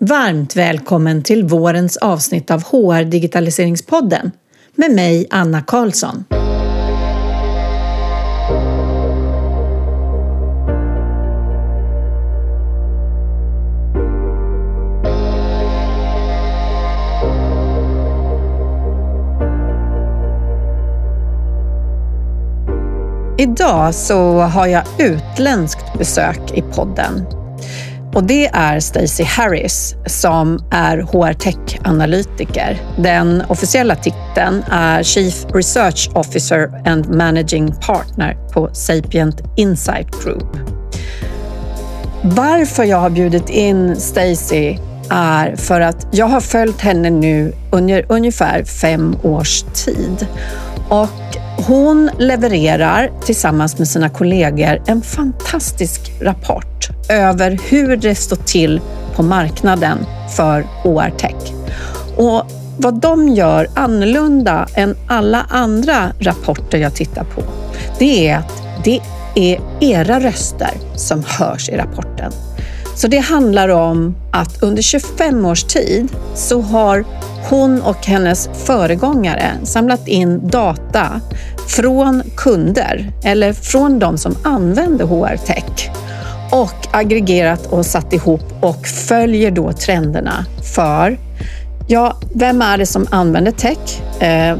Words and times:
Varmt 0.00 0.56
välkommen 0.56 1.22
till 1.22 1.44
vårens 1.44 1.96
avsnitt 1.96 2.50
av 2.50 2.62
HR 2.62 3.04
Digitaliseringspodden 3.04 4.32
med 4.74 4.90
mig 4.90 5.26
Anna 5.30 5.62
Karlsson. 5.62 6.24
Idag 23.38 23.94
så 23.94 24.40
har 24.40 24.66
jag 24.66 24.84
utländskt 24.98 25.98
besök 25.98 26.52
i 26.54 26.62
podden 26.62 27.26
och 28.14 28.24
det 28.24 28.46
är 28.46 28.80
Stacey 28.80 29.26
Harris 29.26 29.94
som 30.06 30.64
är 30.70 30.98
HR 30.98 31.32
Tech-analytiker. 31.32 32.78
Den 32.98 33.42
officiella 33.48 33.96
titeln 33.96 34.64
är 34.70 35.02
Chief 35.02 35.46
Research 35.54 36.10
Officer 36.14 36.82
and 36.86 37.14
Managing 37.14 37.72
Partner 37.72 38.36
på 38.52 38.70
Sapient 38.72 39.42
Insight 39.56 40.24
Group. 40.24 40.56
Varför 42.22 42.84
jag 42.84 42.98
har 42.98 43.10
bjudit 43.10 43.48
in 43.48 43.96
Stacey 43.96 44.78
är 45.10 45.56
för 45.56 45.80
att 45.80 46.06
jag 46.10 46.26
har 46.26 46.40
följt 46.40 46.80
henne 46.80 47.10
nu 47.10 47.52
under 47.70 48.06
ungefär 48.08 48.64
fem 48.64 49.16
års 49.22 49.62
tid. 49.62 50.26
Och 50.88 51.37
hon 51.66 52.10
levererar 52.18 53.10
tillsammans 53.24 53.78
med 53.78 53.88
sina 53.88 54.08
kollegor 54.08 54.82
en 54.86 55.02
fantastisk 55.02 56.12
rapport 56.20 56.88
över 57.08 57.58
hur 57.70 57.96
det 57.96 58.14
står 58.14 58.36
till 58.36 58.80
på 59.14 59.22
marknaden 59.22 59.98
för 60.36 60.66
OR 60.84 61.10
Tech. 61.18 61.52
Och 62.16 62.42
vad 62.78 63.00
de 63.00 63.28
gör 63.28 63.68
annorlunda 63.74 64.68
än 64.74 64.96
alla 65.06 65.46
andra 65.48 66.12
rapporter 66.18 66.78
jag 66.78 66.94
tittar 66.94 67.24
på, 67.24 67.42
det 67.98 68.28
är 68.28 68.38
att 68.38 68.62
det 68.84 69.00
är 69.34 69.60
era 69.80 70.20
röster 70.20 70.70
som 70.96 71.24
hörs 71.26 71.68
i 71.68 71.76
rapporten. 71.76 72.32
Så 72.98 73.08
det 73.08 73.18
handlar 73.18 73.68
om 73.68 74.16
att 74.32 74.62
under 74.62 74.82
25 74.82 75.46
års 75.46 75.64
tid 75.64 76.08
så 76.34 76.60
har 76.60 77.04
hon 77.50 77.82
och 77.82 78.06
hennes 78.06 78.50
föregångare 78.64 79.52
samlat 79.64 80.08
in 80.08 80.48
data 80.48 81.20
från 81.68 82.22
kunder 82.36 83.12
eller 83.24 83.52
från 83.52 83.98
de 83.98 84.18
som 84.18 84.36
använder 84.42 85.04
HR 85.04 85.36
Tech 85.36 85.90
och 86.50 86.86
aggregerat 86.90 87.66
och 87.66 87.86
satt 87.86 88.12
ihop 88.12 88.44
och 88.60 88.86
följer 88.86 89.50
då 89.50 89.72
trenderna 89.72 90.44
för 90.74 91.18
ja, 91.88 92.16
vem 92.34 92.62
är 92.62 92.78
det 92.78 92.86
som 92.86 93.06
använder 93.10 93.52
tech? 93.52 94.22
Eh, 94.22 94.58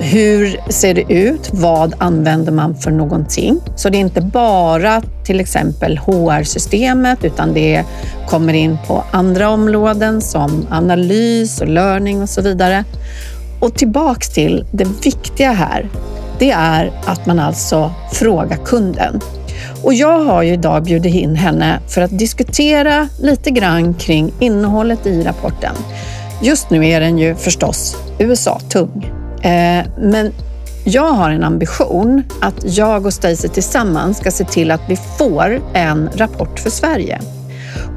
hur 0.00 0.60
ser 0.72 0.94
det 0.94 1.12
ut? 1.12 1.50
Vad 1.52 1.94
använder 1.98 2.52
man 2.52 2.74
för 2.74 2.90
någonting? 2.90 3.60
Så 3.76 3.88
det 3.88 3.98
är 3.98 4.00
inte 4.00 4.20
bara 4.20 5.02
till 5.24 5.40
exempel 5.40 5.98
HR-systemet 5.98 7.24
utan 7.24 7.54
det 7.54 7.84
kommer 8.28 8.52
in 8.52 8.78
på 8.86 9.04
andra 9.10 9.50
områden 9.50 10.20
som 10.20 10.66
analys 10.70 11.60
och 11.60 11.68
learning 11.68 12.22
och 12.22 12.28
så 12.28 12.42
vidare. 12.42 12.84
Och 13.60 13.74
tillbaks 13.74 14.28
till 14.28 14.64
det 14.70 14.84
viktiga 15.04 15.52
här. 15.52 15.88
Det 16.38 16.50
är 16.50 16.92
att 17.04 17.26
man 17.26 17.38
alltså 17.38 17.92
frågar 18.12 18.56
kunden. 18.56 19.20
Och 19.82 19.94
jag 19.94 20.18
har 20.18 20.42
ju 20.42 20.52
idag 20.52 20.82
bjudit 20.82 21.14
in 21.14 21.36
henne 21.36 21.80
för 21.88 22.00
att 22.00 22.18
diskutera 22.18 23.08
lite 23.20 23.50
grann 23.50 23.94
kring 23.94 24.32
innehållet 24.40 25.06
i 25.06 25.22
rapporten. 25.22 25.74
Just 26.42 26.70
nu 26.70 26.86
är 26.86 27.00
den 27.00 27.18
ju 27.18 27.34
förstås 27.34 27.96
USA-tung. 28.18 29.17
Eh, 29.42 29.86
men 29.98 30.32
jag 30.84 31.12
har 31.12 31.30
en 31.30 31.44
ambition 31.44 32.22
att 32.40 32.76
jag 32.76 33.06
och 33.06 33.12
Stacey 33.12 33.50
tillsammans 33.50 34.18
ska 34.18 34.30
se 34.30 34.44
till 34.44 34.70
att 34.70 34.82
vi 34.88 34.98
får 35.18 35.60
en 35.74 36.10
rapport 36.14 36.58
för 36.58 36.70
Sverige. 36.70 37.20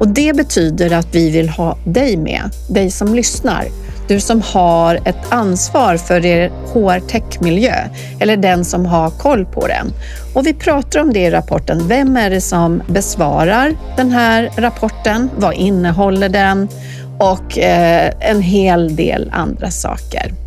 Och 0.00 0.08
det 0.08 0.36
betyder 0.36 0.92
att 0.92 1.14
vi 1.14 1.30
vill 1.30 1.48
ha 1.48 1.76
dig 1.84 2.16
med, 2.16 2.50
dig 2.68 2.90
som 2.90 3.14
lyssnar. 3.14 3.64
Du 4.08 4.20
som 4.20 4.42
har 4.42 4.94
ett 5.04 5.32
ansvar 5.32 5.96
för 5.96 6.26
er 6.26 6.50
HR-techmiljö 6.72 7.74
eller 8.20 8.36
den 8.36 8.64
som 8.64 8.86
har 8.86 9.10
koll 9.10 9.44
på 9.44 9.66
den. 9.66 9.92
Och 10.34 10.46
vi 10.46 10.54
pratar 10.54 11.00
om 11.00 11.12
det 11.12 11.20
i 11.20 11.30
rapporten. 11.30 11.88
Vem 11.88 12.16
är 12.16 12.30
det 12.30 12.40
som 12.40 12.82
besvarar 12.86 13.74
den 13.96 14.10
här 14.10 14.50
rapporten? 14.56 15.30
Vad 15.36 15.54
innehåller 15.54 16.28
den? 16.28 16.68
Och 17.18 17.58
eh, 17.58 18.12
en 18.20 18.42
hel 18.42 18.96
del 18.96 19.30
andra 19.34 19.70
saker. 19.70 20.41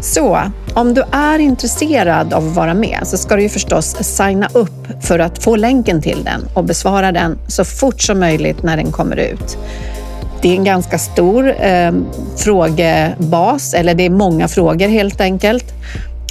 Så 0.00 0.40
om 0.74 0.94
du 0.94 1.02
är 1.12 1.38
intresserad 1.38 2.32
av 2.32 2.48
att 2.48 2.54
vara 2.54 2.74
med 2.74 2.98
så 3.04 3.16
ska 3.16 3.36
du 3.36 3.42
ju 3.42 3.48
förstås 3.48 3.96
signa 4.00 4.48
upp 4.52 4.86
för 5.02 5.18
att 5.18 5.42
få 5.42 5.56
länken 5.56 6.02
till 6.02 6.24
den 6.24 6.48
och 6.54 6.64
besvara 6.64 7.12
den 7.12 7.38
så 7.48 7.64
fort 7.64 8.00
som 8.00 8.20
möjligt 8.20 8.62
när 8.62 8.76
den 8.76 8.92
kommer 8.92 9.16
ut. 9.16 9.58
Det 10.42 10.48
är 10.48 10.54
en 10.54 10.64
ganska 10.64 10.98
stor 10.98 11.54
eh, 11.60 11.92
frågebas, 12.36 13.74
eller 13.74 13.94
det 13.94 14.06
är 14.06 14.10
många 14.10 14.48
frågor 14.48 14.88
helt 14.88 15.20
enkelt. 15.20 15.64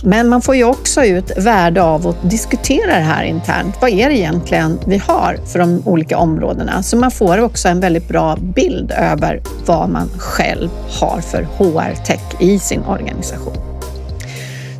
Men 0.04 0.30
man 0.30 0.42
får 0.42 0.56
ju 0.56 0.64
också 0.64 1.04
ut 1.04 1.32
värde 1.38 1.84
av 1.84 2.08
att 2.08 2.30
diskutera 2.30 2.96
det 2.96 3.04
här 3.04 3.24
internt. 3.24 3.76
Vad 3.82 3.90
är 3.90 4.10
det 4.10 4.18
egentligen 4.18 4.80
vi 4.86 4.98
har 4.98 5.38
för 5.46 5.60
de 5.60 5.82
olika 5.86 6.18
områdena? 6.18 6.84
Så 6.84 6.98
man 6.98 7.12
får 7.12 7.38
också 7.38 7.68
en 7.68 7.80
väldigt 7.80 8.08
bra 8.08 8.36
bild 8.36 8.92
över 8.92 9.42
vad 9.66 9.90
man 9.90 10.10
själv 10.18 10.70
har 11.00 11.22
för 11.22 11.48
HR-tech 11.58 12.22
i 12.40 12.60
sin 12.60 12.84
organisation. 12.84 13.58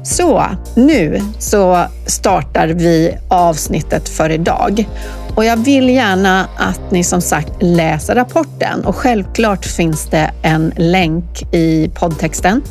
Så 0.04 0.44
nu 0.76 1.22
så 1.40 1.86
startar 2.06 2.68
vi 2.68 3.18
avsnittet 3.28 4.10
för 4.10 4.30
idag 4.30 4.88
och 5.36 5.46
jag 5.46 5.58
vill 5.58 5.90
gärna 5.90 6.48
att 6.58 6.92
ni 6.92 7.04
som 7.04 7.22
sagt 7.22 7.52
läser 7.60 8.16
rapporten 8.16 8.86
och 8.86 8.96
självklart 8.96 9.66
finns 9.66 10.06
det 10.06 10.32
en 10.42 10.74
länk 10.78 11.54
i 11.54 11.92
poddtexten 11.94 12.62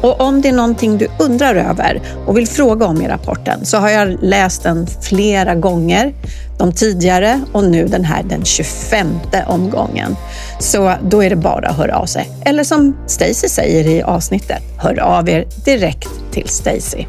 och 0.00 0.20
om 0.20 0.42
det 0.42 0.48
är 0.48 0.52
någonting 0.52 0.98
du 0.98 1.08
undrar 1.18 1.54
över 1.54 2.02
och 2.26 2.36
vill 2.36 2.46
fråga 2.46 2.86
om 2.86 3.02
i 3.02 3.08
rapporten 3.08 3.64
så 3.64 3.76
har 3.76 3.88
jag 3.88 4.16
läst 4.22 4.62
den 4.62 4.86
flera 5.02 5.54
gånger, 5.54 6.14
de 6.58 6.72
tidigare 6.72 7.40
och 7.52 7.64
nu 7.64 7.86
den 7.86 8.04
här 8.04 8.22
den 8.22 8.44
25 8.44 9.06
omgången. 9.46 10.16
Så 10.60 10.94
då 11.02 11.22
är 11.22 11.30
det 11.30 11.36
bara 11.36 11.68
att 11.68 11.76
höra 11.76 11.98
av 11.98 12.06
sig. 12.06 12.30
Eller 12.44 12.64
som 12.64 12.96
Stacy 13.06 13.48
säger 13.48 13.88
i 13.88 14.02
avsnittet, 14.02 14.62
hör 14.78 15.00
av 15.00 15.28
er 15.28 15.46
direkt 15.64 16.08
till 16.32 16.48
Stacy. 16.48 17.04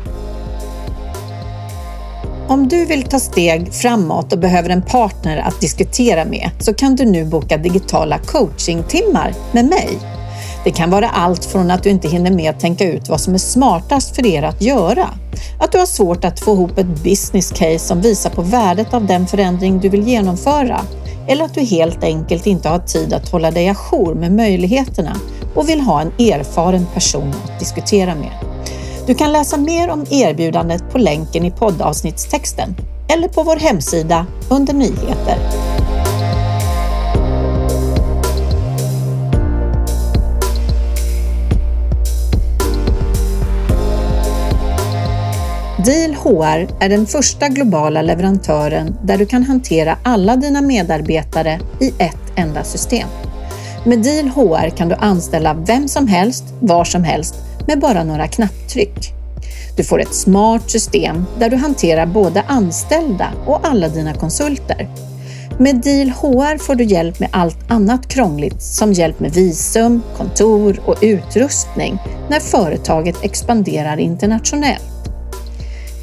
Om 2.48 2.68
du 2.68 2.86
vill 2.86 3.04
ta 3.04 3.20
steg 3.20 3.74
framåt 3.74 4.34
och 4.34 4.40
behöver 4.40 4.70
en 4.70 4.82
partner 4.82 5.38
att 5.38 5.62
diskutera 5.62 6.26
med 6.26 6.50
så 6.60 6.74
kan 6.74 6.96
du 6.96 7.06
nu 7.06 7.26
boka 7.26 7.58
digitala 7.58 8.18
coachingtimmar 8.18 9.34
med 9.52 9.66
mig 9.66 10.17
det 10.68 10.72
kan 10.72 10.90
vara 10.90 11.10
allt 11.10 11.46
från 11.46 11.72
att 11.72 11.84
du 11.84 11.90
inte 11.90 12.08
hinner 12.08 12.32
med 12.32 12.50
att 12.50 12.60
tänka 12.60 12.84
ut 12.84 13.10
vad 13.10 13.22
som 13.22 13.34
är 13.34 13.38
smartast 13.38 14.16
för 14.16 14.26
er 14.26 14.44
att 14.44 14.62
göra, 14.62 15.10
att 15.60 15.72
du 15.72 15.78
har 15.78 15.86
svårt 15.86 16.26
att 16.26 16.40
få 16.40 16.54
ihop 16.54 16.78
ett 16.78 17.04
business 17.04 17.52
case 17.52 17.80
som 17.80 18.02
visar 18.02 18.30
på 18.30 18.42
värdet 18.42 18.94
av 18.94 19.06
den 19.06 19.28
förändring 19.28 19.80
du 19.80 19.90
vill 19.90 20.08
genomföra, 20.08 20.82
eller 21.28 21.46
att 21.46 21.54
du 21.54 21.62
helt 21.62 22.04
enkelt 22.04 22.48
inte 22.48 22.70
har 22.70 22.80
tid 22.80 23.14
att 23.14 23.30
hålla 23.30 23.52
dig 23.52 23.70
ajour 23.70 24.16
med 24.16 24.32
möjligheterna 24.32 25.16
och 25.56 25.70
vill 25.70 25.82
ha 25.82 26.02
en 26.02 26.12
erfaren 26.20 26.86
person 26.94 27.34
att 27.44 27.60
diskutera 27.60 28.16
med. 28.16 28.32
Du 29.06 29.16
kan 29.16 29.32
läsa 29.32 29.58
mer 29.58 29.90
om 29.90 30.06
erbjudandet 30.10 30.92
på 30.92 30.98
länken 30.98 31.46
i 31.46 31.52
poddavsnittstexten 31.52 32.76
eller 33.14 33.28
på 33.28 33.44
vår 33.44 33.56
hemsida 33.56 34.26
under 34.50 34.74
nyheter. 34.74 35.38
Deal 45.88 46.14
HR 46.14 46.68
är 46.80 46.90
den 46.90 47.06
första 47.06 47.48
globala 47.48 48.02
leverantören 48.02 48.96
där 49.04 49.18
du 49.18 49.26
kan 49.26 49.44
hantera 49.44 49.98
alla 50.04 50.36
dina 50.36 50.62
medarbetare 50.62 51.60
i 51.82 51.88
ett 52.00 52.32
enda 52.36 52.64
system. 52.64 53.08
Med 53.86 54.00
Deal 54.00 54.28
HR 54.28 54.70
kan 54.70 54.90
du 54.90 54.96
anställa 54.96 55.54
vem 55.54 55.88
som 55.88 56.08
helst, 56.08 56.44
var 56.60 56.84
som 56.84 57.04
helst 57.04 57.36
med 57.68 57.80
bara 57.80 58.04
några 58.04 58.28
knapptryck. 58.28 59.14
Du 59.78 59.84
får 59.84 60.02
ett 60.02 60.14
smart 60.14 60.72
system 60.72 61.26
där 61.40 61.50
du 61.50 61.56
hanterar 61.56 62.06
både 62.06 62.42
anställda 62.42 63.32
och 63.46 63.68
alla 63.68 63.88
dina 63.88 64.14
konsulter. 64.14 64.90
Med 65.60 65.76
Deal 65.76 66.10
HR 66.10 66.58
får 66.58 66.76
du 66.76 66.84
hjälp 66.84 67.20
med 67.20 67.30
allt 67.32 67.72
annat 67.72 68.08
krångligt 68.08 68.62
som 68.62 68.94
hjälp 68.94 69.20
med 69.20 69.32
visum, 69.32 70.04
kontor 70.18 70.80
och 70.86 70.96
utrustning 71.02 71.98
när 72.30 72.40
företaget 72.40 73.16
expanderar 73.24 73.98
internationellt. 73.98 74.97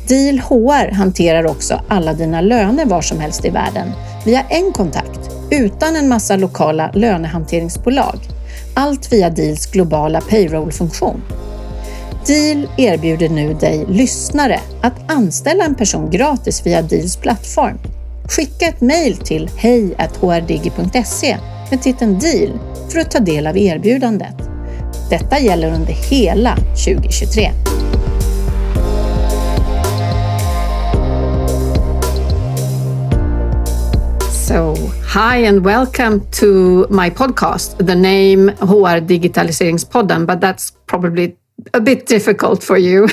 Deal 0.08 0.38
HR 0.38 0.92
hanterar 0.92 1.46
också 1.46 1.80
alla 1.88 2.12
dina 2.12 2.40
löner 2.40 2.84
var 2.84 3.02
som 3.02 3.20
helst 3.20 3.44
i 3.44 3.50
världen 3.50 3.92
via 4.24 4.42
en 4.48 4.72
kontakt, 4.72 5.30
utan 5.50 5.96
en 5.96 6.08
massa 6.08 6.36
lokala 6.36 6.90
lönehanteringsbolag. 6.94 8.18
Allt 8.74 9.12
via 9.12 9.30
Deals 9.30 9.66
globala 9.66 10.20
payroll-funktion. 10.20 11.22
Deal 12.26 12.68
erbjuder 12.76 13.28
nu 13.28 13.54
dig 13.54 13.84
lyssnare 13.88 14.60
att 14.82 15.12
anställa 15.12 15.64
en 15.64 15.74
person 15.74 16.10
gratis 16.10 16.66
via 16.66 16.82
Deals 16.82 17.16
plattform. 17.16 17.78
Skicka 18.28 18.66
ett 18.66 18.80
mejl 18.80 19.16
till 19.16 19.50
hej.hrdigi.se 19.56 21.26
e 21.26 21.38
med 21.70 21.82
titeln 21.82 22.18
Deal 22.18 22.58
för 22.88 23.00
att 23.00 23.10
ta 23.10 23.18
del 23.18 23.46
av 23.46 23.58
erbjudandet. 23.58 24.36
Detta 25.10 25.38
gäller 25.38 25.74
under 25.74 25.92
hela 25.92 26.56
2023. 26.56 27.50
So, 34.54 34.76
hi 35.02 35.38
and 35.38 35.64
welcome 35.64 36.30
to 36.30 36.86
my 36.88 37.10
podcast. 37.10 37.84
The 37.84 37.96
name 37.96 38.50
Who 38.68 38.86
HR 38.86 39.00
Digitaliseringspodden, 39.00 40.28
but 40.28 40.40
that's 40.40 40.70
probably 40.86 41.36
a 41.74 41.80
bit 41.80 42.06
difficult 42.06 42.62
for 42.62 42.78
you. 42.78 43.08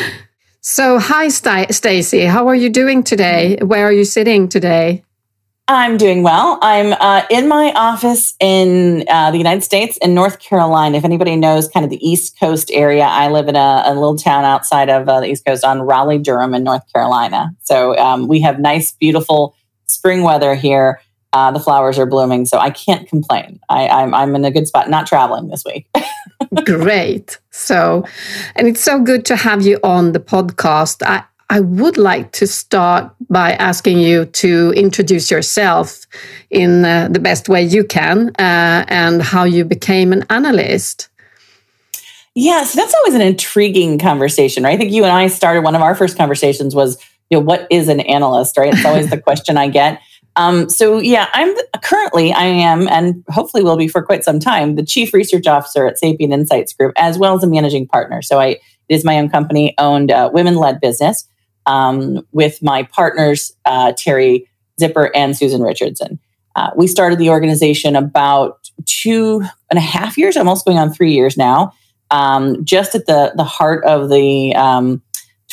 so, 0.60 0.98
hi, 0.98 1.28
Stacey. 1.28 2.26
How 2.26 2.46
are 2.48 2.54
you 2.54 2.68
doing 2.68 3.02
today? 3.02 3.56
Where 3.62 3.86
are 3.86 3.92
you 3.92 4.04
sitting 4.04 4.50
today? 4.50 5.02
I'm 5.66 5.96
doing 5.96 6.22
well. 6.22 6.58
I'm 6.60 6.92
uh, 6.92 7.24
in 7.30 7.48
my 7.48 7.72
office 7.74 8.34
in 8.38 9.06
uh, 9.08 9.30
the 9.30 9.38
United 9.38 9.64
States 9.64 9.96
in 10.02 10.12
North 10.12 10.40
Carolina. 10.40 10.98
If 10.98 11.06
anybody 11.06 11.36
knows 11.36 11.68
kind 11.68 11.84
of 11.84 11.90
the 11.90 12.06
East 12.06 12.38
Coast 12.38 12.70
area, 12.70 13.04
I 13.04 13.28
live 13.30 13.48
in 13.48 13.56
a, 13.56 13.82
a 13.86 13.94
little 13.94 14.18
town 14.18 14.44
outside 14.44 14.90
of 14.90 15.08
uh, 15.08 15.20
the 15.20 15.26
East 15.26 15.46
Coast 15.46 15.64
on 15.64 15.80
Raleigh, 15.80 16.18
Durham, 16.18 16.52
in 16.52 16.64
North 16.64 16.82
Carolina. 16.92 17.52
So 17.62 17.96
um, 17.96 18.28
we 18.28 18.42
have 18.42 18.60
nice, 18.60 18.92
beautiful 18.92 19.56
spring 19.86 20.22
weather 20.22 20.54
here. 20.54 21.00
Uh, 21.32 21.50
the 21.50 21.60
flowers 21.60 21.98
are 21.98 22.06
blooming, 22.06 22.46
so 22.46 22.58
I 22.58 22.70
can't 22.70 23.08
complain. 23.08 23.60
I, 23.68 23.88
I'm, 23.88 24.14
I'm 24.14 24.34
in 24.34 24.44
a 24.44 24.50
good 24.50 24.66
spot. 24.66 24.88
Not 24.88 25.06
traveling 25.06 25.48
this 25.48 25.64
week. 25.66 25.86
Great. 26.64 27.38
So, 27.50 28.04
and 28.54 28.66
it's 28.66 28.82
so 28.82 29.00
good 29.00 29.24
to 29.26 29.36
have 29.36 29.62
you 29.62 29.78
on 29.82 30.12
the 30.12 30.20
podcast. 30.20 31.02
I, 31.04 31.24
I 31.50 31.60
would 31.60 31.98
like 31.98 32.32
to 32.32 32.46
start 32.46 33.12
by 33.28 33.52
asking 33.52 33.98
you 33.98 34.24
to 34.24 34.72
introduce 34.76 35.30
yourself 35.30 36.06
in 36.50 36.84
uh, 36.84 37.08
the 37.10 37.20
best 37.20 37.48
way 37.48 37.62
you 37.62 37.84
can 37.84 38.30
uh, 38.38 38.84
and 38.88 39.22
how 39.22 39.44
you 39.44 39.64
became 39.64 40.12
an 40.12 40.24
analyst. 40.30 41.08
Yeah, 42.34 42.64
so 42.64 42.78
that's 42.78 42.94
always 42.94 43.14
an 43.14 43.22
intriguing 43.22 43.98
conversation, 43.98 44.64
right? 44.64 44.74
I 44.74 44.76
think 44.76 44.92
you 44.92 45.04
and 45.04 45.12
I 45.12 45.28
started 45.28 45.62
one 45.62 45.74
of 45.74 45.82
our 45.82 45.94
first 45.94 46.18
conversations 46.18 46.74
was, 46.74 46.98
you 47.30 47.38
know, 47.38 47.44
what 47.44 47.66
is 47.70 47.88
an 47.88 48.00
analyst, 48.00 48.56
right? 48.56 48.72
It's 48.72 48.84
always 48.84 49.10
the 49.10 49.20
question 49.20 49.56
I 49.56 49.68
get. 49.68 50.00
Um, 50.36 50.68
so 50.68 50.98
yeah, 50.98 51.28
I'm 51.32 51.54
currently 51.82 52.32
I 52.32 52.44
am 52.44 52.88
and 52.88 53.24
hopefully 53.28 53.64
will 53.64 53.78
be 53.78 53.88
for 53.88 54.02
quite 54.02 54.22
some 54.22 54.38
time 54.38 54.76
the 54.76 54.84
chief 54.84 55.14
research 55.14 55.46
officer 55.46 55.86
at 55.86 55.98
Sapient 55.98 56.32
Insights 56.32 56.74
Group 56.74 56.92
as 56.96 57.18
well 57.18 57.34
as 57.34 57.42
a 57.42 57.46
managing 57.46 57.88
partner. 57.88 58.20
So 58.22 58.38
I 58.38 58.58
it 58.88 58.94
is 58.94 59.04
my 59.04 59.18
own 59.18 59.30
company 59.30 59.74
owned 59.78 60.12
uh, 60.12 60.30
women 60.32 60.56
led 60.56 60.80
business 60.80 61.26
um, 61.64 62.26
with 62.32 62.62
my 62.62 62.82
partners 62.84 63.52
uh, 63.64 63.92
Terry 63.96 64.48
Zipper 64.78 65.10
and 65.16 65.36
Susan 65.36 65.62
Richardson. 65.62 66.20
Uh, 66.54 66.70
we 66.76 66.86
started 66.86 67.18
the 67.18 67.30
organization 67.30 67.96
about 67.96 68.70
two 68.84 69.42
and 69.70 69.78
a 69.78 69.82
half 69.82 70.16
years, 70.16 70.36
I'm 70.36 70.48
almost 70.48 70.66
going 70.66 70.78
on 70.78 70.92
three 70.92 71.12
years 71.12 71.36
now, 71.36 71.72
um, 72.10 72.62
just 72.64 72.94
at 72.94 73.06
the 73.06 73.32
the 73.36 73.44
heart 73.44 73.84
of 73.84 74.10
the 74.10 74.54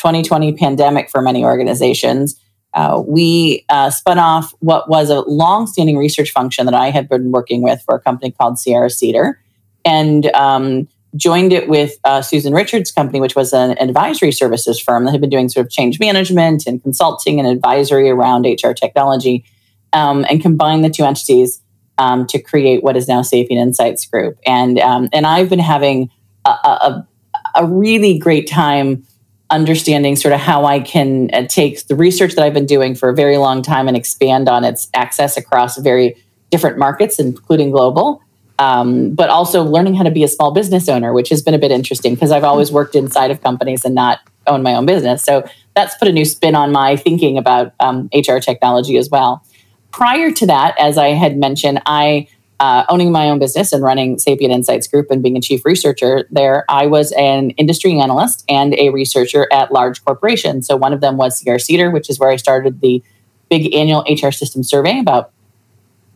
2020 0.04 0.50
um, 0.50 0.56
pandemic 0.56 1.10
for 1.10 1.20
many 1.22 1.44
organizations 1.44 2.38
uh, 2.74 3.00
we 3.06 3.64
uh, 3.68 3.88
spun 3.88 4.18
off 4.18 4.52
what 4.58 4.88
was 4.88 5.08
a 5.08 5.20
long-standing 5.20 5.96
research 5.96 6.32
function 6.32 6.66
that 6.66 6.74
I 6.74 6.90
had 6.90 7.08
been 7.08 7.30
working 7.30 7.62
with 7.62 7.80
for 7.82 7.94
a 7.94 8.00
company 8.00 8.32
called 8.32 8.58
Sierra 8.58 8.90
Cedar, 8.90 9.40
and 9.84 10.26
um, 10.34 10.88
joined 11.14 11.52
it 11.52 11.68
with 11.68 11.96
uh, 12.04 12.20
Susan 12.20 12.52
Richards' 12.52 12.90
company, 12.90 13.20
which 13.20 13.36
was 13.36 13.52
an 13.52 13.78
advisory 13.78 14.32
services 14.32 14.80
firm 14.80 15.04
that 15.04 15.12
had 15.12 15.20
been 15.20 15.30
doing 15.30 15.48
sort 15.48 15.66
of 15.66 15.70
change 15.70 16.00
management 16.00 16.66
and 16.66 16.82
consulting 16.82 17.38
and 17.38 17.48
advisory 17.48 18.10
around 18.10 18.44
HR 18.44 18.72
technology, 18.72 19.44
um, 19.92 20.26
and 20.28 20.42
combined 20.42 20.84
the 20.84 20.90
two 20.90 21.04
entities 21.04 21.62
um, 21.98 22.26
to 22.26 22.42
create 22.42 22.82
what 22.82 22.96
is 22.96 23.06
now 23.06 23.22
Sapient 23.22 23.60
Insights 23.60 24.04
Group. 24.04 24.36
And 24.44 24.80
um, 24.80 25.08
and 25.12 25.28
I've 25.28 25.48
been 25.48 25.60
having 25.60 26.10
a, 26.44 26.50
a, 26.50 27.08
a 27.54 27.66
really 27.66 28.18
great 28.18 28.48
time 28.48 29.06
understanding 29.50 30.16
sort 30.16 30.32
of 30.32 30.40
how 30.40 30.64
I 30.64 30.80
can 30.80 31.30
uh, 31.32 31.46
take 31.46 31.86
the 31.86 31.94
research 31.94 32.34
that 32.34 32.44
I've 32.44 32.54
been 32.54 32.66
doing 32.66 32.94
for 32.94 33.08
a 33.08 33.14
very 33.14 33.36
long 33.36 33.62
time 33.62 33.88
and 33.88 33.96
expand 33.96 34.48
on 34.48 34.64
its 34.64 34.88
access 34.94 35.36
across 35.36 35.76
very 35.78 36.16
different 36.50 36.78
markets, 36.78 37.18
including 37.18 37.70
global. 37.70 38.22
Um, 38.56 39.14
but 39.14 39.30
also 39.30 39.64
learning 39.64 39.96
how 39.96 40.04
to 40.04 40.12
be 40.12 40.22
a 40.22 40.28
small 40.28 40.52
business 40.52 40.88
owner, 40.88 41.12
which 41.12 41.28
has 41.30 41.42
been 41.42 41.54
a 41.54 41.58
bit 41.58 41.72
interesting 41.72 42.14
because 42.14 42.30
I've 42.30 42.44
always 42.44 42.70
worked 42.70 42.94
inside 42.94 43.32
of 43.32 43.42
companies 43.42 43.84
and 43.84 43.96
not 43.96 44.20
owned 44.46 44.62
my 44.62 44.74
own 44.74 44.86
business. 44.86 45.24
So 45.24 45.44
that's 45.74 45.96
put 45.96 46.06
a 46.06 46.12
new 46.12 46.24
spin 46.24 46.54
on 46.54 46.70
my 46.70 46.94
thinking 46.96 47.36
about 47.36 47.74
um, 47.80 48.08
HR 48.14 48.38
technology 48.38 48.96
as 48.96 49.10
well. 49.10 49.44
Prior 49.90 50.30
to 50.30 50.46
that, 50.46 50.78
as 50.78 50.98
I 50.98 51.08
had 51.08 51.36
mentioned, 51.36 51.82
I 51.84 52.28
uh, 52.60 52.84
owning 52.88 53.10
my 53.12 53.28
own 53.28 53.38
business 53.38 53.72
and 53.72 53.82
running 53.82 54.18
Sapient 54.18 54.52
Insights 54.52 54.86
Group 54.86 55.10
and 55.10 55.22
being 55.22 55.36
a 55.36 55.40
chief 55.40 55.64
researcher 55.64 56.26
there, 56.30 56.64
I 56.68 56.86
was 56.86 57.12
an 57.12 57.50
industry 57.50 57.98
analyst 57.98 58.44
and 58.48 58.74
a 58.74 58.90
researcher 58.90 59.48
at 59.52 59.72
large 59.72 60.04
corporations. 60.04 60.66
So 60.66 60.76
one 60.76 60.92
of 60.92 61.00
them 61.00 61.16
was 61.16 61.38
Sierra 61.38 61.60
Cedar, 61.60 61.90
which 61.90 62.08
is 62.08 62.18
where 62.18 62.30
I 62.30 62.36
started 62.36 62.80
the 62.80 63.02
big 63.50 63.74
annual 63.74 64.04
HR 64.08 64.30
system 64.30 64.62
survey 64.62 64.98
about 64.98 65.32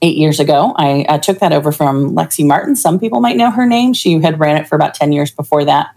eight 0.00 0.16
years 0.16 0.38
ago. 0.38 0.74
I 0.76 1.04
uh, 1.08 1.18
took 1.18 1.40
that 1.40 1.52
over 1.52 1.72
from 1.72 2.14
Lexy 2.14 2.46
Martin. 2.46 2.76
Some 2.76 3.00
people 3.00 3.20
might 3.20 3.36
know 3.36 3.50
her 3.50 3.66
name. 3.66 3.92
She 3.92 4.20
had 4.20 4.38
ran 4.38 4.56
it 4.56 4.68
for 4.68 4.76
about 4.76 4.94
10 4.94 5.12
years 5.12 5.30
before 5.30 5.64
that 5.64 5.94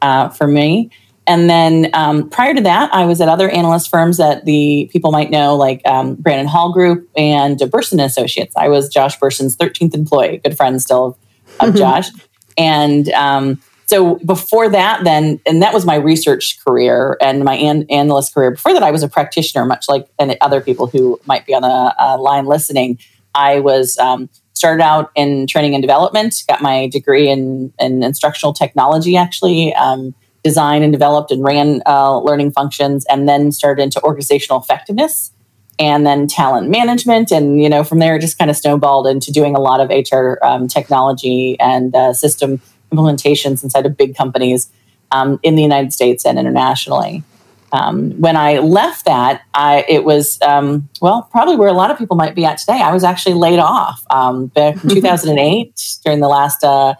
uh, 0.00 0.30
for 0.30 0.46
me. 0.46 0.90
And 1.26 1.48
then 1.48 1.90
um, 1.94 2.28
prior 2.30 2.54
to 2.54 2.60
that, 2.62 2.92
I 2.92 3.04
was 3.06 3.20
at 3.20 3.28
other 3.28 3.48
analyst 3.48 3.88
firms 3.88 4.16
that 4.16 4.44
the 4.44 4.88
people 4.92 5.12
might 5.12 5.30
know, 5.30 5.56
like 5.56 5.80
um, 5.86 6.16
Brandon 6.16 6.48
Hall 6.48 6.72
Group 6.72 7.08
and 7.16 7.58
Bersin 7.58 8.04
Associates. 8.04 8.54
I 8.56 8.68
was 8.68 8.88
Josh 8.88 9.18
Bersin's 9.18 9.56
13th 9.56 9.94
employee, 9.94 10.40
good 10.42 10.56
friend 10.56 10.82
still 10.82 11.04
of, 11.06 11.16
of 11.60 11.68
mm-hmm. 11.68 11.78
Josh. 11.78 12.08
And 12.58 13.08
um, 13.10 13.62
so 13.86 14.16
before 14.24 14.68
that, 14.70 15.04
then, 15.04 15.40
and 15.46 15.62
that 15.62 15.72
was 15.72 15.86
my 15.86 15.94
research 15.94 16.58
career 16.64 17.16
and 17.20 17.44
my 17.44 17.54
an- 17.54 17.86
analyst 17.88 18.34
career. 18.34 18.50
Before 18.52 18.72
that, 18.72 18.82
I 18.82 18.90
was 18.90 19.02
a 19.02 19.08
practitioner, 19.08 19.64
much 19.64 19.88
like 19.88 20.08
and 20.18 20.36
other 20.40 20.60
people 20.60 20.86
who 20.86 21.20
might 21.26 21.46
be 21.46 21.54
on 21.54 21.62
the 21.62 21.94
uh, 22.02 22.18
line 22.18 22.46
listening. 22.46 22.98
I 23.34 23.60
was 23.60 23.96
um, 23.98 24.28
started 24.54 24.82
out 24.82 25.10
in 25.14 25.46
training 25.46 25.74
and 25.74 25.82
development, 25.82 26.42
got 26.48 26.62
my 26.62 26.88
degree 26.88 27.28
in, 27.28 27.72
in 27.78 28.02
instructional 28.02 28.52
technology, 28.52 29.16
actually. 29.16 29.74
Um, 29.74 30.14
designed 30.42 30.84
and 30.84 30.92
developed 30.92 31.30
and 31.30 31.42
ran 31.42 31.82
uh, 31.86 32.18
learning 32.18 32.50
functions 32.50 33.06
and 33.08 33.28
then 33.28 33.52
started 33.52 33.82
into 33.82 34.02
organizational 34.02 34.60
effectiveness 34.60 35.32
and 35.78 36.06
then 36.06 36.26
talent 36.26 36.68
management 36.68 37.30
and 37.30 37.62
you 37.62 37.68
know 37.68 37.82
from 37.82 37.98
there 37.98 38.16
it 38.16 38.20
just 38.20 38.38
kind 38.38 38.50
of 38.50 38.56
snowballed 38.56 39.06
into 39.06 39.32
doing 39.32 39.54
a 39.54 39.60
lot 39.60 39.80
of 39.80 39.88
hr 40.10 40.34
um, 40.44 40.68
technology 40.68 41.56
and 41.60 41.94
uh, 41.94 42.12
system 42.12 42.60
implementations 42.92 43.62
inside 43.62 43.86
of 43.86 43.96
big 43.96 44.16
companies 44.16 44.70
um, 45.12 45.38
in 45.42 45.54
the 45.54 45.62
united 45.62 45.92
states 45.92 46.26
and 46.26 46.38
internationally. 46.38 47.22
Um, 47.72 48.10
when 48.20 48.36
i 48.36 48.58
left 48.58 49.06
that 49.06 49.42
I, 49.54 49.86
it 49.88 50.04
was 50.04 50.40
um, 50.42 50.88
well 51.00 51.22
probably 51.30 51.56
where 51.56 51.68
a 51.68 51.72
lot 51.72 51.90
of 51.90 51.96
people 51.96 52.16
might 52.16 52.34
be 52.34 52.44
at 52.44 52.58
today. 52.58 52.82
I 52.82 52.92
was 52.92 53.02
actually 53.02 53.34
laid 53.34 53.58
off 53.58 54.04
um, 54.10 54.48
back 54.48 54.82
in 54.84 54.90
2008 54.90 56.00
during 56.04 56.20
the 56.20 56.28
last 56.28 56.62
uh, 56.64 56.94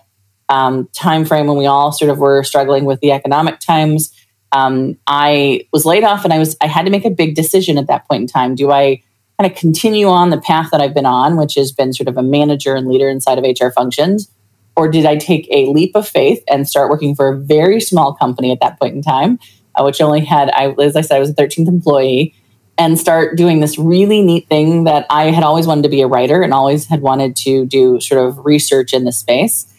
um, 0.48 0.88
time 0.92 1.24
frame 1.24 1.46
when 1.46 1.56
we 1.56 1.66
all 1.66 1.92
sort 1.92 2.10
of 2.10 2.18
were 2.18 2.42
struggling 2.42 2.84
with 2.84 3.00
the 3.00 3.12
economic 3.12 3.60
times. 3.60 4.12
Um, 4.52 4.98
I 5.06 5.66
was 5.72 5.86
laid 5.86 6.04
off, 6.04 6.24
and 6.24 6.32
I 6.32 6.38
was 6.38 6.56
I 6.60 6.66
had 6.66 6.84
to 6.84 6.90
make 6.90 7.04
a 7.04 7.10
big 7.10 7.34
decision 7.34 7.78
at 7.78 7.86
that 7.86 8.06
point 8.08 8.22
in 8.22 8.26
time. 8.26 8.54
Do 8.54 8.70
I 8.70 9.02
kind 9.38 9.50
of 9.50 9.56
continue 9.58 10.08
on 10.08 10.30
the 10.30 10.40
path 10.40 10.68
that 10.72 10.80
I've 10.80 10.94
been 10.94 11.06
on, 11.06 11.36
which 11.36 11.54
has 11.54 11.72
been 11.72 11.92
sort 11.92 12.08
of 12.08 12.16
a 12.16 12.22
manager 12.22 12.74
and 12.74 12.86
leader 12.86 13.08
inside 13.08 13.38
of 13.38 13.44
HR 13.44 13.70
functions, 13.70 14.30
or 14.76 14.88
did 14.88 15.06
I 15.06 15.16
take 15.16 15.48
a 15.50 15.66
leap 15.66 15.94
of 15.94 16.06
faith 16.06 16.42
and 16.48 16.68
start 16.68 16.90
working 16.90 17.14
for 17.14 17.28
a 17.28 17.36
very 17.36 17.80
small 17.80 18.14
company 18.14 18.52
at 18.52 18.60
that 18.60 18.78
point 18.78 18.94
in 18.94 19.02
time, 19.02 19.38
uh, 19.74 19.84
which 19.84 20.00
only 20.00 20.20
had 20.20 20.50
I 20.50 20.74
as 20.82 20.96
I 20.96 21.00
said 21.00 21.16
I 21.16 21.20
was 21.20 21.30
a 21.30 21.34
13th 21.34 21.68
employee 21.68 22.34
and 22.78 22.98
start 22.98 23.36
doing 23.36 23.60
this 23.60 23.78
really 23.78 24.22
neat 24.22 24.48
thing 24.48 24.84
that 24.84 25.06
I 25.10 25.24
had 25.24 25.44
always 25.44 25.66
wanted 25.66 25.82
to 25.82 25.88
be 25.88 26.00
a 26.00 26.06
writer 26.06 26.42
and 26.42 26.54
always 26.54 26.86
had 26.86 27.02
wanted 27.02 27.36
to 27.36 27.66
do 27.66 28.00
sort 28.00 28.26
of 28.26 28.44
research 28.44 28.92
in 28.92 29.04
the 29.04 29.12
space. 29.12 29.71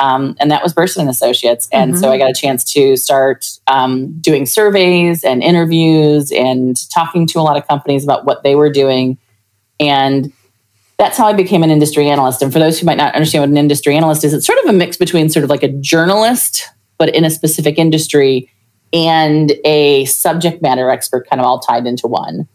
Um, 0.00 0.34
and 0.40 0.50
that 0.50 0.62
was 0.62 0.72
Bersin 0.72 1.00
and 1.00 1.10
Associates. 1.10 1.68
And 1.72 1.92
mm-hmm. 1.92 2.00
so 2.00 2.10
I 2.10 2.16
got 2.16 2.30
a 2.30 2.34
chance 2.34 2.64
to 2.72 2.96
start 2.96 3.46
um, 3.66 4.18
doing 4.20 4.46
surveys 4.46 5.22
and 5.22 5.42
interviews 5.42 6.32
and 6.32 6.76
talking 6.90 7.26
to 7.28 7.38
a 7.38 7.42
lot 7.42 7.58
of 7.58 7.68
companies 7.68 8.02
about 8.02 8.24
what 8.24 8.42
they 8.42 8.54
were 8.54 8.70
doing. 8.70 9.18
And 9.78 10.32
that's 10.96 11.18
how 11.18 11.26
I 11.26 11.34
became 11.34 11.62
an 11.62 11.70
industry 11.70 12.08
analyst. 12.08 12.40
And 12.40 12.50
for 12.52 12.58
those 12.58 12.80
who 12.80 12.86
might 12.86 12.96
not 12.96 13.14
understand 13.14 13.42
what 13.42 13.50
an 13.50 13.58
industry 13.58 13.94
analyst 13.94 14.24
is, 14.24 14.32
it's 14.32 14.46
sort 14.46 14.58
of 14.60 14.70
a 14.70 14.72
mix 14.72 14.96
between 14.96 15.28
sort 15.28 15.44
of 15.44 15.50
like 15.50 15.62
a 15.62 15.68
journalist, 15.68 16.68
but 16.96 17.14
in 17.14 17.24
a 17.24 17.30
specific 17.30 17.78
industry, 17.78 18.50
and 18.92 19.52
a 19.64 20.04
subject 20.06 20.62
matter 20.62 20.90
expert, 20.90 21.28
kind 21.28 21.40
of 21.40 21.46
all 21.46 21.60
tied 21.60 21.86
into 21.86 22.06
one. 22.06 22.48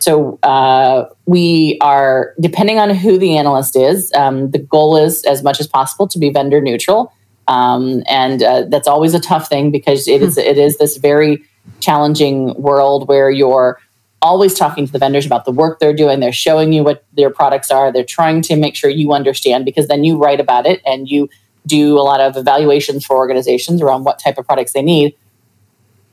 So 0.00 0.38
uh, 0.42 1.08
we 1.26 1.78
are, 1.80 2.34
depending 2.40 2.78
on 2.78 2.90
who 2.94 3.18
the 3.18 3.36
analyst 3.36 3.76
is, 3.76 4.12
um, 4.14 4.50
the 4.50 4.58
goal 4.58 4.96
is 4.96 5.24
as 5.24 5.42
much 5.42 5.60
as 5.60 5.66
possible 5.66 6.06
to 6.08 6.18
be 6.18 6.30
vendor 6.30 6.60
neutral. 6.60 7.12
Um, 7.48 8.02
and 8.08 8.42
uh, 8.42 8.64
that's 8.68 8.86
always 8.86 9.14
a 9.14 9.20
tough 9.20 9.48
thing 9.48 9.70
because 9.70 10.06
it 10.06 10.22
is, 10.22 10.36
it 10.36 10.58
is 10.58 10.78
this 10.78 10.98
very 10.98 11.42
challenging 11.80 12.54
world 12.54 13.08
where 13.08 13.30
you're 13.30 13.80
always 14.20 14.54
talking 14.54 14.86
to 14.86 14.92
the 14.92 14.98
vendors 14.98 15.26
about 15.26 15.44
the 15.44 15.52
work 15.52 15.78
they're 15.78 15.94
doing. 15.94 16.20
They're 16.20 16.32
showing 16.32 16.72
you 16.72 16.82
what 16.82 17.04
their 17.12 17.30
products 17.30 17.70
are. 17.70 17.92
They're 17.92 18.04
trying 18.04 18.42
to 18.42 18.56
make 18.56 18.74
sure 18.74 18.90
you 18.90 19.12
understand 19.12 19.64
because 19.64 19.88
then 19.88 20.04
you 20.04 20.18
write 20.18 20.40
about 20.40 20.66
it 20.66 20.80
and 20.84 21.08
you 21.08 21.28
do 21.66 21.98
a 21.98 22.02
lot 22.02 22.20
of 22.20 22.36
evaluations 22.36 23.04
for 23.04 23.16
organizations 23.16 23.80
around 23.80 24.04
what 24.04 24.18
type 24.18 24.38
of 24.38 24.46
products 24.46 24.72
they 24.72 24.82
need. 24.82 25.14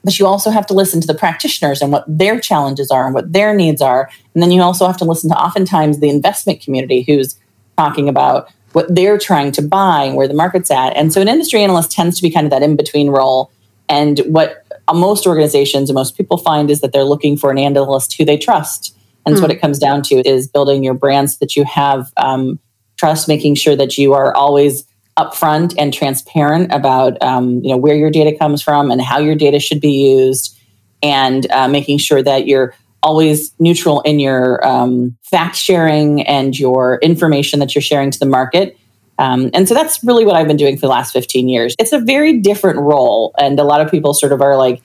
But 0.06 0.20
you 0.20 0.28
also 0.28 0.52
have 0.52 0.68
to 0.68 0.74
listen 0.74 1.02
to 1.02 1.08
the 1.08 1.16
practitioners 1.16 1.82
and 1.82 1.92
what 1.92 2.06
their 2.08 2.40
challenges 2.40 2.92
are 2.92 3.06
and 3.06 3.14
what 3.14 3.34
their 3.34 3.56
needs 3.56 3.82
are. 3.82 4.10
And 4.34 4.44
then 4.44 4.52
you 4.52 4.62
also 4.62 4.86
have 4.86 4.98
to 4.98 5.06
listen 5.06 5.32
to 5.32 5.36
oftentimes 5.36 6.00
the 6.00 6.10
investment 6.10 6.62
community 6.62 7.02
who's 7.02 7.38
talking 7.76 8.08
about 8.08 8.50
what 8.74 8.94
they're 8.94 9.18
trying 9.18 9.52
to 9.54 9.62
buy 9.62 10.04
and 10.04 10.16
where 10.16 10.28
the 10.28 10.34
market's 10.34 10.70
at. 10.70 10.96
And 10.96 11.12
so 11.12 11.22
an 11.22 11.28
industry 11.28 11.64
analyst 11.64 11.92
tends 11.92 12.18
to 12.18 12.22
be 12.22 12.30
kind 12.30 12.46
of 12.46 12.52
that 12.52 12.62
in 12.62 12.76
between 12.76 13.10
role. 13.10 13.52
And 13.90 14.20
what 14.28 14.64
most 14.94 15.26
organizations 15.26 15.90
and 15.90 15.96
most 15.96 16.16
people 16.16 16.38
find 16.38 16.70
is 16.70 16.82
that 16.82 16.94
they're 16.94 17.04
looking 17.04 17.36
for 17.36 17.50
an 17.50 17.58
analyst 17.58 18.16
who 18.16 18.26
they 18.26 18.38
trust. 18.38 18.96
And 19.26 19.34
mm. 19.34 19.38
so 19.38 19.42
what 19.42 19.52
hmm. 19.52 19.58
it 19.58 19.62
comes 19.62 19.80
down 19.80 20.04
to 20.04 20.28
is 20.28 20.48
building 20.48 20.84
your 20.84 20.94
brands 20.94 21.40
that 21.40 21.56
you 21.56 21.64
have 21.64 22.12
um, 22.18 22.60
trust, 22.98 23.28
making 23.28 23.56
sure 23.56 23.76
that 23.76 23.98
you 23.98 24.14
are 24.14 24.36
always 24.36 24.86
upfront 25.18 25.74
and 25.78 25.94
transparent 25.94 26.72
about 26.74 27.22
um, 27.22 27.62
you 27.64 27.70
know 27.70 27.78
where 27.78 27.96
your 27.96 28.12
data 28.12 28.38
comes 28.38 28.62
from 28.62 28.92
and 28.92 29.02
how 29.02 29.20
your 29.20 29.36
data 29.36 29.60
should 29.60 29.82
be 29.82 29.92
used, 29.92 30.58
and 31.02 31.50
uh, 31.52 31.68
making 31.68 31.98
sure 31.98 32.22
that 32.22 32.48
you're 32.48 32.74
always 33.04 33.54
neutral 33.60 34.02
in 34.02 34.20
your 34.20 34.66
um, 34.66 35.16
fact 35.24 35.56
sharing 35.56 36.24
and 36.24 36.58
your 36.58 36.98
information 36.98 37.60
that 37.60 37.76
you're 37.76 37.82
sharing 37.82 38.10
to 38.10 38.20
the 38.20 38.26
market. 38.26 38.78
Um, 39.18 39.50
and 39.54 39.68
so 39.68 39.74
that's 39.74 40.04
really 40.04 40.26
what 40.26 40.36
I've 40.36 40.48
been 40.48 40.58
doing 40.58 40.76
for 40.76 40.82
the 40.82 40.90
last 40.90 41.14
15 41.14 41.48
years. 41.48 41.76
It's 41.80 41.94
a 41.94 42.00
very 42.00 42.40
different 42.40 42.80
role. 42.80 43.34
And 43.38 43.60
a 43.60 43.64
lot 43.64 43.80
of 43.80 43.90
people 43.90 44.14
sort 44.14 44.32
of 44.32 44.42
are 44.42 44.58
like, 44.58 44.82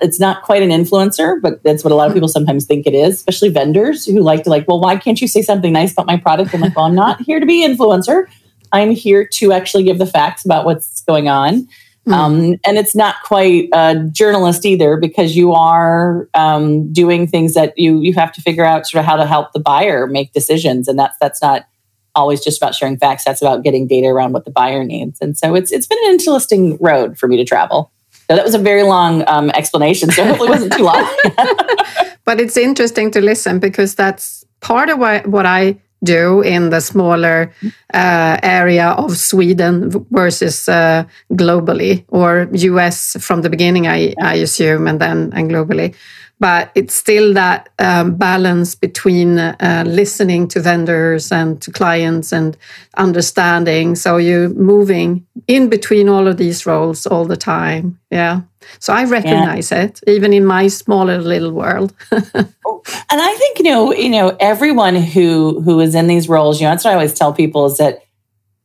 it's 0.00 0.20
not 0.20 0.42
quite 0.42 0.62
an 0.62 0.70
influencer, 0.70 1.40
but 1.40 1.62
that's 1.62 1.82
what 1.82 1.92
a 1.92 1.94
lot 1.94 2.08
of 2.08 2.14
people 2.14 2.28
sometimes 2.28 2.66
think 2.66 2.86
it 2.86 2.94
is, 2.94 3.14
especially 3.14 3.48
vendors 3.48 4.06
who 4.06 4.20
like 4.20 4.44
to 4.44 4.50
like, 4.50 4.66
well, 4.68 4.80
why 4.80 4.96
can't 4.96 5.20
you 5.20 5.28
say 5.28 5.42
something 5.42 5.72
nice 5.72 5.92
about 5.92 6.06
my 6.06 6.16
product? 6.16 6.54
I'm 6.54 6.60
like, 6.60 6.76
well, 6.76 6.86
I'm 6.86 6.94
not 6.94 7.20
here 7.22 7.40
to 7.40 7.46
be 7.46 7.66
influencer. 7.66 8.26
I'm 8.74 8.90
here 8.90 9.26
to 9.34 9.52
actually 9.52 9.84
give 9.84 9.98
the 9.98 10.06
facts 10.06 10.44
about 10.44 10.64
what's 10.64 11.02
going 11.02 11.28
on. 11.28 11.68
Mm. 12.06 12.12
Um, 12.12 12.60
and 12.66 12.76
it's 12.76 12.94
not 12.94 13.14
quite 13.24 13.68
a 13.72 13.96
journalist 14.12 14.66
either 14.66 14.98
because 14.98 15.36
you 15.36 15.52
are 15.52 16.28
um, 16.34 16.92
doing 16.92 17.26
things 17.26 17.54
that 17.54 17.72
you 17.78 18.00
you 18.02 18.12
have 18.14 18.32
to 18.32 18.42
figure 18.42 18.64
out 18.64 18.86
sort 18.86 19.00
of 19.00 19.06
how 19.06 19.16
to 19.16 19.24
help 19.24 19.52
the 19.52 19.60
buyer 19.60 20.06
make 20.06 20.32
decisions, 20.32 20.86
and 20.86 20.98
that's 20.98 21.16
that's 21.18 21.40
not 21.40 21.66
always 22.14 22.44
just 22.44 22.60
about 22.60 22.74
sharing 22.74 22.98
facts. 22.98 23.24
That's 23.24 23.40
about 23.40 23.62
getting 23.62 23.86
data 23.86 24.08
around 24.08 24.32
what 24.32 24.44
the 24.44 24.50
buyer 24.50 24.84
needs. 24.84 25.18
And 25.22 25.38
so 25.38 25.54
it's 25.54 25.72
it's 25.72 25.86
been 25.86 25.98
an 26.04 26.10
interesting 26.10 26.76
road 26.78 27.16
for 27.16 27.26
me 27.26 27.38
to 27.38 27.44
travel. 27.44 27.90
So 28.28 28.36
that 28.36 28.44
was 28.44 28.54
a 28.54 28.58
very 28.58 28.82
long 28.82 29.24
um, 29.26 29.50
explanation. 29.50 30.10
So 30.10 30.24
hopefully 30.24 30.48
it 30.48 30.52
wasn't 30.52 30.72
too 30.72 30.84
long. 30.84 31.16
but 32.24 32.40
it's 32.40 32.56
interesting 32.56 33.10
to 33.12 33.20
listen 33.20 33.58
because 33.58 33.94
that's 33.94 34.44
part 34.60 34.88
of 34.88 34.98
what, 34.98 35.26
what 35.26 35.44
I 35.44 35.78
do 36.04 36.42
in 36.42 36.70
the 36.70 36.80
smaller 36.80 37.52
uh, 37.92 38.36
area 38.42 38.90
of 38.90 39.16
Sweden 39.16 39.90
versus 40.10 40.68
uh, 40.68 41.04
globally 41.32 42.04
or 42.08 42.48
US 42.52 43.16
from 43.20 43.42
the 43.42 43.50
beginning, 43.50 43.86
I, 43.86 44.14
I 44.22 44.34
assume, 44.36 44.86
and 44.86 45.00
then 45.00 45.32
and 45.34 45.50
globally 45.50 45.94
but 46.40 46.70
it's 46.74 46.94
still 46.94 47.32
that 47.34 47.68
um, 47.78 48.16
balance 48.16 48.74
between 48.74 49.38
uh, 49.38 49.84
listening 49.86 50.48
to 50.48 50.60
vendors 50.60 51.30
and 51.32 51.62
to 51.62 51.70
clients 51.70 52.32
and 52.32 52.56
understanding. 52.96 53.94
So 53.94 54.16
you're 54.16 54.48
moving 54.50 55.26
in 55.46 55.68
between 55.68 56.08
all 56.08 56.26
of 56.26 56.36
these 56.36 56.66
roles 56.66 57.06
all 57.06 57.24
the 57.24 57.36
time. 57.36 57.98
Yeah. 58.10 58.42
So 58.78 58.92
I 58.92 59.04
recognize 59.04 59.70
yeah. 59.70 59.84
it, 59.84 60.00
even 60.06 60.32
in 60.32 60.44
my 60.44 60.68
smaller 60.68 61.20
little 61.20 61.52
world. 61.52 61.94
Oh, 62.66 62.82
and 63.10 63.20
I 63.20 63.34
think 63.34 63.58
you 63.58 63.64
know, 63.64 63.92
you 63.92 64.08
know, 64.08 64.36
everyone 64.40 64.96
who 64.96 65.60
who 65.60 65.80
is 65.80 65.94
in 65.94 66.06
these 66.06 66.28
roles, 66.28 66.60
you 66.60 66.66
know, 66.66 66.70
that's 66.70 66.84
what 66.84 66.92
I 66.92 66.94
always 66.94 67.12
tell 67.12 67.32
people 67.32 67.66
is 67.66 67.76
that 67.76 68.04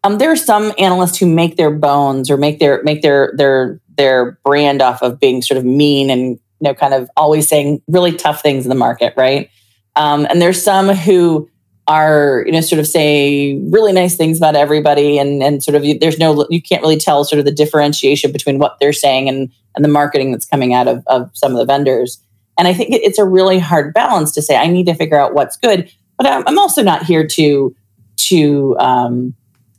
um, 0.03 0.17
there 0.17 0.31
are 0.31 0.37
some 0.37 0.73
analysts 0.77 1.17
who 1.17 1.25
make 1.25 1.57
their 1.57 1.69
bones 1.69 2.31
or 2.31 2.37
make 2.37 2.59
their 2.59 2.81
make 2.83 3.01
their 3.01 3.33
their 3.35 3.79
their 3.97 4.39
brand 4.45 4.81
off 4.81 5.01
of 5.01 5.19
being 5.19 5.41
sort 5.41 5.57
of 5.57 5.65
mean 5.65 6.09
and 6.09 6.39
you 6.59 6.67
know, 6.67 6.73
kind 6.73 6.93
of 6.93 7.09
always 7.15 7.47
saying 7.47 7.81
really 7.87 8.13
tough 8.13 8.41
things 8.41 8.65
in 8.65 8.69
the 8.69 8.75
market, 8.75 9.13
right? 9.15 9.49
Um, 9.95 10.27
and 10.29 10.41
there's 10.41 10.61
some 10.61 10.89
who 10.89 11.49
are, 11.87 12.43
you 12.45 12.51
know, 12.51 12.61
sort 12.61 12.79
of 12.79 12.87
say 12.87 13.59
really 13.69 13.91
nice 13.91 14.15
things 14.15 14.37
about 14.37 14.55
everybody, 14.55 15.17
and 15.17 15.41
and 15.41 15.63
sort 15.63 15.75
of 15.75 15.83
there's 15.99 16.19
no, 16.19 16.45
you 16.49 16.61
can't 16.61 16.81
really 16.81 16.97
tell 16.97 17.23
sort 17.23 17.39
of 17.39 17.45
the 17.45 17.51
differentiation 17.51 18.31
between 18.31 18.59
what 18.59 18.77
they're 18.79 18.93
saying 18.93 19.27
and 19.27 19.51
and 19.75 19.83
the 19.83 19.89
marketing 19.89 20.31
that's 20.31 20.45
coming 20.45 20.73
out 20.73 20.87
of 20.87 21.03
of 21.07 21.29
some 21.33 21.51
of 21.51 21.57
the 21.57 21.65
vendors. 21.65 22.19
And 22.57 22.67
I 22.67 22.73
think 22.73 22.89
it's 22.91 23.19
a 23.19 23.25
really 23.25 23.59
hard 23.59 23.93
balance 23.93 24.33
to 24.33 24.41
say 24.41 24.57
I 24.57 24.67
need 24.67 24.85
to 24.87 24.93
figure 24.93 25.17
out 25.17 25.33
what's 25.33 25.55
good, 25.55 25.91
but 26.17 26.27
I'm 26.27 26.59
also 26.59 26.83
not 26.83 27.03
here 27.03 27.25
to 27.25 27.75
to 28.17 28.77
um, 28.79 29.33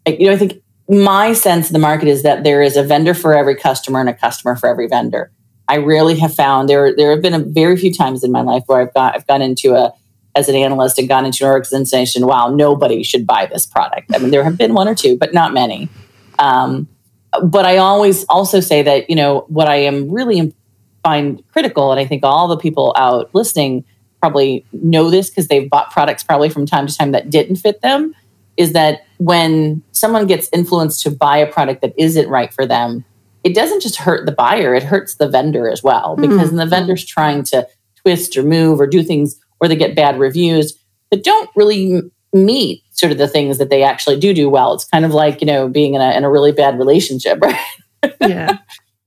you 0.07 0.27
know 0.27 0.33
I 0.33 0.37
think 0.37 0.63
my 0.89 1.33
sense 1.35 1.69
of 1.69 1.73
the 1.73 1.79
market 1.79 2.09
is 2.09 2.23
that 2.23 2.43
there 2.43 2.63
is 2.63 2.77
a 2.77 2.83
vendor 2.83 3.15
for 3.15 3.35
every 3.35 3.55
customer 3.55 4.01
and 4.01 4.09
a 4.09 4.15
customer 4.15 4.57
for 4.57 4.69
every 4.69 4.89
vendor. 4.89 5.31
I 5.69 5.77
rarely 5.77 6.19
have 6.19 6.35
found 6.35 6.69
there. 6.69 6.95
There 6.95 7.13
have 7.13 7.23
been 7.23 7.35
a 7.35 7.39
very 7.39 7.77
few 7.77 7.93
times 7.93 8.25
in 8.25 8.33
my 8.33 8.41
life 8.41 8.65
where 8.67 8.81
I've 8.81 8.93
got 8.93 9.15
I've 9.15 9.27
gone 9.27 9.43
into 9.43 9.75
a 9.75 9.93
as 10.35 10.49
an 10.49 10.55
analyst 10.55 10.99
and 10.99 11.09
gone 11.09 11.25
into 11.25 11.45
an 11.45 11.51
organization. 11.51 12.27
Wow, 12.27 12.49
nobody 12.49 13.03
should 13.03 13.27
buy 13.27 13.47
this 13.47 13.67
product. 13.67 14.15
I 14.15 14.19
mean, 14.19 14.31
there 14.31 14.45
have 14.45 14.57
been 14.57 14.75
one 14.75 14.89
or 14.89 14.95
two, 14.95 15.17
but 15.17 15.35
not 15.35 15.53
many. 15.53 15.89
Um, 16.39 16.89
but 17.43 17.65
I 17.65 17.77
always 17.79 18.25
also 18.25 18.61
say 18.61 18.83
that 18.83 19.09
you 19.09 19.17
know 19.17 19.45
what 19.49 19.69
I 19.69 19.77
am 19.77 20.11
really 20.11 20.55
find 21.03 21.43
critical, 21.53 21.91
and 21.91 22.01
I 22.01 22.07
think 22.07 22.25
all 22.25 22.49
the 22.49 22.57
people 22.57 22.95
out 22.97 23.35
listening 23.35 23.85
probably 24.21 24.67
know 24.73 25.11
this 25.11 25.31
because 25.31 25.49
they've 25.49 25.71
bought 25.71 25.91
products 25.91 26.23
probably 26.23 26.51
from 26.51 26.67
time 26.67 26.87
to 26.87 26.97
time 26.97 27.13
that 27.13 27.31
didn't 27.31 27.57
fit 27.57 27.81
them. 27.81 28.15
Is 28.57 28.73
that 28.75 29.07
when 29.19 29.83
someone 29.93 30.27
gets 30.27 30.51
influenced 30.53 31.03
to 31.03 31.11
buy 31.11 31.39
a 31.39 31.51
product 31.51 31.81
that 31.81 31.95
isn't 31.97 32.29
right 32.29 32.53
for 32.53 32.67
them, 32.67 33.05
it 33.43 33.55
doesn't 33.55 33.81
just 33.81 33.97
hurt 33.97 34.27
the 34.27 34.33
buyer, 34.33 34.75
it 34.75 34.83
hurts 34.83 35.15
the 35.15 35.29
vendor 35.29 35.71
as 35.71 35.83
well 35.83 36.17
because 36.17 36.49
mm-hmm. 36.49 36.57
the 36.57 36.67
vendor's 36.67 37.05
trying 37.05 37.43
to 37.45 37.67
twist 37.97 38.37
or 38.37 38.43
move 38.43 38.81
or 38.81 38.87
do 38.87 39.03
things 39.03 39.41
or 39.61 39.69
they 39.69 39.77
get 39.77 39.97
bad 39.97 40.19
reviews 40.19 40.77
that 41.11 41.25
don't 41.25 41.51
really 41.55 42.03
meet 42.33 42.83
sort 42.91 43.13
of 43.13 43.19
the 43.19 43.29
things 43.29 43.59
that 43.59 43.71
they 43.71 43.83
actually 43.83 44.19
do 44.19 44.33
do 44.33 44.49
well. 44.49 44.73
It's 44.73 44.85
kind 44.85 45.05
of 45.05 45.13
like, 45.13 45.41
you 45.41 45.47
know, 45.47 45.69
being 45.69 45.95
in 45.95 46.01
a, 46.01 46.13
in 46.17 46.25
a 46.25 46.31
really 46.31 46.53
bad 46.53 46.79
relationship, 46.79 47.41
right? 47.43 47.59
Yeah. 48.21 48.59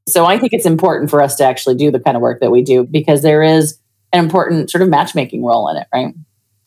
so 0.08 0.26
I 0.26 0.38
think 0.38 0.54
it's 0.54 0.66
important 0.66 1.10
for 1.10 1.22
us 1.22 1.36
to 1.38 1.46
actually 1.46 1.76
do 1.76 1.92
the 1.92 2.00
kind 2.00 2.18
of 2.18 2.22
work 2.22 2.42
that 2.42 2.52
we 2.52 2.62
do 2.62 2.84
because 2.84 3.22
there 3.22 3.42
is 3.42 3.78
an 4.12 4.24
important 4.24 4.70
sort 4.70 4.82
of 4.82 4.90
matchmaking 4.90 5.44
role 5.44 5.70
in 5.70 5.78
it, 5.78 5.88
right? 5.94 6.14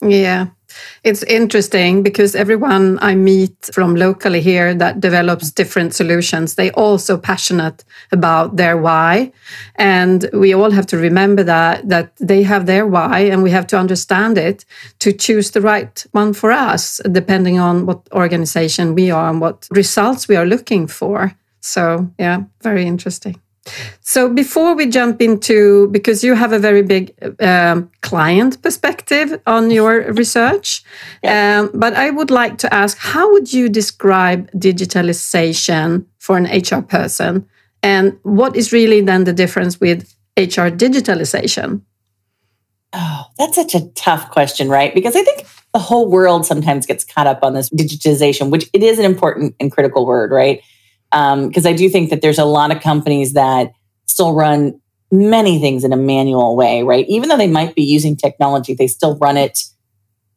Yeah. 0.00 0.48
It's 1.04 1.22
interesting 1.22 2.02
because 2.02 2.34
everyone 2.34 2.98
I 3.00 3.14
meet 3.14 3.70
from 3.72 3.94
locally 3.94 4.40
here 4.40 4.74
that 4.74 5.00
develops 5.00 5.50
different 5.50 5.94
solutions, 5.94 6.54
they 6.54 6.70
also 6.72 7.16
passionate 7.16 7.84
about 8.12 8.56
their 8.56 8.76
why. 8.76 9.32
And 9.76 10.28
we 10.32 10.52
all 10.54 10.70
have 10.70 10.86
to 10.86 10.98
remember 10.98 11.42
that 11.44 11.88
that 11.88 12.16
they 12.16 12.42
have 12.42 12.66
their 12.66 12.86
why 12.86 13.20
and 13.20 13.42
we 13.42 13.50
have 13.50 13.66
to 13.68 13.78
understand 13.78 14.36
it 14.36 14.64
to 14.98 15.12
choose 15.12 15.52
the 15.52 15.60
right 15.60 16.04
one 16.12 16.34
for 16.34 16.52
us, 16.52 17.00
depending 17.10 17.58
on 17.58 17.86
what 17.86 18.06
organization 18.12 18.94
we 18.94 19.10
are 19.10 19.30
and 19.30 19.40
what 19.40 19.68
results 19.70 20.28
we 20.28 20.36
are 20.36 20.46
looking 20.46 20.88
for. 20.88 21.32
So 21.60 22.10
yeah, 22.18 22.42
very 22.62 22.84
interesting. 22.84 23.40
So 24.00 24.28
before 24.32 24.74
we 24.74 24.86
jump 24.86 25.20
into, 25.20 25.88
because 25.88 26.22
you 26.22 26.34
have 26.34 26.52
a 26.52 26.58
very 26.58 26.82
big 26.82 27.14
um, 27.40 27.90
client 28.02 28.62
perspective 28.62 29.40
on 29.46 29.70
your 29.70 30.12
research, 30.12 30.82
um, 31.24 31.70
but 31.74 31.94
I 31.94 32.10
would 32.10 32.30
like 32.30 32.58
to 32.58 32.72
ask, 32.72 32.96
how 32.98 33.30
would 33.32 33.52
you 33.52 33.68
describe 33.68 34.50
digitalization 34.52 36.06
for 36.18 36.36
an 36.36 36.46
HR 36.46 36.82
person? 36.82 37.46
And 37.82 38.18
what 38.22 38.56
is 38.56 38.72
really 38.72 39.00
then 39.00 39.24
the 39.24 39.32
difference 39.32 39.80
with 39.80 40.14
HR 40.36 40.70
digitalization? 40.70 41.82
Oh, 42.92 43.24
that's 43.38 43.56
such 43.56 43.74
a 43.74 43.88
tough 43.90 44.30
question, 44.30 44.68
right? 44.68 44.94
Because 44.94 45.16
I 45.16 45.22
think 45.22 45.46
the 45.72 45.78
whole 45.78 46.10
world 46.10 46.46
sometimes 46.46 46.86
gets 46.86 47.04
caught 47.04 47.26
up 47.26 47.40
on 47.42 47.54
this 47.54 47.68
digitization, 47.70 48.50
which 48.50 48.70
it 48.72 48.82
is 48.82 48.98
an 48.98 49.04
important 49.04 49.54
and 49.60 49.70
critical 49.70 50.06
word, 50.06 50.30
right? 50.30 50.62
Because 51.10 51.66
um, 51.66 51.70
I 51.70 51.72
do 51.72 51.88
think 51.88 52.10
that 52.10 52.20
there's 52.20 52.38
a 52.38 52.44
lot 52.44 52.74
of 52.74 52.82
companies 52.82 53.32
that 53.34 53.72
still 54.06 54.34
run 54.34 54.80
many 55.10 55.60
things 55.60 55.84
in 55.84 55.92
a 55.92 55.96
manual 55.96 56.56
way, 56.56 56.82
right? 56.82 57.06
Even 57.08 57.28
though 57.28 57.36
they 57.36 57.46
might 57.46 57.74
be 57.74 57.82
using 57.82 58.16
technology, 58.16 58.74
they 58.74 58.86
still 58.86 59.16
run 59.18 59.36
it 59.36 59.64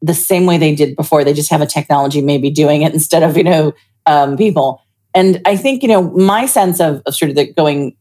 the 0.00 0.14
same 0.14 0.46
way 0.46 0.58
they 0.58 0.74
did 0.74 0.96
before. 0.96 1.24
They 1.24 1.32
just 1.32 1.50
have 1.50 1.60
a 1.60 1.66
technology 1.66 2.22
maybe 2.22 2.50
doing 2.50 2.82
it 2.82 2.92
instead 2.94 3.22
of, 3.22 3.36
you 3.36 3.44
know, 3.44 3.72
um, 4.06 4.36
people. 4.36 4.82
And 5.14 5.40
I 5.44 5.56
think, 5.56 5.82
you 5.82 5.88
know, 5.88 6.02
my 6.02 6.46
sense 6.46 6.80
of, 6.80 7.02
of 7.04 7.14
sort 7.14 7.30
of 7.30 7.36
the 7.36 7.52
going 7.52 7.96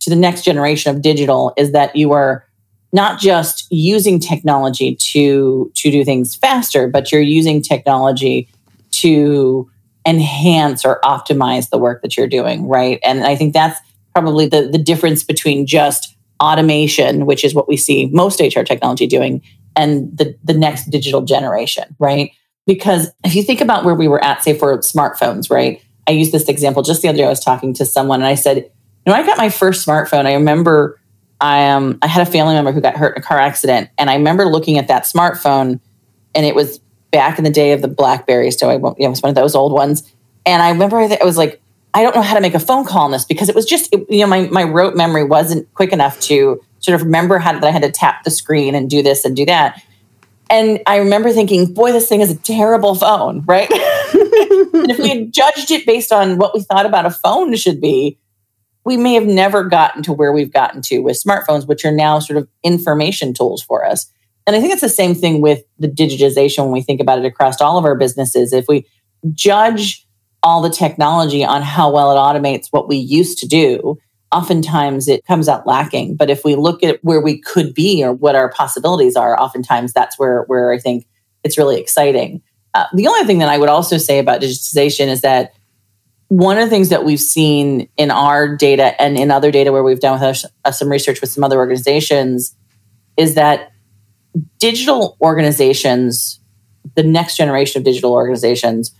to 0.00 0.10
the 0.10 0.16
next 0.16 0.42
generation 0.42 0.94
of 0.94 1.02
digital 1.02 1.52
is 1.56 1.72
that 1.72 1.94
you 1.94 2.12
are 2.12 2.44
not 2.92 3.18
just 3.18 3.66
using 3.70 4.20
technology 4.20 4.94
to 4.96 5.70
to 5.74 5.90
do 5.90 6.04
things 6.04 6.34
faster, 6.34 6.88
but 6.88 7.10
you're 7.10 7.20
using 7.20 7.62
technology 7.62 8.48
to 8.90 9.68
enhance 10.06 10.84
or 10.84 11.00
optimize 11.04 11.70
the 11.70 11.78
work 11.78 12.02
that 12.02 12.16
you're 12.16 12.28
doing, 12.28 12.66
right? 12.66 12.98
And 13.04 13.24
I 13.24 13.36
think 13.36 13.52
that's 13.52 13.78
probably 14.12 14.46
the 14.46 14.68
the 14.68 14.78
difference 14.78 15.22
between 15.22 15.66
just 15.66 16.16
automation, 16.40 17.26
which 17.26 17.44
is 17.44 17.54
what 17.54 17.68
we 17.68 17.76
see 17.76 18.06
most 18.12 18.40
HR 18.40 18.62
technology 18.62 19.06
doing, 19.06 19.42
and 19.76 20.16
the 20.16 20.36
the 20.42 20.54
next 20.54 20.90
digital 20.90 21.22
generation, 21.22 21.96
right? 21.98 22.32
Because 22.66 23.10
if 23.24 23.34
you 23.34 23.42
think 23.42 23.60
about 23.60 23.84
where 23.84 23.94
we 23.94 24.08
were 24.08 24.22
at, 24.22 24.42
say 24.42 24.56
for 24.56 24.78
smartphones, 24.78 25.50
right? 25.50 25.82
I 26.06 26.12
used 26.12 26.32
this 26.32 26.48
example 26.48 26.82
just 26.82 27.02
the 27.02 27.08
other 27.08 27.18
day. 27.18 27.24
I 27.24 27.28
was 27.28 27.40
talking 27.40 27.74
to 27.74 27.84
someone 27.84 28.20
and 28.20 28.26
I 28.26 28.34
said, 28.34 28.56
you 28.56 29.12
know, 29.12 29.14
I 29.14 29.24
got 29.24 29.38
my 29.38 29.48
first 29.48 29.86
smartphone. 29.86 30.26
I 30.26 30.34
remember 30.34 31.00
I 31.40 31.68
um 31.70 31.98
I 32.02 32.06
had 32.06 32.26
a 32.26 32.30
family 32.30 32.54
member 32.54 32.72
who 32.72 32.80
got 32.80 32.96
hurt 32.96 33.16
in 33.16 33.22
a 33.22 33.26
car 33.26 33.38
accident, 33.38 33.90
and 33.98 34.08
I 34.08 34.14
remember 34.14 34.46
looking 34.46 34.78
at 34.78 34.88
that 34.88 35.04
smartphone, 35.04 35.80
and 36.34 36.46
it 36.46 36.54
was 36.54 36.80
back 37.12 37.38
in 37.38 37.44
the 37.44 37.50
day 37.50 37.72
of 37.72 37.82
the 37.82 37.88
Blackberry, 37.88 38.50
so 38.50 38.70
I 38.70 38.74
you 38.74 38.80
know, 38.80 38.94
it 38.98 39.08
was 39.08 39.22
one 39.22 39.30
of 39.30 39.36
those 39.36 39.54
old 39.54 39.72
ones. 39.72 40.10
And 40.44 40.62
I 40.62 40.70
remember 40.70 41.06
that 41.06 41.20
it 41.20 41.24
was 41.24 41.36
like, 41.36 41.62
I 41.94 42.02
don't 42.02 42.16
know 42.16 42.22
how 42.22 42.34
to 42.34 42.40
make 42.40 42.54
a 42.54 42.60
phone 42.60 42.84
call 42.84 43.04
on 43.04 43.10
this 43.10 43.24
because 43.24 43.48
it 43.48 43.54
was 43.54 43.66
just 43.66 43.92
it, 43.92 44.06
you 44.10 44.20
know 44.20 44.26
my 44.26 44.48
my 44.48 44.64
rote 44.64 44.96
memory 44.96 45.24
wasn't 45.24 45.72
quick 45.74 45.92
enough 45.92 46.18
to 46.20 46.60
sort 46.80 46.94
of 46.94 47.02
remember 47.02 47.38
how 47.38 47.52
that 47.52 47.62
I 47.62 47.70
had 47.70 47.82
to 47.82 47.90
tap 47.90 48.24
the 48.24 48.30
screen 48.30 48.74
and 48.74 48.90
do 48.90 49.02
this 49.02 49.24
and 49.24 49.36
do 49.36 49.46
that. 49.46 49.82
And 50.50 50.80
I 50.86 50.96
remember 50.96 51.32
thinking, 51.32 51.72
boy, 51.72 51.92
this 51.92 52.08
thing 52.08 52.20
is 52.20 52.30
a 52.30 52.36
terrible 52.36 52.94
phone, 52.94 53.42
right? 53.46 53.70
and 53.70 54.90
if 54.90 54.98
we 54.98 55.08
had 55.08 55.32
judged 55.32 55.70
it 55.70 55.86
based 55.86 56.12
on 56.12 56.36
what 56.38 56.54
we 56.54 56.60
thought 56.60 56.84
about 56.84 57.06
a 57.06 57.10
phone 57.10 57.54
should 57.56 57.80
be, 57.80 58.18
we 58.84 58.96
may 58.96 59.14
have 59.14 59.24
never 59.24 59.64
gotten 59.64 60.02
to 60.02 60.12
where 60.12 60.32
we've 60.32 60.52
gotten 60.52 60.82
to 60.82 60.98
with 60.98 61.22
smartphones, 61.22 61.66
which 61.66 61.84
are 61.84 61.92
now 61.92 62.18
sort 62.18 62.36
of 62.36 62.48
information 62.62 63.32
tools 63.32 63.62
for 63.62 63.84
us. 63.84 64.10
And 64.46 64.56
I 64.56 64.60
think 64.60 64.72
it's 64.72 64.80
the 64.80 64.88
same 64.88 65.14
thing 65.14 65.40
with 65.40 65.62
the 65.78 65.88
digitization 65.88 66.64
when 66.64 66.72
we 66.72 66.82
think 66.82 67.00
about 67.00 67.18
it 67.18 67.24
across 67.24 67.60
all 67.60 67.78
of 67.78 67.84
our 67.84 67.94
businesses. 67.94 68.52
If 68.52 68.66
we 68.68 68.86
judge 69.32 70.06
all 70.42 70.60
the 70.60 70.70
technology 70.70 71.44
on 71.44 71.62
how 71.62 71.90
well 71.92 72.10
it 72.10 72.16
automates 72.16 72.66
what 72.70 72.88
we 72.88 72.96
used 72.96 73.38
to 73.38 73.46
do, 73.46 73.98
oftentimes 74.32 75.06
it 75.06 75.24
comes 75.26 75.48
out 75.48 75.66
lacking. 75.66 76.16
But 76.16 76.30
if 76.30 76.44
we 76.44 76.56
look 76.56 76.82
at 76.82 76.98
where 77.02 77.20
we 77.20 77.38
could 77.38 77.74
be 77.74 78.02
or 78.02 78.12
what 78.12 78.34
our 78.34 78.50
possibilities 78.50 79.14
are, 79.14 79.40
oftentimes 79.40 79.92
that's 79.92 80.18
where, 80.18 80.42
where 80.44 80.72
I 80.72 80.78
think 80.78 81.06
it's 81.44 81.58
really 81.58 81.80
exciting. 81.80 82.42
Uh, 82.74 82.86
the 82.94 83.06
only 83.06 83.24
thing 83.24 83.38
that 83.38 83.48
I 83.48 83.58
would 83.58 83.68
also 83.68 83.98
say 83.98 84.18
about 84.18 84.40
digitization 84.40 85.08
is 85.08 85.20
that 85.20 85.52
one 86.28 86.56
of 86.56 86.64
the 86.64 86.70
things 86.70 86.88
that 86.88 87.04
we've 87.04 87.20
seen 87.20 87.88
in 87.98 88.10
our 88.10 88.56
data 88.56 89.00
and 89.00 89.18
in 89.18 89.30
other 89.30 89.50
data 89.50 89.70
where 89.70 89.82
we've 89.82 90.00
done 90.00 90.18
with 90.18 90.44
uh, 90.64 90.70
some 90.70 90.88
research 90.88 91.20
with 91.20 91.28
some 91.28 91.44
other 91.44 91.58
organizations 91.58 92.56
is 93.18 93.34
that 93.34 93.71
digital 94.58 95.16
organizations, 95.20 96.40
the 96.94 97.02
next 97.02 97.36
generation 97.36 97.80
of 97.80 97.84
digital 97.84 98.12
organizations, 98.12 98.92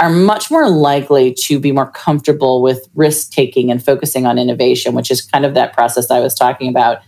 are 0.00 0.10
much 0.10 0.50
more 0.50 0.68
likely 0.68 1.32
to 1.32 1.60
be 1.60 1.70
more 1.70 1.90
comfortable 1.90 2.60
with 2.62 2.88
risk 2.94 3.30
taking 3.30 3.70
and 3.70 3.84
focusing 3.84 4.26
on 4.26 4.38
innovation, 4.38 4.94
which 4.94 5.10
is 5.10 5.22
kind 5.22 5.44
of 5.44 5.54
that 5.54 5.72
process 5.72 6.10
I 6.10 6.20
was 6.20 6.34
talking 6.34 6.68
about. 6.68 7.02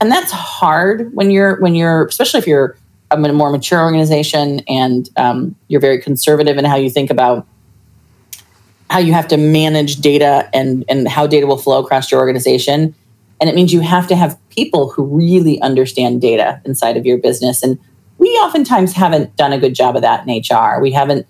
And 0.00 0.10
that's 0.10 0.32
hard 0.32 1.14
when 1.14 1.30
you're 1.30 1.60
when 1.60 1.74
you're 1.74 2.06
especially 2.06 2.38
if 2.38 2.46
you're 2.46 2.76
a 3.10 3.18
more 3.18 3.50
mature 3.50 3.82
organization 3.82 4.60
and 4.68 5.08
um, 5.16 5.56
you're 5.68 5.80
very 5.80 6.00
conservative 6.00 6.56
in 6.58 6.64
how 6.64 6.76
you 6.76 6.88
think 6.88 7.10
about 7.10 7.46
how 8.88 8.98
you 8.98 9.12
have 9.12 9.28
to 9.28 9.36
manage 9.36 9.96
data 9.96 10.48
and, 10.52 10.84
and 10.88 11.08
how 11.08 11.26
data 11.26 11.46
will 11.46 11.56
flow 11.56 11.82
across 11.82 12.10
your 12.10 12.20
organization. 12.20 12.94
And 13.40 13.48
it 13.48 13.54
means 13.54 13.72
you 13.72 13.80
have 13.80 14.06
to 14.08 14.16
have 14.16 14.38
people 14.50 14.90
who 14.90 15.02
really 15.04 15.60
understand 15.62 16.20
data 16.20 16.60
inside 16.64 16.96
of 16.96 17.06
your 17.06 17.18
business. 17.18 17.62
And 17.62 17.78
we 18.18 18.28
oftentimes 18.28 18.92
haven't 18.92 19.34
done 19.36 19.52
a 19.52 19.58
good 19.58 19.74
job 19.74 19.96
of 19.96 20.02
that 20.02 20.26
in 20.26 20.42
HR. 20.42 20.80
We 20.80 20.92
haven't 20.92 21.26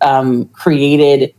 um, 0.00 0.46
created 0.48 1.32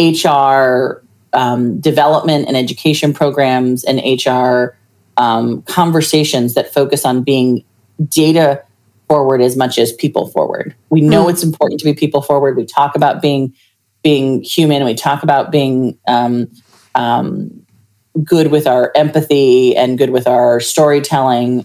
HR 0.00 1.02
um, 1.34 1.78
development 1.80 2.48
and 2.48 2.56
education 2.56 3.12
programs 3.12 3.84
and 3.84 4.00
HR 4.00 4.76
um, 5.18 5.62
conversations 5.62 6.54
that 6.54 6.72
focus 6.72 7.04
on 7.04 7.22
being 7.22 7.64
data 8.08 8.64
forward 9.08 9.40
as 9.40 9.56
much 9.56 9.78
as 9.78 9.92
people 9.92 10.28
forward. 10.28 10.74
We 10.90 11.00
know 11.00 11.26
mm. 11.26 11.30
it's 11.30 11.42
important 11.42 11.80
to 11.80 11.84
be 11.84 11.94
people 11.94 12.22
forward. 12.22 12.56
We 12.56 12.64
talk 12.64 12.94
about 12.94 13.20
being 13.20 13.54
being 14.02 14.42
human. 14.42 14.84
We 14.84 14.94
talk 14.94 15.22
about 15.22 15.50
being 15.50 15.98
um, 16.06 16.48
um, 16.94 17.57
good 18.24 18.50
with 18.50 18.66
our 18.66 18.92
empathy 18.94 19.76
and 19.76 19.98
good 19.98 20.10
with 20.10 20.26
our 20.26 20.60
storytelling. 20.60 21.64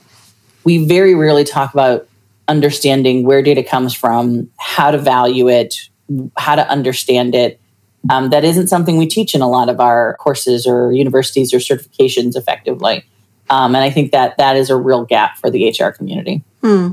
We 0.63 0.85
very 0.85 1.15
rarely 1.15 1.43
talk 1.43 1.73
about 1.73 2.07
understanding 2.47 3.25
where 3.25 3.41
data 3.41 3.63
comes 3.63 3.93
from, 3.93 4.49
how 4.57 4.91
to 4.91 4.97
value 4.97 5.49
it, 5.49 5.75
how 6.37 6.55
to 6.55 6.67
understand 6.69 7.35
it. 7.35 7.59
Um, 8.09 8.29
that 8.31 8.43
isn't 8.43 8.67
something 8.67 8.97
we 8.97 9.07
teach 9.07 9.33
in 9.33 9.41
a 9.41 9.49
lot 9.49 9.69
of 9.69 9.79
our 9.79 10.17
courses 10.17 10.67
or 10.67 10.91
universities 10.91 11.53
or 11.53 11.57
certifications 11.57 12.35
effectively. 12.35 13.05
Um, 13.49 13.75
and 13.75 13.83
I 13.83 13.89
think 13.89 14.11
that 14.11 14.37
that 14.37 14.57
is 14.57 14.69
a 14.69 14.75
real 14.75 15.05
gap 15.05 15.37
for 15.37 15.49
the 15.49 15.69
HR 15.69 15.91
community. 15.91 16.43
Hmm. 16.61 16.91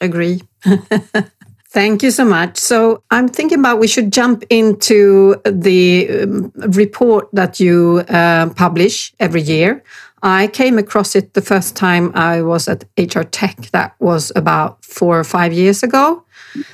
Agree. 0.00 0.42
Thank 1.72 2.02
you 2.02 2.10
so 2.10 2.26
much. 2.26 2.58
So 2.58 3.02
I'm 3.10 3.28
thinking 3.28 3.58
about 3.58 3.78
we 3.78 3.88
should 3.88 4.12
jump 4.12 4.44
into 4.50 5.36
the 5.46 6.06
um, 6.10 6.52
report 6.54 7.30
that 7.32 7.60
you 7.60 8.04
uh, 8.10 8.50
publish 8.50 9.14
every 9.18 9.40
year. 9.40 9.82
I 10.22 10.48
came 10.48 10.76
across 10.76 11.16
it 11.16 11.32
the 11.32 11.40
first 11.40 11.74
time 11.74 12.12
I 12.14 12.42
was 12.42 12.68
at 12.68 12.84
HR 12.98 13.22
Tech. 13.22 13.70
That 13.70 13.94
was 14.00 14.30
about 14.36 14.84
four 14.84 15.18
or 15.18 15.24
five 15.24 15.54
years 15.54 15.82
ago. 15.82 16.22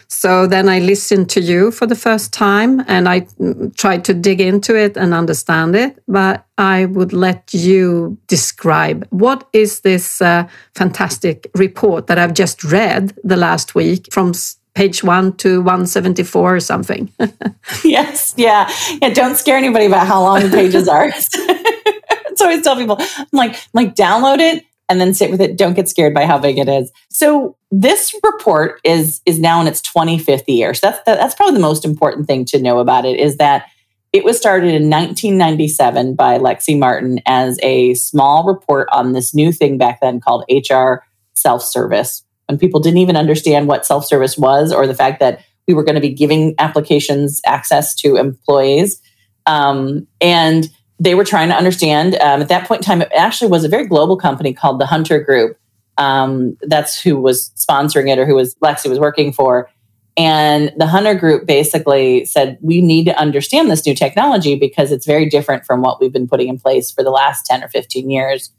So 0.09 0.49
then 0.49 0.69
I 0.69 0.81
listened 0.81 1.31
to 1.31 1.41
you 1.41 1.71
for 1.71 1.87
the 1.87 1.95
first 1.95 2.33
time 2.33 2.83
and 2.89 3.09
I 3.09 3.21
mm, 3.21 3.75
tried 3.77 4.05
to 4.07 4.15
dig 4.15 4.41
into 4.41 4.77
it 4.77 4.97
and 4.97 5.15
understand 5.15 5.77
it. 5.77 6.03
But 6.09 6.45
I 6.59 6.87
would 6.87 7.13
let 7.13 7.55
you 7.55 8.19
describe 8.27 9.07
what 9.11 9.49
is 9.53 9.81
this 9.81 10.21
uh, 10.21 10.49
fantastic 10.75 11.49
report 11.55 12.09
that 12.09 12.19
I've 12.19 12.35
just 12.35 12.65
read 12.65 13.17
the 13.23 13.37
last 13.37 13.77
week 13.77 14.13
from 14.13 14.33
page 14.79 15.03
one 15.03 15.37
to 15.39 15.59
174 15.59 16.55
or 16.55 16.61
something. 16.61 17.13
yes. 17.85 18.33
Yeah. 18.37 18.73
Yeah. 19.03 19.13
Don't 19.13 19.37
scare 19.37 19.57
anybody 19.57 19.87
about 19.87 20.07
how 20.07 20.23
long 20.23 20.41
the 20.41 20.51
pages 20.51 20.87
are. 20.87 21.11
so 21.21 21.37
I 21.43 22.35
always 22.43 22.63
tell 22.63 22.77
people, 22.77 22.97
I'm 23.01 23.27
like, 23.33 23.55
I'm 23.55 23.59
like 23.75 23.97
download 23.97 24.39
it 24.39 24.65
and 24.89 25.01
then 25.01 25.15
sit 25.15 25.33
with 25.33 25.41
it. 25.41 25.59
Don't 25.59 25.75
get 25.75 25.89
scared 25.89 26.15
by 26.15 26.27
how 26.27 26.39
big 26.39 26.59
it 26.59 26.69
is. 26.69 26.93
So 27.11 27.57
this 27.73 28.15
report 28.23 28.81
is 28.85 29.21
is 29.27 29.41
now 29.41 29.61
in 29.61 29.67
its 29.67 29.83
25th 29.83 30.45
year. 30.47 30.75
So 30.75 30.91
that's 30.91 31.03
that's 31.05 31.35
probably 31.35 31.55
the 31.55 31.61
most 31.61 31.85
important 31.85 32.29
thing 32.29 32.45
to 32.47 32.63
know 32.63 32.79
about 32.79 33.05
it 33.05 33.19
is 33.19 33.39
that 33.39 33.67
it 34.13 34.23
was 34.23 34.39
started 34.39 34.69
in 34.69 34.89
1997 34.89 36.15
by 36.15 36.39
Lexy 36.39 36.79
Martin 36.79 37.21
as 37.27 37.59
a 37.65 37.95
small 37.95 38.45
report 38.45 38.89
on 38.93 39.13
this 39.13 39.35
new 39.35 39.51
thing 39.51 39.77
back 39.77 40.01
then 40.01 40.21
called 40.21 40.45
HR 40.49 41.01
self 41.35 41.65
service 41.65 42.23
when 42.49 42.59
people 42.59 42.81
didn't 42.81 42.99
even 42.99 43.17
understand 43.17 43.69
what 43.69 43.87
self 43.87 44.07
service 44.07 44.39
was 44.39 44.73
or 44.73 44.87
the 44.87 44.95
fact 44.95 45.21
that 45.21 45.45
we 45.67 45.75
were 45.75 45.85
going 45.85 45.95
to 45.95 46.01
be 46.01 46.13
giving 46.13 46.55
applications 46.59 47.41
access 47.45 47.95
to 47.97 48.17
employees. 48.17 49.01
Um, 49.47 50.07
and 50.21 50.69
they 50.99 51.15
were 51.15 51.25
trying 51.25 51.49
to 51.49 51.55
understand. 51.55 52.15
Um, 52.17 52.41
at 52.41 52.49
that 52.49 52.67
point 52.67 52.81
in 52.81 52.85
time, 52.85 53.03
it 53.03 53.11
actually 53.15 53.51
was 53.51 53.65
a 53.65 53.69
very 53.69 53.87
global 53.87 54.17
company 54.17 54.53
called 54.53 54.81
the 54.81 54.87
Hunter 54.87 55.21
Group. 55.21 55.59
Um, 55.99 56.57
that's 56.63 57.01
who 57.01 57.21
was 57.21 57.51
sponsoring 57.57 58.11
it 58.11 58.19
or 58.19 58.25
who 58.25 58.35
was 58.35 58.55
Lexy 58.57 58.89
was 58.89 58.99
working 58.99 59.33
for. 59.33 59.69
And 60.17 60.73
the 60.77 60.87
Hunter 60.87 61.15
Group 61.15 61.47
basically 61.47 62.25
said, 62.25 62.59
we 62.61 62.81
need 62.81 63.05
to 63.05 63.17
understand 63.17 63.71
this 63.71 63.87
new 63.87 63.95
technology 63.95 64.57
because 64.57 64.91
it's 64.91 65.07
very 65.07 65.29
different 65.29 65.65
from 65.65 65.81
what 65.81 66.01
we've 66.01 66.13
been 66.13 66.27
putting 66.27 66.49
in 66.49 66.59
place 66.59 66.91
for 66.91 67.05
the 67.05 67.11
last 67.11 67.47
10 67.47 67.63
or 67.63 67.69
15 67.69 68.11
years. 68.11 68.53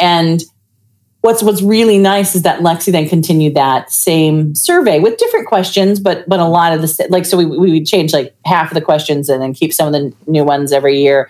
And 0.00 0.42
what's 1.22 1.42
what's 1.42 1.62
really 1.62 1.98
nice 1.98 2.34
is 2.34 2.42
that 2.42 2.60
Lexy 2.60 2.92
then 2.92 3.08
continued 3.08 3.54
that 3.54 3.90
same 3.90 4.54
survey 4.54 5.00
with 5.00 5.18
different 5.18 5.46
questions, 5.46 6.00
but 6.00 6.28
but 6.28 6.40
a 6.40 6.46
lot 6.46 6.72
of 6.72 6.82
the 6.82 7.06
like 7.10 7.26
so 7.26 7.36
we 7.36 7.44
we 7.44 7.72
would 7.72 7.86
change 7.86 8.12
like 8.12 8.34
half 8.44 8.70
of 8.70 8.74
the 8.74 8.80
questions 8.80 9.28
and 9.28 9.42
then 9.42 9.52
keep 9.52 9.72
some 9.72 9.86
of 9.86 9.92
the 9.92 10.12
new 10.26 10.44
ones 10.44 10.72
every 10.72 11.00
year 11.00 11.28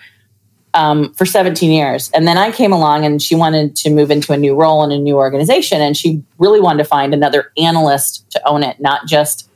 um, 0.75 1.13
for 1.13 1.25
17 1.25 1.71
years. 1.71 2.11
And 2.13 2.27
then 2.27 2.37
I 2.37 2.51
came 2.51 2.71
along 2.71 3.03
and 3.05 3.21
she 3.21 3.33
wanted 3.35 3.75
to 3.77 3.89
move 3.89 4.11
into 4.11 4.31
a 4.33 4.37
new 4.37 4.55
role 4.55 4.83
in 4.83 4.91
a 4.91 4.99
new 4.99 5.15
organization, 5.15 5.81
and 5.81 5.97
she 5.97 6.23
really 6.37 6.59
wanted 6.59 6.83
to 6.83 6.89
find 6.89 7.13
another 7.13 7.51
analyst 7.57 8.29
to 8.31 8.47
own 8.47 8.63
it, 8.63 8.79
not 8.79 9.07
just 9.07 9.47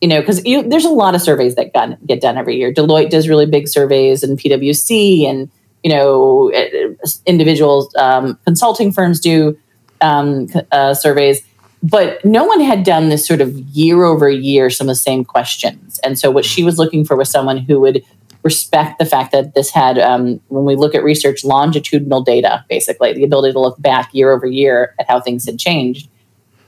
you 0.00 0.08
know 0.08 0.20
because 0.20 0.42
there's 0.42 0.84
a 0.84 0.90
lot 0.90 1.14
of 1.14 1.22
surveys 1.22 1.54
that 1.56 1.72
got, 1.72 2.06
get 2.06 2.20
done 2.20 2.36
every 2.36 2.56
year. 2.56 2.72
Deloitte 2.72 3.10
does 3.10 3.28
really 3.28 3.46
big 3.46 3.68
surveys, 3.68 4.22
and 4.22 4.38
PwC 4.38 5.24
and 5.26 5.50
you 5.82 5.90
know 5.90 6.52
individual 7.24 7.90
um, 7.96 8.38
consulting 8.44 8.92
firms 8.92 9.18
do 9.18 9.56
um, 10.00 10.48
uh, 10.72 10.94
surveys, 10.94 11.42
but 11.82 12.24
no 12.24 12.44
one 12.44 12.60
had 12.60 12.84
done 12.84 13.08
this 13.08 13.26
sort 13.26 13.40
of 13.40 13.56
year 13.56 14.04
over 14.04 14.28
year, 14.28 14.70
some 14.70 14.88
of 14.88 14.92
the 14.92 14.96
same 14.96 15.24
questions. 15.24 16.00
And 16.02 16.18
so 16.18 16.30
what 16.30 16.44
she 16.44 16.64
was 16.64 16.78
looking 16.78 17.04
for 17.04 17.16
was 17.16 17.30
someone 17.30 17.58
who 17.58 17.80
would 17.80 18.02
respect 18.42 18.98
the 18.98 19.04
fact 19.04 19.32
that 19.32 19.54
this 19.54 19.70
had, 19.70 19.98
um, 19.98 20.40
when 20.48 20.64
we 20.64 20.76
look 20.76 20.94
at 20.94 21.02
research, 21.02 21.44
longitudinal 21.44 22.22
data, 22.22 22.64
basically, 22.68 23.12
the 23.12 23.24
ability 23.24 23.52
to 23.52 23.60
look 23.60 23.80
back 23.80 24.10
year 24.12 24.32
over 24.32 24.46
year 24.46 24.94
at 24.98 25.08
how 25.08 25.20
things 25.20 25.44
had 25.44 25.58
changed. 25.58 26.08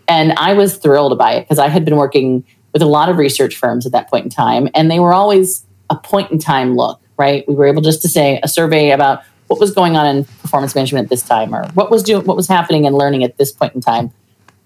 And 0.08 0.32
I 0.32 0.54
was 0.54 0.76
thrilled 0.76 1.16
by 1.16 1.34
it 1.34 1.42
because 1.42 1.58
I 1.58 1.68
had 1.68 1.84
been 1.84 1.96
working 1.96 2.44
with 2.72 2.82
a 2.82 2.86
lot 2.86 3.08
of 3.08 3.16
research 3.16 3.56
firms 3.56 3.86
at 3.86 3.92
that 3.92 4.10
point 4.10 4.24
in 4.24 4.30
time, 4.30 4.68
and 4.74 4.90
they 4.90 5.00
were 5.00 5.12
always 5.12 5.64
a 5.88 5.96
point 5.96 6.30
in 6.30 6.38
time 6.38 6.76
look, 6.76 7.00
right? 7.16 7.46
We 7.48 7.54
were 7.54 7.66
able 7.66 7.82
just 7.82 8.02
to 8.02 8.08
say 8.08 8.40
a 8.42 8.48
survey 8.48 8.90
about 8.90 9.22
what 9.50 9.58
was 9.58 9.72
going 9.72 9.96
on 9.96 10.06
in 10.06 10.24
performance 10.42 10.76
management 10.76 11.06
at 11.06 11.10
this 11.10 11.22
time 11.22 11.52
or 11.52 11.66
what 11.74 11.90
was 11.90 12.04
doing 12.04 12.24
what 12.24 12.36
was 12.36 12.46
happening 12.46 12.84
in 12.84 12.92
learning 12.92 13.24
at 13.24 13.36
this 13.36 13.50
point 13.50 13.74
in 13.74 13.80
time. 13.80 14.12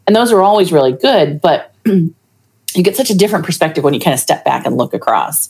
And 0.07 0.15
those 0.15 0.31
are 0.31 0.43
always 0.43 0.73
really 0.73 0.93
good, 0.93 1.41
but 1.41 1.75
you 1.87 2.13
get 2.75 2.95
such 2.95 3.09
a 3.09 3.17
different 3.17 3.47
perspective 3.47 3.83
when 3.83 3.95
you 3.95 4.01
kind 4.01 4.13
of 4.13 4.21
step 4.21 4.45
back 4.45 4.67
and 4.67 4.77
look 4.77 4.93
across. 4.93 5.49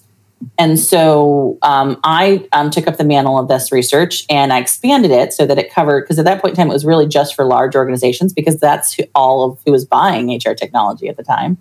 And 0.57 0.79
so 0.79 1.59
um, 1.63 1.99
I 2.05 2.47
um, 2.53 2.71
took 2.71 2.87
up 2.87 2.97
the 2.97 3.05
mantle 3.05 3.37
of 3.37 3.49
this 3.49 3.73
research 3.73 4.25
and 4.31 4.53
I 4.53 4.61
expanded 4.61 5.11
it 5.11 5.33
so 5.33 5.47
that 5.47 5.59
it 5.59 5.73
covered, 5.73 6.03
because 6.03 6.21
at 6.21 6.27
that 6.27 6.41
point 6.41 6.53
in 6.53 6.57
time, 6.57 6.71
it 6.71 6.73
was 6.73 6.85
really 6.85 7.09
just 7.09 7.35
for 7.35 7.45
large 7.45 7.75
organizations 7.75 8.33
because 8.33 8.61
that's 8.61 8.95
who, 8.95 9.03
all 9.17 9.51
of 9.51 9.59
who 9.67 9.73
was 9.73 9.85
buying 9.85 10.29
HR 10.29 10.55
technology 10.55 11.09
at 11.09 11.17
the 11.17 11.25
time. 11.25 11.59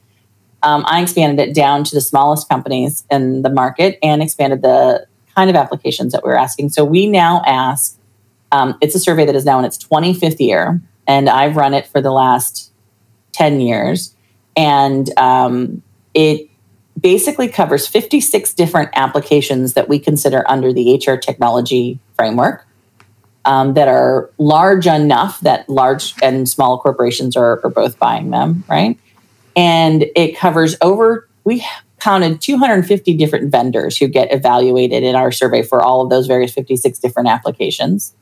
Um, 0.61 0.83
I 0.87 1.01
expanded 1.01 1.39
it 1.39 1.55
down 1.55 1.85
to 1.85 1.95
the 1.95 2.01
smallest 2.01 2.47
companies 2.49 3.03
in 3.09 3.41
the 3.41 3.49
market 3.49 3.97
and 4.03 4.21
expanded 4.21 4.61
the 4.61 5.07
kind 5.35 5.49
of 5.49 5.55
applications 5.55 6.13
that 6.13 6.23
we 6.23 6.31
are 6.31 6.37
asking. 6.37 6.69
So 6.69 6.85
we 6.85 7.07
now 7.07 7.41
ask, 7.45 7.97
um, 8.51 8.77
it's 8.81 8.95
a 8.95 8.99
survey 8.99 9.25
that 9.25 9.35
is 9.35 9.45
now 9.45 9.59
in 9.59 9.65
its 9.65 9.77
25th 9.77 10.39
year, 10.39 10.81
and 11.07 11.29
I've 11.29 11.55
run 11.55 11.73
it 11.73 11.87
for 11.87 12.01
the 12.01 12.11
last 12.11 12.71
10 13.33 13.61
years. 13.61 14.15
And 14.55 15.09
um, 15.17 15.81
it 16.13 16.49
basically 16.99 17.47
covers 17.49 17.87
56 17.87 18.53
different 18.53 18.89
applications 18.93 19.73
that 19.73 19.89
we 19.89 19.99
consider 19.99 20.49
under 20.49 20.71
the 20.71 20.95
HR 20.95 21.15
technology 21.15 21.99
framework 22.15 22.65
um, 23.45 23.73
that 23.73 23.87
are 23.87 24.29
large 24.37 24.87
enough 24.87 25.39
that 25.41 25.67
large 25.67 26.13
and 26.21 26.47
small 26.47 26.79
corporations 26.79 27.35
are, 27.35 27.59
are 27.63 27.69
both 27.69 27.99
buying 27.99 28.29
them, 28.29 28.63
right? 28.69 28.97
And 29.55 30.05
it 30.15 30.37
covers 30.37 30.75
over, 30.81 31.27
we 31.43 31.65
counted 32.03 32.41
250 32.41 33.13
different 33.13 33.49
vendors 33.49 33.97
who 33.97 34.07
get 34.07 34.33
evaluated 34.33 35.03
in 35.03 35.15
our 35.15 35.31
survey 35.31 35.63
for 35.63 35.81
all 35.81 36.01
of 36.01 36.09
those 36.09 36.27
various 36.27 36.53
56 36.53 36.99
different 36.99 37.29
applications. 37.29 38.13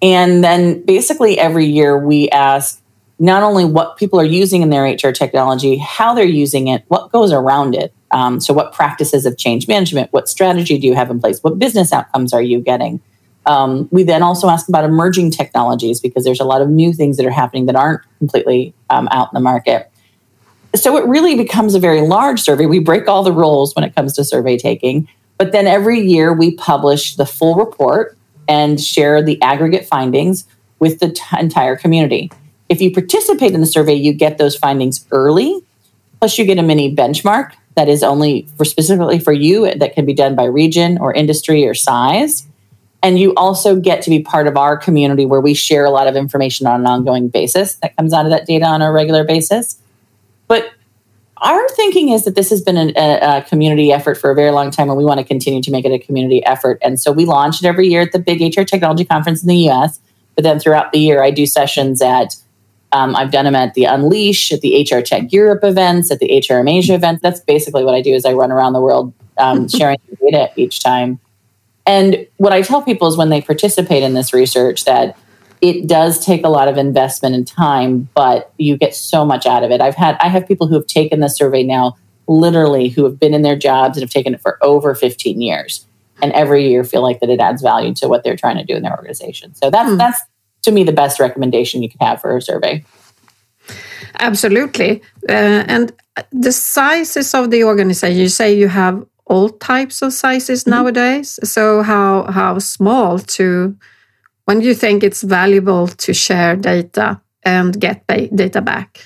And 0.00 0.42
then 0.42 0.82
basically 0.82 1.38
every 1.38 1.66
year 1.66 1.98
we 1.98 2.30
ask 2.30 2.82
not 3.18 3.42
only 3.42 3.66
what 3.66 3.98
people 3.98 4.18
are 4.18 4.24
using 4.24 4.62
in 4.62 4.70
their 4.70 4.84
HR 4.84 5.12
technology, 5.12 5.76
how 5.76 6.14
they're 6.14 6.24
using 6.24 6.68
it, 6.68 6.84
what 6.88 7.12
goes 7.12 7.32
around 7.32 7.74
it. 7.74 7.92
Um, 8.12 8.40
so, 8.40 8.54
what 8.54 8.72
practices 8.72 9.26
of 9.26 9.36
change 9.36 9.66
management, 9.68 10.12
what 10.12 10.28
strategy 10.28 10.78
do 10.78 10.86
you 10.86 10.94
have 10.94 11.10
in 11.10 11.18
place, 11.18 11.40
what 11.42 11.58
business 11.58 11.92
outcomes 11.92 12.32
are 12.32 12.42
you 12.42 12.60
getting? 12.60 13.00
Um, 13.46 13.88
we 13.90 14.04
then 14.04 14.22
also 14.22 14.48
ask 14.48 14.68
about 14.68 14.84
emerging 14.84 15.32
technologies 15.32 16.00
because 16.00 16.24
there's 16.24 16.40
a 16.40 16.44
lot 16.44 16.62
of 16.62 16.68
new 16.68 16.92
things 16.92 17.16
that 17.16 17.26
are 17.26 17.30
happening 17.30 17.66
that 17.66 17.76
aren't 17.76 18.02
completely 18.18 18.74
um, 18.90 19.08
out 19.10 19.28
in 19.32 19.34
the 19.34 19.40
market 19.40 19.90
so 20.74 20.96
it 20.96 21.06
really 21.06 21.36
becomes 21.36 21.74
a 21.74 21.78
very 21.78 22.02
large 22.02 22.40
survey. 22.40 22.66
We 22.66 22.78
break 22.78 23.08
all 23.08 23.22
the 23.22 23.32
rules 23.32 23.74
when 23.74 23.84
it 23.84 23.94
comes 23.94 24.14
to 24.14 24.24
survey 24.24 24.58
taking, 24.58 25.08
but 25.38 25.52
then 25.52 25.66
every 25.66 26.00
year 26.00 26.32
we 26.32 26.54
publish 26.54 27.16
the 27.16 27.26
full 27.26 27.54
report 27.54 28.16
and 28.48 28.80
share 28.80 29.22
the 29.22 29.40
aggregate 29.42 29.86
findings 29.86 30.46
with 30.78 31.00
the 31.00 31.10
t- 31.10 31.22
entire 31.38 31.76
community. 31.76 32.30
If 32.68 32.80
you 32.80 32.92
participate 32.92 33.52
in 33.52 33.60
the 33.60 33.66
survey, 33.66 33.94
you 33.94 34.12
get 34.12 34.38
those 34.38 34.56
findings 34.56 35.06
early, 35.10 35.60
plus 36.20 36.38
you 36.38 36.44
get 36.44 36.58
a 36.58 36.62
mini 36.62 36.94
benchmark 36.94 37.52
that 37.76 37.88
is 37.88 38.02
only 38.02 38.48
for 38.56 38.64
specifically 38.64 39.18
for 39.18 39.32
you 39.32 39.72
that 39.74 39.94
can 39.94 40.04
be 40.04 40.14
done 40.14 40.34
by 40.34 40.44
region 40.44 40.98
or 40.98 41.12
industry 41.12 41.66
or 41.66 41.74
size. 41.74 42.46
And 43.02 43.20
you 43.20 43.34
also 43.34 43.76
get 43.76 44.02
to 44.02 44.10
be 44.10 44.20
part 44.20 44.48
of 44.48 44.56
our 44.56 44.76
community 44.76 45.26
where 45.26 45.40
we 45.40 45.54
share 45.54 45.84
a 45.84 45.90
lot 45.90 46.08
of 46.08 46.16
information 46.16 46.66
on 46.66 46.80
an 46.80 46.86
ongoing 46.86 47.28
basis 47.28 47.74
that 47.76 47.94
comes 47.96 48.12
out 48.12 48.24
of 48.24 48.30
that 48.30 48.46
data 48.46 48.64
on 48.64 48.82
a 48.82 48.90
regular 48.90 49.24
basis. 49.24 49.78
But 50.48 50.72
our 51.38 51.68
thinking 51.70 52.10
is 52.10 52.24
that 52.24 52.34
this 52.34 52.48
has 52.50 52.62
been 52.62 52.76
a, 52.76 52.92
a, 52.96 53.42
community 53.42 53.92
effort 53.92 54.16
for 54.16 54.30
a 54.30 54.34
very 54.34 54.50
long 54.50 54.70
time, 54.70 54.88
and 54.88 54.96
we 54.96 55.04
want 55.04 55.18
to 55.18 55.24
continue 55.24 55.60
to 55.62 55.70
make 55.70 55.84
it 55.84 55.92
a 55.92 55.98
community 55.98 56.44
effort. 56.46 56.78
And 56.82 56.98
so 56.98 57.12
we 57.12 57.26
launch 57.26 57.62
it 57.62 57.66
every 57.66 57.88
year 57.88 58.00
at 58.00 58.12
the 58.12 58.18
big 58.18 58.40
HR 58.56 58.62
Technology 58.62 59.04
Conference 59.04 59.42
in 59.42 59.48
the 59.48 59.68
US. 59.70 60.00
But 60.34 60.44
then 60.44 60.58
throughout 60.58 60.92
the 60.92 60.98
year, 60.98 61.22
I 61.22 61.30
do 61.30 61.44
sessions 61.46 62.00
at, 62.00 62.36
um, 62.92 63.14
I've 63.14 63.30
done 63.30 63.44
them 63.44 63.54
at 63.54 63.74
the 63.74 63.84
Unleash, 63.84 64.50
at 64.52 64.60
the 64.62 64.86
HR 64.90 65.02
Tech 65.02 65.32
Europe 65.32 65.62
events, 65.62 66.10
at 66.10 66.20
the 66.20 66.28
HRM 66.28 66.70
Asia 66.70 66.94
events. 66.94 67.22
That's 67.22 67.40
basically 67.40 67.84
what 67.84 67.94
I 67.94 68.00
do 68.00 68.14
is 68.14 68.24
I 68.24 68.32
run 68.32 68.50
around 68.50 68.72
the 68.72 68.80
world 68.80 69.12
um, 69.36 69.68
sharing 69.68 69.98
data 70.22 70.50
each 70.56 70.82
time. 70.82 71.20
And 71.86 72.26
what 72.38 72.52
I 72.52 72.62
tell 72.62 72.82
people 72.82 73.08
is 73.08 73.16
when 73.16 73.28
they 73.28 73.40
participate 73.40 74.02
in 74.02 74.14
this 74.14 74.32
research 74.32 74.84
that 74.86 75.16
it 75.68 75.86
does 75.86 76.24
take 76.24 76.44
a 76.44 76.48
lot 76.48 76.68
of 76.68 76.76
investment 76.76 77.34
and 77.34 77.46
time, 77.46 78.08
but 78.14 78.52
you 78.56 78.76
get 78.76 78.94
so 78.94 79.24
much 79.24 79.46
out 79.46 79.64
of 79.64 79.70
it. 79.70 79.80
I've 79.80 79.94
had 79.94 80.16
I 80.20 80.28
have 80.28 80.46
people 80.46 80.66
who 80.66 80.74
have 80.74 80.86
taken 80.86 81.20
the 81.20 81.28
survey 81.28 81.62
now 81.62 81.96
literally 82.28 82.88
who 82.88 83.04
have 83.04 83.18
been 83.18 83.34
in 83.34 83.42
their 83.42 83.56
jobs 83.56 83.96
and 83.96 84.02
have 84.02 84.10
taken 84.10 84.34
it 84.34 84.40
for 84.40 84.58
over 84.62 84.94
15 84.94 85.40
years 85.40 85.86
and 86.20 86.32
every 86.32 86.68
year 86.68 86.82
feel 86.82 87.02
like 87.02 87.20
that 87.20 87.30
it 87.30 87.40
adds 87.40 87.62
value 87.62 87.94
to 87.94 88.08
what 88.08 88.24
they're 88.24 88.36
trying 88.36 88.56
to 88.56 88.64
do 88.64 88.74
in 88.74 88.82
their 88.82 88.96
organization. 88.96 89.54
So 89.54 89.70
that's 89.70 89.90
mm. 89.90 89.98
that's 89.98 90.20
to 90.62 90.72
me 90.72 90.84
the 90.84 90.92
best 90.92 91.20
recommendation 91.20 91.82
you 91.82 91.88
can 91.88 92.04
have 92.06 92.20
for 92.20 92.36
a 92.36 92.42
survey. 92.42 92.84
Absolutely. 94.20 95.02
Uh, 95.28 95.64
and 95.68 95.92
the 96.32 96.52
sizes 96.52 97.34
of 97.34 97.50
the 97.50 97.64
organization, 97.64 98.18
you 98.18 98.28
say 98.28 98.54
you 98.54 98.68
have 98.68 99.04
all 99.26 99.50
types 99.50 100.02
of 100.02 100.12
sizes 100.12 100.62
mm-hmm. 100.62 100.70
nowadays. 100.70 101.38
So 101.42 101.82
how 101.82 102.30
how 102.30 102.58
small 102.58 103.18
to 103.18 103.76
when 104.46 104.60
do 104.60 104.66
you 104.66 104.74
think 104.74 105.04
it's 105.04 105.22
valuable 105.22 105.88
to 105.88 106.14
share 106.14 106.56
data 106.56 107.20
and 107.44 107.78
get 107.78 108.06
data 108.06 108.60
back? 108.62 108.98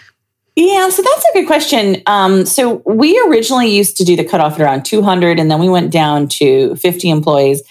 Yeah, 0.56 0.90
so 0.90 1.02
that's 1.02 1.24
a 1.24 1.32
good 1.32 1.46
question. 1.46 2.02
Um, 2.06 2.44
so 2.44 2.82
we 2.84 3.18
originally 3.28 3.74
used 3.74 3.96
to 3.96 4.04
do 4.04 4.16
the 4.16 4.24
cutoff 4.24 4.54
at 4.54 4.60
around 4.60 4.84
200, 4.84 5.40
and 5.40 5.50
then 5.50 5.58
we 5.58 5.68
went 5.68 5.90
down 5.90 6.28
to 6.28 6.76
50 6.76 7.08
employees. 7.08 7.62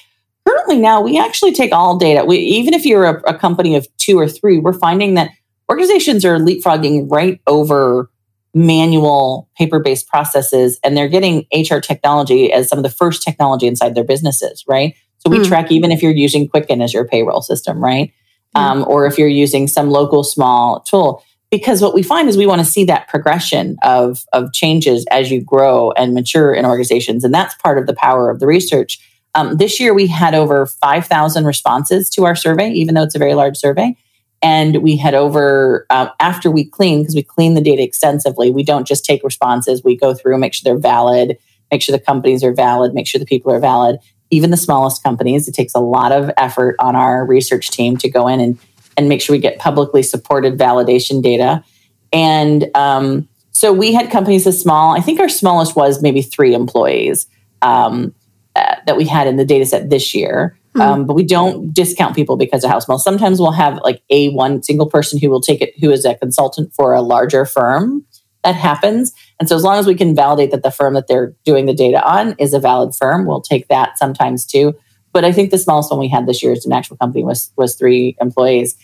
Currently, 0.47 0.79
now 0.79 1.01
we 1.01 1.19
actually 1.19 1.51
take 1.51 1.71
all 1.71 1.97
data. 1.97 2.25
We, 2.25 2.37
even 2.37 2.73
if 2.73 2.85
you're 2.85 3.05
a, 3.05 3.21
a 3.33 3.37
company 3.37 3.75
of 3.75 3.87
two 3.97 4.17
or 4.17 4.27
three, 4.27 4.57
we're 4.57 4.73
finding 4.73 5.13
that 5.15 5.29
organizations 5.69 6.25
are 6.25 6.39
leapfrogging 6.39 7.11
right 7.11 7.39
over 7.45 8.09
manual 8.55 9.47
paper-based 9.55 10.07
processes, 10.07 10.79
and 10.83 10.97
they're 10.97 11.07
getting 11.07 11.45
HR 11.53 11.77
technology 11.77 12.51
as 12.51 12.67
some 12.67 12.79
of 12.79 12.83
the 12.83 12.89
first 12.89 13.21
technology 13.21 13.67
inside 13.67 13.93
their 13.93 14.03
businesses. 14.03 14.63
Right, 14.67 14.95
so 15.19 15.29
we 15.29 15.39
mm. 15.39 15.47
track 15.47 15.71
even 15.71 15.91
if 15.91 16.01
you're 16.01 16.11
using 16.11 16.47
Quicken 16.47 16.81
as 16.81 16.93
your 16.93 17.05
payroll 17.05 17.41
system, 17.41 17.83
right? 17.83 18.11
Mm. 18.55 18.59
Um, 18.61 18.85
or 18.87 19.05
if 19.05 19.17
you're 19.17 19.27
using 19.27 19.67
some 19.67 19.89
local 19.89 20.23
small 20.23 20.79
tool. 20.81 21.23
Because 21.51 21.81
what 21.81 21.95
we 21.95 22.03
find 22.03 22.29
is 22.29 22.37
we 22.37 22.45
want 22.45 22.59
to 22.59 22.65
see 22.65 22.85
that 22.85 23.07
progression 23.07 23.77
of, 23.81 24.23
of 24.33 24.53
changes 24.53 25.05
as 25.09 25.31
you 25.31 25.41
grow 25.41 25.91
and 25.91 26.13
mature 26.13 26.53
in 26.53 26.65
organizations. 26.65 27.23
And 27.23 27.33
that's 27.33 27.55
part 27.55 27.79
of 27.79 27.87
the 27.87 27.95
power 27.95 28.29
of 28.29 28.39
the 28.39 28.45
research. 28.45 28.99
Um, 29.33 29.57
this 29.57 29.79
year, 29.79 29.93
we 29.93 30.07
had 30.07 30.35
over 30.35 30.67
5,000 30.67 31.45
responses 31.45 32.09
to 32.11 32.25
our 32.25 32.35
survey, 32.35 32.69
even 32.71 32.93
though 32.93 33.03
it's 33.03 33.15
a 33.15 33.19
very 33.19 33.33
large 33.33 33.57
survey. 33.57 33.95
And 34.41 34.77
we 34.77 34.95
had 34.95 35.15
over, 35.15 35.85
uh, 35.89 36.09
after 36.19 36.49
we 36.49 36.65
clean, 36.65 37.01
because 37.01 37.15
we 37.15 37.23
clean 37.23 37.55
the 37.55 37.61
data 37.61 37.83
extensively, 37.83 38.51
we 38.51 38.63
don't 38.63 38.87
just 38.87 39.03
take 39.03 39.23
responses, 39.23 39.83
we 39.83 39.97
go 39.97 40.13
through, 40.13 40.37
make 40.37 40.53
sure 40.53 40.61
they're 40.63 40.79
valid, 40.79 41.37
make 41.71 41.81
sure 41.81 41.97
the 41.97 42.03
companies 42.03 42.43
are 42.43 42.53
valid, 42.53 42.93
make 42.93 43.07
sure 43.07 43.19
the 43.19 43.25
people 43.25 43.51
are 43.51 43.59
valid 43.59 43.99
even 44.31 44.51
the 44.51 44.57
smallest 44.57 45.03
companies. 45.03 45.47
It 45.47 45.53
takes 45.53 45.73
a 45.73 45.79
lot 45.79 46.11
of 46.11 46.29
effort 46.37 46.75
on 46.79 46.95
our 46.95 47.25
research 47.25 47.71
team 47.71 47.97
to 47.97 48.09
go 48.09 48.27
in 48.27 48.39
and, 48.39 48.59
and 48.97 49.09
make 49.09 49.21
sure 49.21 49.35
we 49.35 49.39
get 49.39 49.59
publicly 49.59 50.03
supported 50.03 50.57
validation 50.57 51.21
data. 51.21 51.63
And 52.11 52.69
um, 52.75 53.27
so 53.51 53.73
we 53.73 53.93
had 53.93 54.11
companies 54.11 54.47
as 54.47 54.59
small, 54.59 54.95
I 54.95 55.01
think 55.01 55.19
our 55.19 55.29
smallest 55.29 55.75
was 55.75 56.01
maybe 56.01 56.21
three 56.21 56.53
employees 56.53 57.27
um, 57.61 58.13
uh, 58.55 58.75
that 58.85 58.97
we 58.97 59.05
had 59.05 59.27
in 59.27 59.37
the 59.37 59.45
data 59.45 59.65
set 59.65 59.89
this 59.89 60.13
year. 60.13 60.57
Mm-hmm. 60.75 60.81
Um, 60.81 61.05
but 61.07 61.13
we 61.15 61.23
don't 61.23 61.73
discount 61.73 62.15
people 62.15 62.37
because 62.37 62.63
of 62.63 62.69
how 62.69 62.79
small. 62.79 62.99
Sometimes 62.99 63.39
we'll 63.39 63.51
have 63.51 63.79
like 63.83 64.03
a 64.11 64.29
one 64.29 64.61
single 64.61 64.87
person 64.87 65.19
who 65.19 65.29
will 65.29 65.41
take 65.41 65.61
it, 65.61 65.73
who 65.79 65.89
is 65.91 66.05
a 66.05 66.15
consultant 66.15 66.73
for 66.73 66.93
a 66.93 67.01
larger 67.01 67.43
firm 67.43 68.05
that 68.43 68.55
happens. 68.55 69.11
And 69.39 69.47
so 69.47 69.55
as 69.55 69.63
long 69.63 69.77
as 69.77 69.87
we 69.87 69.95
can 69.95 70.13
validate 70.15 70.51
that 70.51 70.63
the 70.63 70.71
firm 70.71 70.93
that 70.95 71.07
they're 71.07 71.33
doing 71.45 71.65
the 71.65 71.73
data 71.73 72.03
on 72.03 72.35
is 72.39 72.53
a 72.53 72.59
valid 72.59 72.93
firm, 72.93 73.25
we'll 73.25 73.41
take 73.41 73.67
that 73.69 73.97
sometimes 73.97 74.45
too. 74.45 74.75
But 75.13 75.25
I 75.25 75.31
think 75.31 75.51
the 75.51 75.57
smallest 75.57 75.89
one 75.89 75.99
we 75.99 76.09
had 76.09 76.27
this 76.27 76.43
year 76.43 76.51
as 76.51 76.65
an 76.65 76.73
actual 76.73 76.97
company 76.97 77.23
was 77.23 77.51
was 77.55 77.75
three 77.75 78.15
employees. 78.21 78.75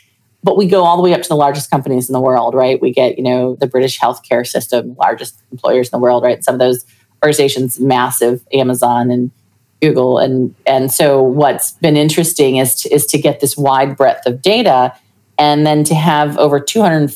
But 0.44 0.58
we 0.58 0.68
go 0.68 0.84
all 0.84 0.96
the 0.96 1.04
way 1.04 1.14
up 1.14 1.22
to 1.24 1.28
the 1.28 1.36
largest 1.36 1.70
companies 1.72 2.08
in 2.08 2.14
the 2.14 2.22
world, 2.22 2.54
right? 2.54 2.80
We 2.80 2.92
get, 2.92 3.18
you 3.18 3.24
know, 3.24 3.56
the 3.56 3.68
British 3.68 4.00
healthcare 4.00 4.46
system, 4.46 4.96
largest 4.96 5.42
employers 5.52 5.88
in 5.88 5.92
the 5.92 6.02
world, 6.02 6.24
right? 6.24 6.44
Some 6.44 6.54
of 6.54 6.60
those 6.60 6.86
organizations, 7.24 7.80
massive, 7.80 8.46
Amazon 8.54 9.12
and 9.12 9.32
Google. 9.82 10.20
And 10.20 10.56
and 10.66 10.92
so 10.92 11.22
what's 11.22 11.72
been 11.74 11.98
interesting 11.98 12.58
is 12.58 12.76
to, 12.82 12.94
is 12.94 13.06
to 13.08 13.18
get 13.18 13.40
this 13.40 13.58
wide 13.58 13.98
breadth 13.98 14.26
of 14.26 14.42
data 14.42 14.94
and 15.38 15.66
then 15.66 15.84
to 15.86 15.96
have 15.96 16.38
over 16.38 16.60
200 16.60 17.14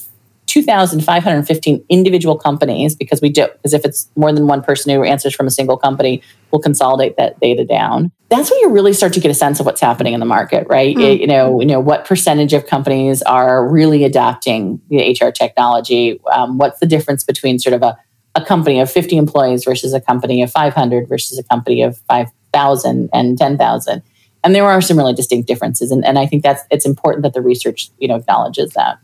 2,515 0.49 1.85
individual 1.89 2.35
companies 2.35 2.95
because 2.95 3.21
we 3.21 3.29
do, 3.29 3.47
because 3.53 3.71
if 3.71 3.85
it's 3.85 4.09
more 4.15 4.33
than 4.33 4.47
one 4.47 4.63
person 4.63 4.91
who 4.91 5.03
answers 5.03 5.35
from 5.35 5.45
a 5.45 5.51
single 5.51 5.77
company, 5.77 6.23
we'll 6.51 6.61
consolidate 6.61 7.17
that 7.17 7.39
data 7.39 7.63
down. 7.63 8.11
That's 8.29 8.49
when 8.49 8.59
you 8.61 8.71
really 8.71 8.93
start 8.93 9.13
to 9.13 9.19
get 9.19 9.29
a 9.29 9.35
sense 9.35 9.59
of 9.59 9.67
what's 9.67 9.79
happening 9.79 10.13
in 10.13 10.19
the 10.19 10.25
market, 10.25 10.65
right? 10.67 10.95
Mm. 10.95 11.19
You 11.19 11.27
know, 11.27 11.59
you 11.61 11.67
know 11.67 11.79
what 11.79 12.05
percentage 12.05 12.53
of 12.53 12.65
companies 12.65 13.21
are 13.21 13.67
really 13.67 14.03
adopting 14.03 14.81
the 14.89 15.15
HR 15.21 15.29
technology. 15.29 16.19
Um, 16.33 16.57
what's 16.57 16.79
the 16.79 16.87
difference 16.87 17.23
between 17.23 17.59
sort 17.59 17.73
of 17.73 17.83
a, 17.83 17.95
a 18.33 18.43
company 18.43 18.79
of 18.79 18.89
50 18.89 19.17
employees 19.17 19.63
versus 19.65 19.93
a 19.93 20.01
company 20.01 20.41
of 20.41 20.51
500 20.51 21.07
versus 21.07 21.37
a 21.37 21.43
company 21.43 21.83
of 21.83 21.99
5,000 22.09 23.09
and 23.13 23.37
10,000? 23.37 24.01
And 24.43 24.55
there 24.55 24.65
are 24.65 24.81
some 24.81 24.97
really 24.97 25.13
distinct 25.13 25.47
differences, 25.47 25.91
and, 25.91 26.03
and 26.03 26.17
I 26.17 26.25
think 26.25 26.41
that's 26.41 26.63
it's 26.71 26.85
important 26.87 27.21
that 27.21 27.33
the 27.33 27.41
research 27.41 27.91
you 27.99 28.07
know 28.07 28.15
acknowledges 28.15 28.71
that. 28.71 28.97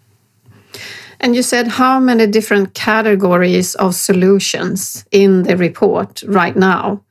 And 1.19 1.36
you 1.36 1.41
said 1.41 1.67
how 1.67 1.99
many 1.99 2.28
different 2.28 2.73
categories 2.73 3.75
of 3.75 3.95
solutions 3.95 5.06
in 5.12 5.43
the 5.43 5.58
report 5.58 6.23
right 6.28 6.56
now? 6.56 7.04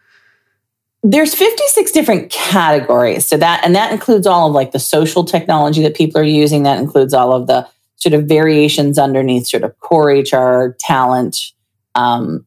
There's 1.02 1.34
56 1.34 1.92
different 1.92 2.30
categories. 2.30 3.26
So 3.26 3.36
that 3.36 3.62
and 3.64 3.74
that 3.74 3.92
includes 3.92 4.26
all 4.26 4.48
of 4.48 4.54
like 4.54 4.72
the 4.72 4.78
social 4.78 5.24
technology 5.24 5.82
that 5.82 5.94
people 5.94 6.20
are 6.20 6.24
using. 6.24 6.62
That 6.62 6.78
includes 6.78 7.12
all 7.12 7.32
of 7.34 7.46
the 7.46 7.68
sort 7.96 8.14
of 8.14 8.24
variations 8.24 8.98
underneath 8.98 9.46
sort 9.46 9.64
of 9.64 9.78
core 9.80 10.10
HR, 10.10 10.76
talent, 10.80 11.36
um, 11.94 12.46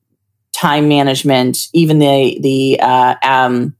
time 0.53 0.87
management, 0.87 1.67
even 1.73 1.99
the 1.99 2.39
the 2.41 2.79
uh, 2.81 3.15
um, 3.23 3.75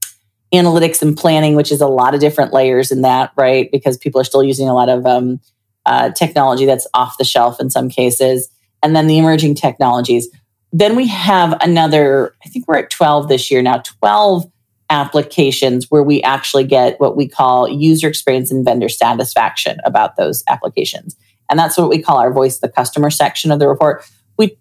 analytics 0.54 1.02
and 1.02 1.18
planning, 1.18 1.56
which 1.56 1.72
is 1.72 1.82
a 1.82 1.88
lot 1.88 2.14
of 2.14 2.20
different 2.20 2.54
layers 2.54 2.92
in 2.92 3.02
that, 3.02 3.32
right? 3.36 3.70
Because 3.72 3.98
people 3.98 4.22
are 4.22 4.24
still 4.24 4.44
using 4.44 4.70
a 4.70 4.74
lot 4.74 4.90
of 4.90 5.06
um, 5.06 5.40
uh, 5.88 6.12
technology 6.12 6.66
that's 6.66 6.88
off 6.94 7.18
the 7.18 7.24
shelf 7.24 7.60
in 7.60 7.70
some 7.70 7.90
cases, 7.90 8.50
and 8.84 8.96
then 8.96 9.08
the 9.08 9.18
emerging 9.18 9.56
technologies. 9.56 10.30
Then 10.72 10.96
we 10.96 11.08
have 11.08 11.58
another, 11.62 12.36
I 12.46 12.50
think 12.50 12.68
we're 12.68 12.78
at 12.78 12.90
12 12.90 13.30
this 13.30 13.50
year 13.50 13.62
now, 13.62 13.78
12 13.80 14.46
applications 14.90 15.90
where 15.90 16.04
we 16.04 16.22
actually 16.24 16.64
get 16.64 17.00
what 17.00 17.18
we 17.18 17.28
call 17.28 17.68
user 17.68 18.08
experience 18.08 18.52
and 18.52 18.64
vendor 18.64 18.90
satisfaction 18.90 19.80
about 19.86 20.16
those 20.16 20.44
applications. 20.50 21.16
And 21.50 21.60
that's 21.60 21.78
what 21.78 21.90
we 21.90 22.02
call 22.02 22.18
our 22.18 22.32
voice 22.32 22.60
the 22.60 22.70
customer 22.70 23.10
section 23.10 23.52
of 23.52 23.60
the 23.60 23.68
report. 23.68 24.06
We 24.38 24.58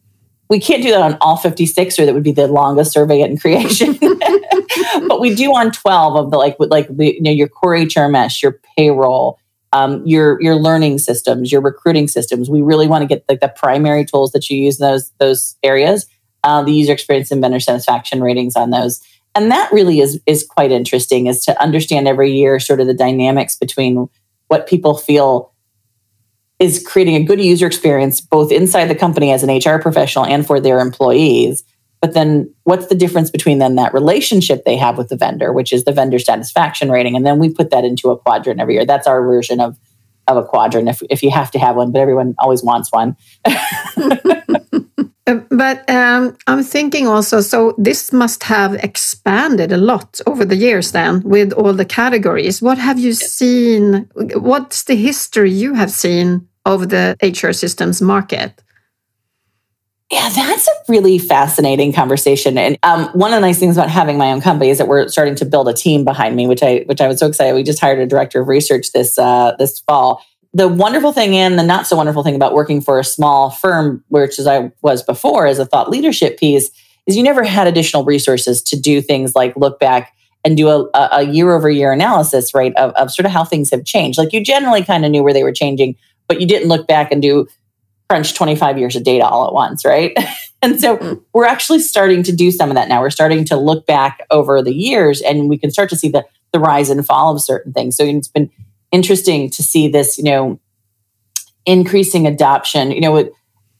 we 0.49 0.61
can't 0.61 0.83
do 0.83 0.91
that 0.91 1.03
on 1.03 1.19
all 1.21 1.37
56 1.37 1.99
or 1.99 2.07
that 2.07 2.15
would 2.15 2.23
be 2.23 2.33
the 2.33 2.47
longest 2.47 2.93
survey 2.93 3.21
in 3.21 3.37
creation. 3.37 3.99
but 5.09 5.21
we 5.21 5.35
do 5.35 5.51
on 5.51 5.73
12 5.73 6.17
of 6.17 6.31
the 6.31 6.37
like 6.37 6.57
like 6.59 6.89
the, 6.89 7.15
you 7.15 7.23
know 7.23 7.31
your 7.31 7.49
core 7.49 7.75
HRMS, 7.75 8.43
your 8.43 8.61
payroll, 8.77 9.39
um, 9.77 10.03
your 10.07 10.41
your 10.41 10.57
learning 10.57 10.99
systems, 10.99 11.53
your 11.53 11.61
recruiting 11.61 12.09
systems. 12.09 12.49
We 12.49 12.62
really 12.62 12.89
want 12.89 13.03
to 13.03 13.07
get 13.07 13.25
like 13.29 13.41
the 13.41 13.49
primary 13.49 14.07
tools 14.07 14.33
that 14.33 14.49
you 14.49 14.59
use 14.59 14.81
in 14.81 14.87
those 14.87 15.11
those 15.19 15.57
areas, 15.62 16.07
uh, 16.45 16.62
the 16.62 16.73
user 16.73 16.93
experience 16.93 17.31
and 17.31 17.43
vendor 17.43 17.61
satisfaction 17.61 18.23
ratings 18.23 18.57
on 18.57 18.71
those, 18.71 19.03
and 19.35 19.51
that 19.51 19.71
really 19.73 20.01
is 20.01 20.19
is 20.25 20.47
quite 20.49 20.73
interesting. 20.73 21.27
Is 21.27 21.45
to 21.45 21.62
understand 21.62 22.09
every 22.09 22.33
year 22.33 22.59
sort 22.59 22.81
of 22.81 22.87
the 22.87 22.95
dynamics 22.95 23.57
between 23.57 24.09
what 24.49 24.67
people 24.67 24.97
feel 24.97 25.53
is 26.59 26.83
creating 26.87 27.17
a 27.17 27.23
good 27.23 27.41
user 27.41 27.67
experience 27.67 28.19
both 28.23 28.51
inside 28.51 28.87
the 28.87 28.95
company 28.95 29.31
as 29.31 29.43
an 29.43 29.55
HR 29.55 29.79
professional 29.79 30.25
and 30.25 30.47
for 30.47 30.59
their 30.59 30.81
employees 30.81 31.65
but 32.07 32.14
then 32.14 32.55
what's 32.62 32.87
the 32.87 32.95
difference 32.95 33.31
between 33.31 33.59
then 33.59 33.75
that 33.75 33.92
relationship 33.92 34.64
they 34.64 34.77
have 34.77 34.97
with 34.97 35.09
the 35.09 35.16
vendor, 35.16 35.53
which 35.53 35.73
is 35.73 35.83
the 35.83 35.90
vendor 35.90 36.21
satisfaction 36.21 36.88
rating? 36.88 37.16
And 37.16 37.27
then 37.27 37.40
we 37.40 37.53
put 37.53 37.71
that 37.71 37.85
into 37.85 38.11
a 38.11 38.16
quadrant 38.16 38.61
every 38.61 38.75
year. 38.75 38.87
That's 38.87 39.09
our 39.09 39.23
version 39.23 39.61
of 39.61 39.77
of 40.29 40.37
a 40.37 40.45
quadrant 40.45 40.88
if, 40.88 41.03
if 41.11 41.21
you 41.25 41.33
have 41.33 41.51
to 41.51 41.59
have 41.59 41.75
one, 41.75 41.90
but 41.90 42.01
everyone 42.01 42.37
always 42.38 42.62
wants 42.62 42.92
one. 42.92 43.16
But 45.51 45.90
um, 45.90 46.37
I'm 46.47 46.62
thinking 46.62 47.09
also, 47.09 47.40
so 47.40 47.75
this 47.77 48.12
must 48.12 48.45
have 48.45 48.75
expanded 48.75 49.73
a 49.73 49.77
lot 49.77 50.21
over 50.25 50.45
the 50.45 50.55
years 50.55 50.92
then 50.92 51.21
with 51.23 51.53
all 51.53 51.73
the 51.73 51.85
categories. 51.85 52.62
What 52.62 52.79
have 52.79 53.01
you 53.01 53.12
seen? 53.12 54.09
What's 54.14 54.85
the 54.85 54.95
history 54.95 55.51
you 55.51 55.75
have 55.75 55.90
seen 55.90 56.47
of 56.64 56.90
the 56.90 57.16
HR 57.21 57.53
systems 57.53 58.01
market? 58.01 58.62
Yeah, 60.11 60.29
that's 60.29 60.69
a 60.69 60.73
really 60.88 61.19
fascinating 61.19 61.92
conversation. 61.92 62.57
And 62.57 62.79
um, 62.85 63.09
one 63.09 63.33
of 63.33 63.38
the 63.38 63.40
nice 63.40 63.59
things 63.59 63.77
about 63.77 63.90
having 63.90 64.16
my 64.16 64.31
own 64.31 64.40
company 64.40 64.71
is 64.71 64.79
that 64.79 64.87
we're 64.87 65.09
starting 65.09 65.35
to 65.37 65.45
build 65.45 65.69
a 65.69 65.73
team 65.73 66.05
behind 66.05 66.37
me, 66.37 66.47
which 66.47 66.62
I 66.62 66.85
which 66.87 67.01
I 67.01 67.09
was 67.09 67.19
so 67.19 67.27
excited. 67.27 67.55
We 67.55 67.64
just 67.64 67.81
hired 67.81 67.99
a 67.99 68.07
director 68.07 68.40
of 68.40 68.47
research 68.47 68.92
this 68.92 69.19
uh, 69.19 69.57
this 69.59 69.81
fall. 69.81 70.23
The 70.55 70.69
wonderful 70.69 71.12
thing 71.12 71.37
and 71.37 71.59
the 71.59 71.64
not 71.64 71.88
so 71.88 71.97
wonderful 71.97 72.23
thing 72.23 72.37
about 72.37 72.55
working 72.55 72.81
for 72.81 73.01
a 73.01 73.05
small 73.05 73.51
firm, 73.51 74.05
which 74.09 74.38
as 74.38 74.47
I 74.47 74.71
was 74.81 75.03
before 75.03 75.47
as 75.47 75.59
a 75.59 75.66
thought 75.66 75.90
leadership 75.90 76.38
piece, 76.38 76.71
is 77.09 77.16
you 77.16 77.25
never 77.25 77.42
had 77.42 77.66
additional 77.66 78.05
resources 78.05 78.62
to 78.62 78.81
do 78.81 79.01
things 79.01 79.35
like 79.35 79.57
look 79.57 79.81
back 79.81 80.12
and 80.45 80.57
do 80.57 80.69
a, 80.69 80.88
a 80.95 81.23
year 81.25 81.51
over 81.53 81.69
year 81.69 81.90
analysis, 81.90 82.55
right, 82.55 82.73
of, 82.77 82.92
of 82.92 83.11
sort 83.11 83.27
of 83.27 83.33
how 83.33 83.45
things 83.45 83.71
have 83.71 83.85
changed. 83.85 84.19
Like 84.19 84.33
you 84.33 84.42
generally 84.42 84.85
kind 84.85 85.05
of 85.05 85.11
knew 85.11 85.25
where 85.25 85.33
they 85.33 85.42
were 85.42 85.53
changing, 85.53 85.97
but 86.29 86.40
you 86.40 86.47
didn't 86.47 86.69
look 86.69 86.87
back 86.87 87.11
and 87.11 87.21
do 87.21 87.49
crunch 88.09 88.35
25 88.35 88.79
years 88.79 88.97
of 88.97 89.05
data 89.05 89.27
all 89.27 89.47
at 89.47 89.53
once, 89.53 89.85
right? 89.85 90.16
and 90.62 90.81
so 90.81 90.97
mm. 90.97 91.23
we're 91.33 91.47
actually 91.47 91.81
starting 91.81 92.23
to 92.23 92.33
do 92.33 92.51
some 92.51 92.71
of 92.71 92.75
that 92.77 92.88
now. 92.88 93.01
We're 93.01 93.11
starting 93.11 93.45
to 93.47 93.57
look 93.57 93.87
back 93.87 94.27
over 94.31 94.62
the 94.62 94.75
years 94.75 95.21
and 95.21 95.49
we 95.49 95.59
can 95.59 95.71
start 95.71 95.90
to 95.90 95.97
see 95.97 96.09
the, 96.09 96.25
the 96.53 96.61
rise 96.61 96.90
and 96.90 97.05
fall 97.05 97.35
of 97.35 97.40
certain 97.40 97.73
things. 97.73 97.97
So 97.97 98.05
it's 98.05 98.29
been 98.29 98.51
interesting 98.92 99.51
to 99.51 99.62
see 99.62 99.88
this, 99.88 100.19
you 100.19 100.25
know, 100.25 100.61
increasing 101.64 102.27
adoption. 102.27 102.92
You 102.92 103.01
know, 103.01 103.31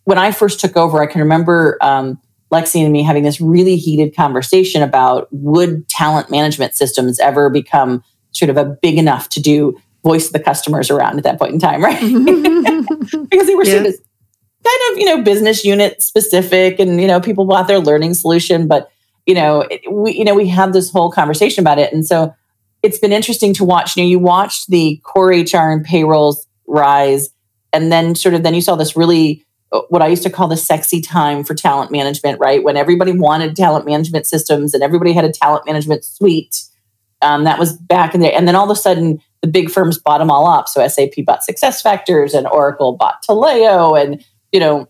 when 0.05 0.19
I 0.19 0.33
first 0.33 0.61
took 0.61 0.77
over, 0.77 1.03
I 1.03 1.07
can 1.07 1.21
remember 1.21 1.79
um, 1.81 2.21
Lexy 2.53 2.83
and 2.83 2.93
me 2.93 3.03
having 3.03 3.23
this 3.23 3.41
really 3.41 3.77
heated 3.77 4.15
conversation 4.15 4.83
about 4.83 5.29
would 5.31 5.89
talent 5.89 6.31
management 6.31 6.75
systems 6.75 7.19
ever 7.21 7.51
become 7.51 8.03
sort 8.33 8.51
of 8.51 8.57
a 8.57 8.65
big 8.65 8.99
enough 8.99 9.29
to 9.31 9.41
do 9.41 9.77
voice 10.05 10.31
the 10.31 10.39
customers 10.39 10.91
around 10.91 11.19
at 11.19 11.25
that 11.25 11.39
point 11.39 11.53
in 11.53 11.59
time, 11.59 11.83
right? 11.83 12.01
because 13.31 13.47
they 13.47 13.55
were 13.55 13.65
seen 13.65 13.87
as 13.87 14.01
kind 14.67 14.93
of 14.93 14.99
you 14.99 15.05
know 15.05 15.23
business 15.23 15.65
unit 15.65 16.03
specific 16.03 16.79
and 16.81 17.01
you 17.01 17.07
know 17.07 17.21
people 17.21 17.45
bought 17.45 17.69
their 17.69 17.79
learning 17.79 18.15
solution 18.15 18.67
but 18.67 18.91
you 19.27 19.35
know 19.35 19.67
we 19.91 20.13
you 20.13 20.25
know 20.25 20.35
we 20.35 20.49
had 20.49 20.73
this 20.73 20.91
whole 20.91 21.11
conversation 21.11 21.63
about 21.63 21.79
it. 21.79 21.93
And 21.93 22.07
so 22.07 22.35
it's 22.83 22.99
been 22.99 23.13
interesting 23.13 23.53
to 23.55 23.65
watch. 23.65 23.97
You 23.97 24.05
know 24.05 24.09
you 24.09 24.19
watched 24.19 24.71
the 24.71 25.01
core 25.05 25.31
hr 25.31 25.71
and 25.73 25.85
payrolls 25.85 26.47
rise 26.67 27.31
and 27.73 27.93
then 27.93 28.15
sort 28.15 28.35
of 28.35 28.43
then 28.43 28.55
you 28.55 28.61
saw 28.61 28.77
this 28.77 28.97
really 28.97 29.45
uh, 29.73 29.81
what 29.89 30.03
i 30.03 30.09
used 30.09 30.23
to 30.23 30.31
call 30.31 30.49
the 30.49 30.57
sexy 30.57 31.01
time 31.01 31.45
for 31.45 31.55
talent 31.55 31.91
management 31.91 32.41
right? 32.41 32.63
When 32.63 32.77
everybody 32.77 33.13
wanted 33.13 33.55
talent 33.55 33.87
management 33.87 34.27
systems 34.27 34.75
and 34.75 34.83
everybody 34.83 35.13
had 35.13 35.25
a 35.25 35.33
talent 35.33 35.67
management 35.67 36.05
suite 36.05 36.65
um, 37.23 37.45
that 37.45 37.59
was 37.59 37.73
back 37.75 38.15
in 38.15 38.21
there 38.21 38.33
and 38.35 38.47
then 38.47 38.57
all 38.57 38.71
of 38.71 38.77
a 38.77 38.81
sudden 38.81 39.21
the 39.43 39.49
big 39.49 39.71
firms 39.71 39.99
bought 39.99 40.19
them 40.19 40.31
all 40.31 40.49
up. 40.49 40.69
So 40.69 40.87
sap 40.89 41.11
bought 41.25 41.43
SuccessFactors 41.49 42.35
and 42.35 42.47
oracle 42.49 42.97
bought 42.97 43.25
taleo 43.29 44.01
and 44.01 44.25
you 44.53 44.61
know, 44.61 44.89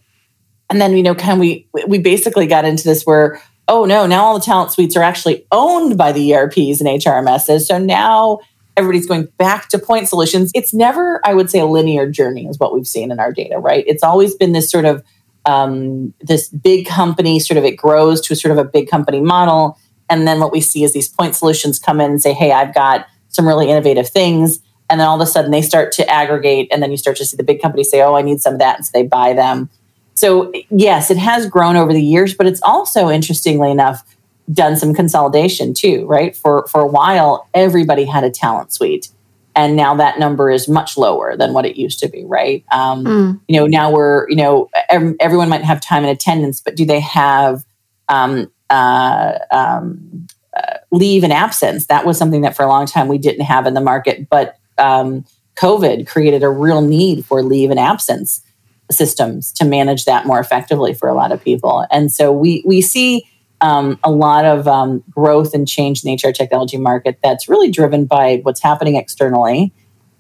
and 0.70 0.80
then, 0.80 0.96
you 0.96 1.02
know, 1.02 1.12
of 1.12 1.38
we, 1.38 1.68
we 1.86 1.98
basically 1.98 2.46
got 2.46 2.64
into 2.64 2.84
this 2.84 3.04
where, 3.04 3.40
oh 3.68 3.84
no, 3.84 4.06
now 4.06 4.24
all 4.24 4.38
the 4.38 4.44
talent 4.44 4.72
suites 4.72 4.96
are 4.96 5.02
actually 5.02 5.46
owned 5.52 5.96
by 5.96 6.12
the 6.12 6.34
ERPs 6.34 6.80
and 6.80 6.88
HRMSs. 6.88 7.62
So 7.62 7.78
now 7.78 8.40
everybody's 8.76 9.06
going 9.06 9.28
back 9.38 9.68
to 9.68 9.78
point 9.78 10.08
solutions. 10.08 10.50
It's 10.54 10.74
never, 10.74 11.20
I 11.24 11.34
would 11.34 11.50
say, 11.50 11.60
a 11.60 11.66
linear 11.66 12.10
journey 12.10 12.46
is 12.46 12.58
what 12.58 12.74
we've 12.74 12.86
seen 12.86 13.10
in 13.10 13.18
our 13.18 13.32
data, 13.32 13.58
right? 13.58 13.84
It's 13.86 14.02
always 14.02 14.34
been 14.34 14.52
this 14.52 14.70
sort 14.70 14.84
of 14.84 15.02
um, 15.46 16.12
this 16.20 16.48
big 16.48 16.86
company, 16.86 17.38
sort 17.38 17.56
of 17.56 17.64
it 17.64 17.76
grows 17.76 18.20
to 18.22 18.34
sort 18.34 18.50
of 18.50 18.58
a 18.58 18.68
big 18.68 18.90
company 18.90 19.20
model. 19.20 19.78
And 20.10 20.26
then 20.26 20.40
what 20.40 20.52
we 20.52 20.60
see 20.60 20.82
is 20.82 20.92
these 20.92 21.08
point 21.08 21.36
solutions 21.36 21.78
come 21.78 22.00
in 22.00 22.10
and 22.10 22.22
say, 22.22 22.32
hey, 22.32 22.50
I've 22.50 22.74
got 22.74 23.06
some 23.28 23.46
really 23.46 23.70
innovative 23.70 24.08
things 24.08 24.58
and 24.88 25.00
then 25.00 25.06
all 25.06 25.20
of 25.20 25.26
a 25.26 25.30
sudden 25.30 25.50
they 25.50 25.62
start 25.62 25.92
to 25.92 26.08
aggregate 26.08 26.68
and 26.70 26.82
then 26.82 26.90
you 26.90 26.96
start 26.96 27.16
to 27.16 27.24
see 27.24 27.36
the 27.36 27.44
big 27.44 27.60
companies 27.60 27.90
say 27.90 28.02
oh 28.02 28.14
i 28.14 28.22
need 28.22 28.40
some 28.40 28.54
of 28.54 28.60
that 28.60 28.76
and 28.76 28.86
so 28.86 28.90
they 28.94 29.06
buy 29.06 29.32
them. 29.32 29.68
So 30.14 30.52
yes 30.70 31.10
it 31.10 31.18
has 31.18 31.48
grown 31.48 31.76
over 31.76 31.92
the 31.92 32.02
years 32.02 32.34
but 32.34 32.46
it's 32.46 32.62
also 32.62 33.08
interestingly 33.08 33.70
enough 33.70 34.02
done 34.52 34.76
some 34.76 34.94
consolidation 34.94 35.74
too 35.74 36.06
right? 36.06 36.36
For 36.36 36.66
for 36.68 36.80
a 36.80 36.86
while 36.86 37.48
everybody 37.54 38.04
had 38.04 38.24
a 38.24 38.30
talent 38.30 38.72
suite 38.72 39.10
and 39.54 39.74
now 39.74 39.94
that 39.94 40.18
number 40.18 40.50
is 40.50 40.68
much 40.68 40.98
lower 40.98 41.34
than 41.36 41.54
what 41.54 41.64
it 41.64 41.76
used 41.76 41.98
to 42.00 42.08
be 42.08 42.24
right? 42.24 42.64
Um, 42.72 43.04
mm. 43.04 43.40
you 43.48 43.58
know 43.58 43.66
now 43.66 43.90
we're 43.90 44.28
you 44.30 44.36
know 44.36 44.70
everyone 44.90 45.48
might 45.48 45.64
have 45.64 45.80
time 45.80 46.04
and 46.04 46.12
attendance 46.12 46.60
but 46.60 46.76
do 46.76 46.84
they 46.84 47.00
have 47.00 47.64
um, 48.08 48.50
uh, 48.70 49.38
um, 49.50 50.28
uh, 50.56 50.78
leave 50.92 51.24
and 51.24 51.32
absence? 51.32 51.86
That 51.86 52.06
was 52.06 52.16
something 52.16 52.42
that 52.42 52.56
for 52.56 52.62
a 52.62 52.68
long 52.68 52.86
time 52.86 53.08
we 53.08 53.18
didn't 53.18 53.44
have 53.44 53.66
in 53.66 53.74
the 53.74 53.80
market 53.80 54.28
but 54.30 54.56
um, 54.78 55.24
COVID 55.56 56.06
created 56.06 56.42
a 56.42 56.48
real 56.48 56.80
need 56.80 57.24
for 57.24 57.42
leave 57.42 57.70
and 57.70 57.80
absence 57.80 58.42
systems 58.90 59.52
to 59.52 59.64
manage 59.64 60.04
that 60.04 60.26
more 60.26 60.38
effectively 60.38 60.94
for 60.94 61.08
a 61.08 61.14
lot 61.14 61.32
of 61.32 61.42
people. 61.42 61.86
And 61.90 62.12
so 62.12 62.30
we 62.30 62.62
we 62.66 62.80
see 62.80 63.26
um, 63.60 63.98
a 64.04 64.10
lot 64.10 64.44
of 64.44 64.68
um, 64.68 65.02
growth 65.10 65.54
and 65.54 65.66
change 65.66 66.04
in 66.04 66.14
the 66.14 66.28
HR 66.28 66.32
technology 66.32 66.76
market 66.76 67.18
that's 67.22 67.48
really 67.48 67.70
driven 67.70 68.04
by 68.04 68.40
what's 68.42 68.62
happening 68.62 68.96
externally 68.96 69.72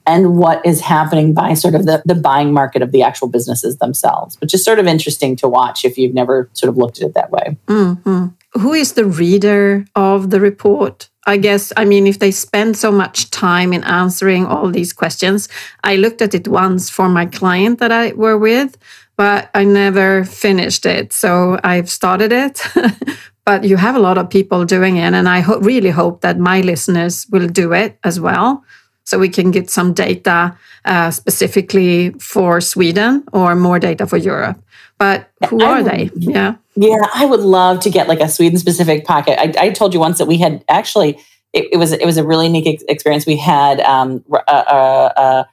and 0.06 0.36
what 0.36 0.64
is 0.64 0.80
happening 0.80 1.34
by 1.34 1.52
sort 1.54 1.74
of 1.74 1.84
the, 1.84 2.02
the 2.06 2.14
buying 2.14 2.52
market 2.52 2.80
of 2.80 2.92
the 2.92 3.02
actual 3.02 3.28
businesses 3.28 3.78
themselves, 3.78 4.40
which 4.40 4.54
is 4.54 4.64
sort 4.64 4.78
of 4.78 4.86
interesting 4.86 5.34
to 5.36 5.48
watch 5.48 5.84
if 5.84 5.98
you've 5.98 6.14
never 6.14 6.48
sort 6.52 6.70
of 6.70 6.76
looked 6.76 6.98
at 6.98 7.08
it 7.08 7.14
that 7.14 7.30
way. 7.30 7.56
Mm-hmm. 7.66 8.26
Who 8.60 8.72
is 8.72 8.92
the 8.92 9.04
reader 9.04 9.84
of 9.96 10.30
the 10.30 10.40
report? 10.40 11.10
I 11.26 11.36
guess, 11.36 11.72
I 11.76 11.84
mean, 11.84 12.06
if 12.06 12.20
they 12.20 12.30
spend 12.30 12.76
so 12.76 12.92
much 12.92 13.30
time 13.30 13.72
in 13.72 13.82
answering 13.84 14.46
all 14.46 14.70
these 14.70 14.92
questions, 14.92 15.48
I 15.82 15.96
looked 15.96 16.22
at 16.22 16.34
it 16.34 16.46
once 16.46 16.88
for 16.88 17.08
my 17.08 17.26
client 17.26 17.80
that 17.80 17.90
I 17.90 18.12
were 18.12 18.38
with, 18.38 18.78
but 19.16 19.50
I 19.52 19.64
never 19.64 20.24
finished 20.24 20.86
it. 20.86 21.12
So 21.12 21.58
I've 21.64 21.90
started 21.90 22.30
it. 22.32 22.62
but 23.46 23.64
you 23.64 23.76
have 23.76 23.96
a 23.96 24.00
lot 24.00 24.18
of 24.18 24.28
people 24.28 24.64
doing 24.64 24.96
it. 24.96 25.14
And 25.14 25.28
I 25.28 25.40
ho- 25.40 25.60
really 25.60 25.90
hope 25.90 26.20
that 26.20 26.38
my 26.38 26.60
listeners 26.60 27.26
will 27.30 27.48
do 27.48 27.72
it 27.72 27.98
as 28.04 28.20
well 28.20 28.64
so 29.04 29.18
we 29.18 29.28
can 29.28 29.52
get 29.52 29.70
some 29.70 29.92
data 29.94 30.56
uh, 30.84 31.10
specifically 31.12 32.10
for 32.18 32.60
Sweden 32.60 33.24
or 33.32 33.54
more 33.54 33.78
data 33.78 34.06
for 34.06 34.16
Europe. 34.16 34.60
But 34.98 35.30
who 35.48 35.62
I, 35.62 35.66
are 35.66 35.82
they? 35.82 36.10
Yeah. 36.14 36.56
Yeah, 36.74 36.98
I 37.14 37.24
would 37.24 37.40
love 37.40 37.80
to 37.80 37.90
get 37.90 38.08
like 38.08 38.20
a 38.20 38.28
Sweden 38.28 38.58
specific 38.58 39.04
pocket. 39.04 39.40
I, 39.40 39.66
I, 39.66 39.70
told 39.70 39.94
you 39.94 40.00
once 40.00 40.18
that 40.18 40.26
we 40.26 40.36
had 40.36 40.62
actually, 40.68 41.18
it, 41.52 41.68
it 41.72 41.76
was 41.78 41.92
it 41.92 42.04
was 42.04 42.18
a 42.18 42.24
really 42.24 42.46
unique 42.46 42.82
experience. 42.88 43.24
We 43.24 43.36
had 43.36 43.80
um, 43.80 44.22
a, 44.30 44.52
a, 44.52 45.12
a, 45.16 45.48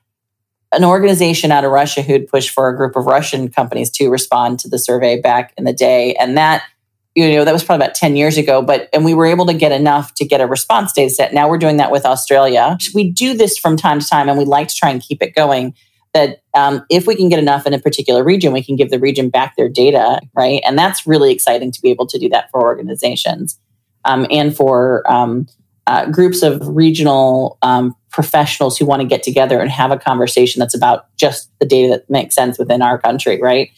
an 0.74 0.84
organization 0.84 1.52
out 1.52 1.64
of 1.64 1.72
Russia 1.72 2.02
who'd 2.02 2.28
pushed 2.28 2.50
for 2.50 2.68
a 2.68 2.76
group 2.76 2.98
of 2.98 3.06
Russian 3.06 3.50
companies 3.50 3.90
to 3.92 4.10
respond 4.10 4.60
to 4.60 4.70
the 4.70 4.78
survey 4.78 5.20
back 5.20 5.54
in 5.58 5.64
the 5.64 5.74
day. 5.74 6.14
And 6.16 6.38
that 6.38 6.64
you 7.16 7.32
know 7.32 7.46
that 7.46 7.54
was 7.54 7.64
probably 7.64 7.86
about 7.86 7.96
10 7.96 8.16
years 8.16 8.38
ago 8.38 8.62
but 8.62 8.90
and 8.92 9.06
we 9.06 9.14
were 9.14 9.26
able 9.26 9.46
to 9.46 9.54
get 9.54 9.72
enough 9.72 10.16
to 10.16 10.26
get 10.26 10.42
a 10.42 10.48
response 10.48 10.92
data 10.94 11.12
set 11.12 11.34
now 11.34 11.48
we're 11.48 11.60
doing 11.60 11.78
that 11.78 11.92
with 11.92 12.06
australia 12.06 12.76
we 12.96 13.12
do 13.12 13.36
this 13.38 13.56
from 13.58 13.78
time 13.78 14.00
to 14.00 14.08
time 14.08 14.30
and 14.30 14.38
we 14.38 14.46
like 14.46 14.68
to 14.68 14.76
try 14.76 14.90
and 14.90 15.02
keep 15.02 15.22
it 15.22 15.36
going 15.36 15.76
that 16.14 16.42
um, 16.54 16.86
if 16.90 17.08
we 17.08 17.16
can 17.16 17.30
get 17.30 17.40
enough 17.40 17.66
in 17.66 17.74
a 17.74 17.80
particular 17.80 18.24
region 18.24 18.54
we 18.54 18.64
can 18.64 18.76
give 18.76 18.90
the 18.90 19.00
region 19.00 19.30
back 19.30 19.56
their 19.56 19.70
data 19.70 20.20
right? 20.36 20.62
And 20.66 20.78
that's 20.78 21.06
really 21.06 21.32
exciting 21.32 21.72
to 21.72 21.82
be 21.82 21.90
able 21.90 22.08
to 22.08 22.20
do 22.20 22.30
that 22.30 22.50
for 22.52 22.62
organizations 22.62 23.60
um, 24.06 24.28
and 24.30 24.56
for 24.56 25.10
um, 25.12 25.48
uh, 25.88 26.06
groups 26.10 26.42
of 26.42 26.66
regional 26.66 27.58
um, 27.62 27.96
professionals 28.10 28.78
who 28.78 28.86
want 28.86 29.02
to 29.02 29.08
get 29.08 29.24
together 29.24 29.60
and 29.60 29.70
have 29.70 29.92
a 29.92 29.98
conversation 29.98 30.60
that's 30.60 30.76
about 30.76 31.08
just 31.18 31.52
the 31.60 31.66
data 31.66 31.90
that 31.90 32.10
makes 32.10 32.36
sense 32.36 32.58
within 32.58 32.82
our 32.82 32.98
country 32.98 33.42
right? 33.42 33.72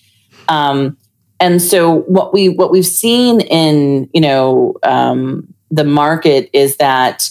Um, 0.47 0.97
and 1.39 1.61
so 1.61 1.99
what 2.01 2.33
we 2.33 2.49
what 2.49 2.71
we've 2.71 2.85
seen 2.85 3.41
in 3.41 4.09
you 4.13 4.21
know 4.21 4.75
um, 4.83 5.53
the 5.71 5.83
market 5.83 6.49
is 6.53 6.77
that 6.77 7.29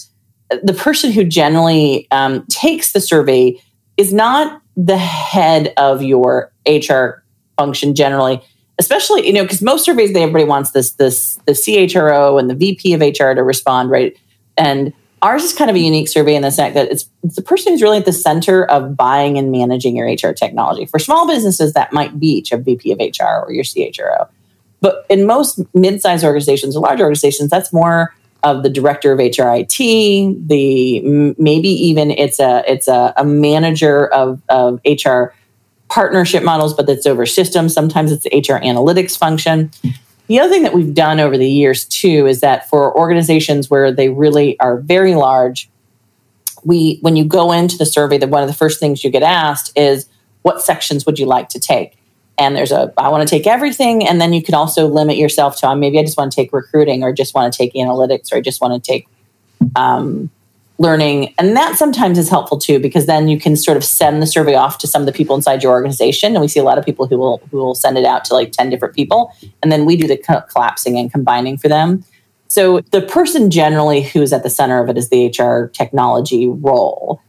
the 0.63 0.73
person 0.73 1.11
who 1.11 1.23
generally 1.23 2.07
takes 2.49 2.93
the 2.93 3.01
survey 3.01 3.59
is 3.97 4.13
not 4.13 4.61
the 4.75 4.97
head 4.97 5.73
of 5.77 6.03
your 6.03 6.51
HR 6.67 7.23
function 7.57 7.95
generally, 7.95 8.41
especially 8.79 9.25
you 9.25 9.33
know 9.33 9.43
because 9.43 9.61
most 9.61 9.85
surveys 9.85 10.13
they 10.13 10.23
everybody 10.23 10.45
wants 10.45 10.71
this 10.71 10.91
this 10.91 11.35
the 11.45 11.53
CHRO 11.53 12.39
and 12.39 12.49
the 12.49 12.55
VP 12.55 12.93
of 12.93 13.01
HR 13.01 13.33
to 13.33 13.43
respond 13.43 13.89
right 13.89 14.17
and 14.57 14.93
Ours 15.25 15.43
is 15.43 15.53
kind 15.53 15.71
of 15.71 15.75
a 15.75 15.79
unique 15.79 16.07
survey 16.07 16.35
in 16.35 16.43
the 16.43 16.51
fact 16.51 16.75
that 16.75 16.91
it's, 16.91 17.09
it's 17.23 17.35
the 17.35 17.41
person 17.41 17.73
who's 17.73 17.81
really 17.81 17.97
at 17.97 18.05
the 18.05 18.13
center 18.13 18.63
of 18.65 18.95
buying 18.95 19.39
and 19.39 19.51
managing 19.51 19.95
your 19.95 20.05
HR 20.05 20.33
technology. 20.33 20.85
For 20.85 20.99
small 20.99 21.25
businesses, 21.25 21.73
that 21.73 21.91
might 21.91 22.19
be 22.19 22.45
a 22.51 22.57
VP 22.57 22.91
of 22.91 22.99
HR 22.99 23.43
or 23.43 23.51
your 23.51 23.63
CHRO. 23.63 24.29
But 24.81 25.03
in 25.09 25.25
most 25.25 25.59
mid-sized 25.73 26.23
organizations 26.23 26.75
or 26.75 26.81
large 26.81 26.99
organizations, 26.99 27.49
that's 27.49 27.73
more 27.73 28.13
of 28.45 28.61
the 28.61 28.69
director 28.69 29.11
of 29.11 29.19
HRIT, 29.19 30.47
the 30.47 31.35
maybe 31.37 31.67
even 31.67 32.11
it's 32.11 32.39
a 32.39 32.63
it's 32.71 32.87
a, 32.87 33.11
a 33.17 33.25
manager 33.25 34.07
of, 34.07 34.41
of 34.49 34.79
HR 34.85 35.33
partnership 35.89 36.43
models, 36.43 36.73
but 36.73 36.85
that's 36.85 37.07
over 37.07 37.25
systems. 37.25 37.73
Sometimes 37.73 38.11
it's 38.11 38.23
the 38.23 38.29
HR 38.37 38.61
analytics 38.63 39.17
function. 39.17 39.71
The 40.27 40.39
other 40.39 40.49
thing 40.49 40.63
that 40.63 40.73
we've 40.73 40.93
done 40.93 41.19
over 41.19 41.37
the 41.37 41.49
years 41.49 41.85
too 41.85 42.27
is 42.27 42.41
that 42.41 42.69
for 42.69 42.95
organizations 42.95 43.69
where 43.69 43.91
they 43.91 44.09
really 44.09 44.59
are 44.59 44.77
very 44.77 45.15
large, 45.15 45.67
we 46.63 46.99
when 47.01 47.15
you 47.15 47.25
go 47.25 47.51
into 47.51 47.77
the 47.77 47.85
survey, 47.85 48.19
that 48.19 48.29
one 48.29 48.43
of 48.43 48.47
the 48.47 48.55
first 48.55 48.79
things 48.79 49.03
you 49.03 49.09
get 49.09 49.23
asked 49.23 49.75
is 49.75 50.07
what 50.43 50.61
sections 50.61 51.07
would 51.07 51.17
you 51.17 51.25
like 51.25 51.49
to 51.49 51.59
take? 51.59 51.97
And 52.37 52.55
there's 52.55 52.71
a 52.71 52.93
I 52.97 53.09
want 53.09 53.27
to 53.27 53.29
take 53.29 53.47
everything, 53.47 54.05
and 54.05 54.19
then 54.19 54.33
you 54.33 54.43
can 54.43 54.55
also 54.55 54.87
limit 54.87 55.17
yourself 55.17 55.57
to 55.61 55.75
maybe 55.75 55.99
I 55.99 56.03
just 56.03 56.17
want 56.17 56.31
to 56.31 56.35
take 56.35 56.51
recruiting, 56.51 57.03
or 57.03 57.13
just 57.13 57.33
want 57.33 57.51
to 57.51 57.57
take 57.57 57.73
analytics, 57.73 58.31
or 58.31 58.37
I 58.37 58.41
just 58.41 58.59
want 58.59 58.83
to 58.83 58.91
take 58.91 59.07
um, 59.75 60.29
learning. 60.77 61.33
And 61.37 61.55
that 61.55 61.77
sometimes 61.77 62.17
is 62.17 62.29
helpful 62.29 62.57
too, 62.57 62.79
because 62.79 63.05
then 63.05 63.27
you 63.27 63.39
can 63.39 63.55
sort 63.55 63.77
of 63.77 63.83
send 63.85 64.21
the 64.21 64.27
survey 64.27 64.55
off 64.55 64.77
to 64.79 64.87
some 64.87 65.01
of 65.01 65.05
the 65.05 65.13
people 65.13 65.35
inside 65.35 65.63
your 65.63 65.71
organization. 65.71 66.33
And 66.33 66.41
we 66.41 66.47
see 66.47 66.59
a 66.59 66.63
lot 66.63 66.77
of 66.77 66.85
people 66.85 67.07
who 67.07 67.17
will 67.17 67.41
who 67.51 67.57
will 67.57 67.75
send 67.75 67.97
it 67.97 68.05
out 68.05 68.25
to 68.25 68.33
like 68.33 68.51
10 68.51 68.69
different 68.69 68.95
people. 68.95 69.33
And 69.63 69.71
then 69.71 69.85
we 69.85 69.95
do 69.95 70.07
the 70.07 70.17
co- 70.17 70.41
collapsing 70.51 70.97
and 70.97 71.11
combining 71.11 71.57
for 71.57 71.69
them. 71.69 72.03
So 72.47 72.81
the 72.91 73.01
person 73.01 73.49
generally 73.49 74.01
who's 74.01 74.31
at 74.31 74.43
the 74.43 74.49
center 74.49 74.81
of 74.81 74.89
it 74.89 74.97
is 74.97 75.09
the 75.09 75.27
HR 75.27 75.67
technology 75.67 76.47
role. 76.47 77.21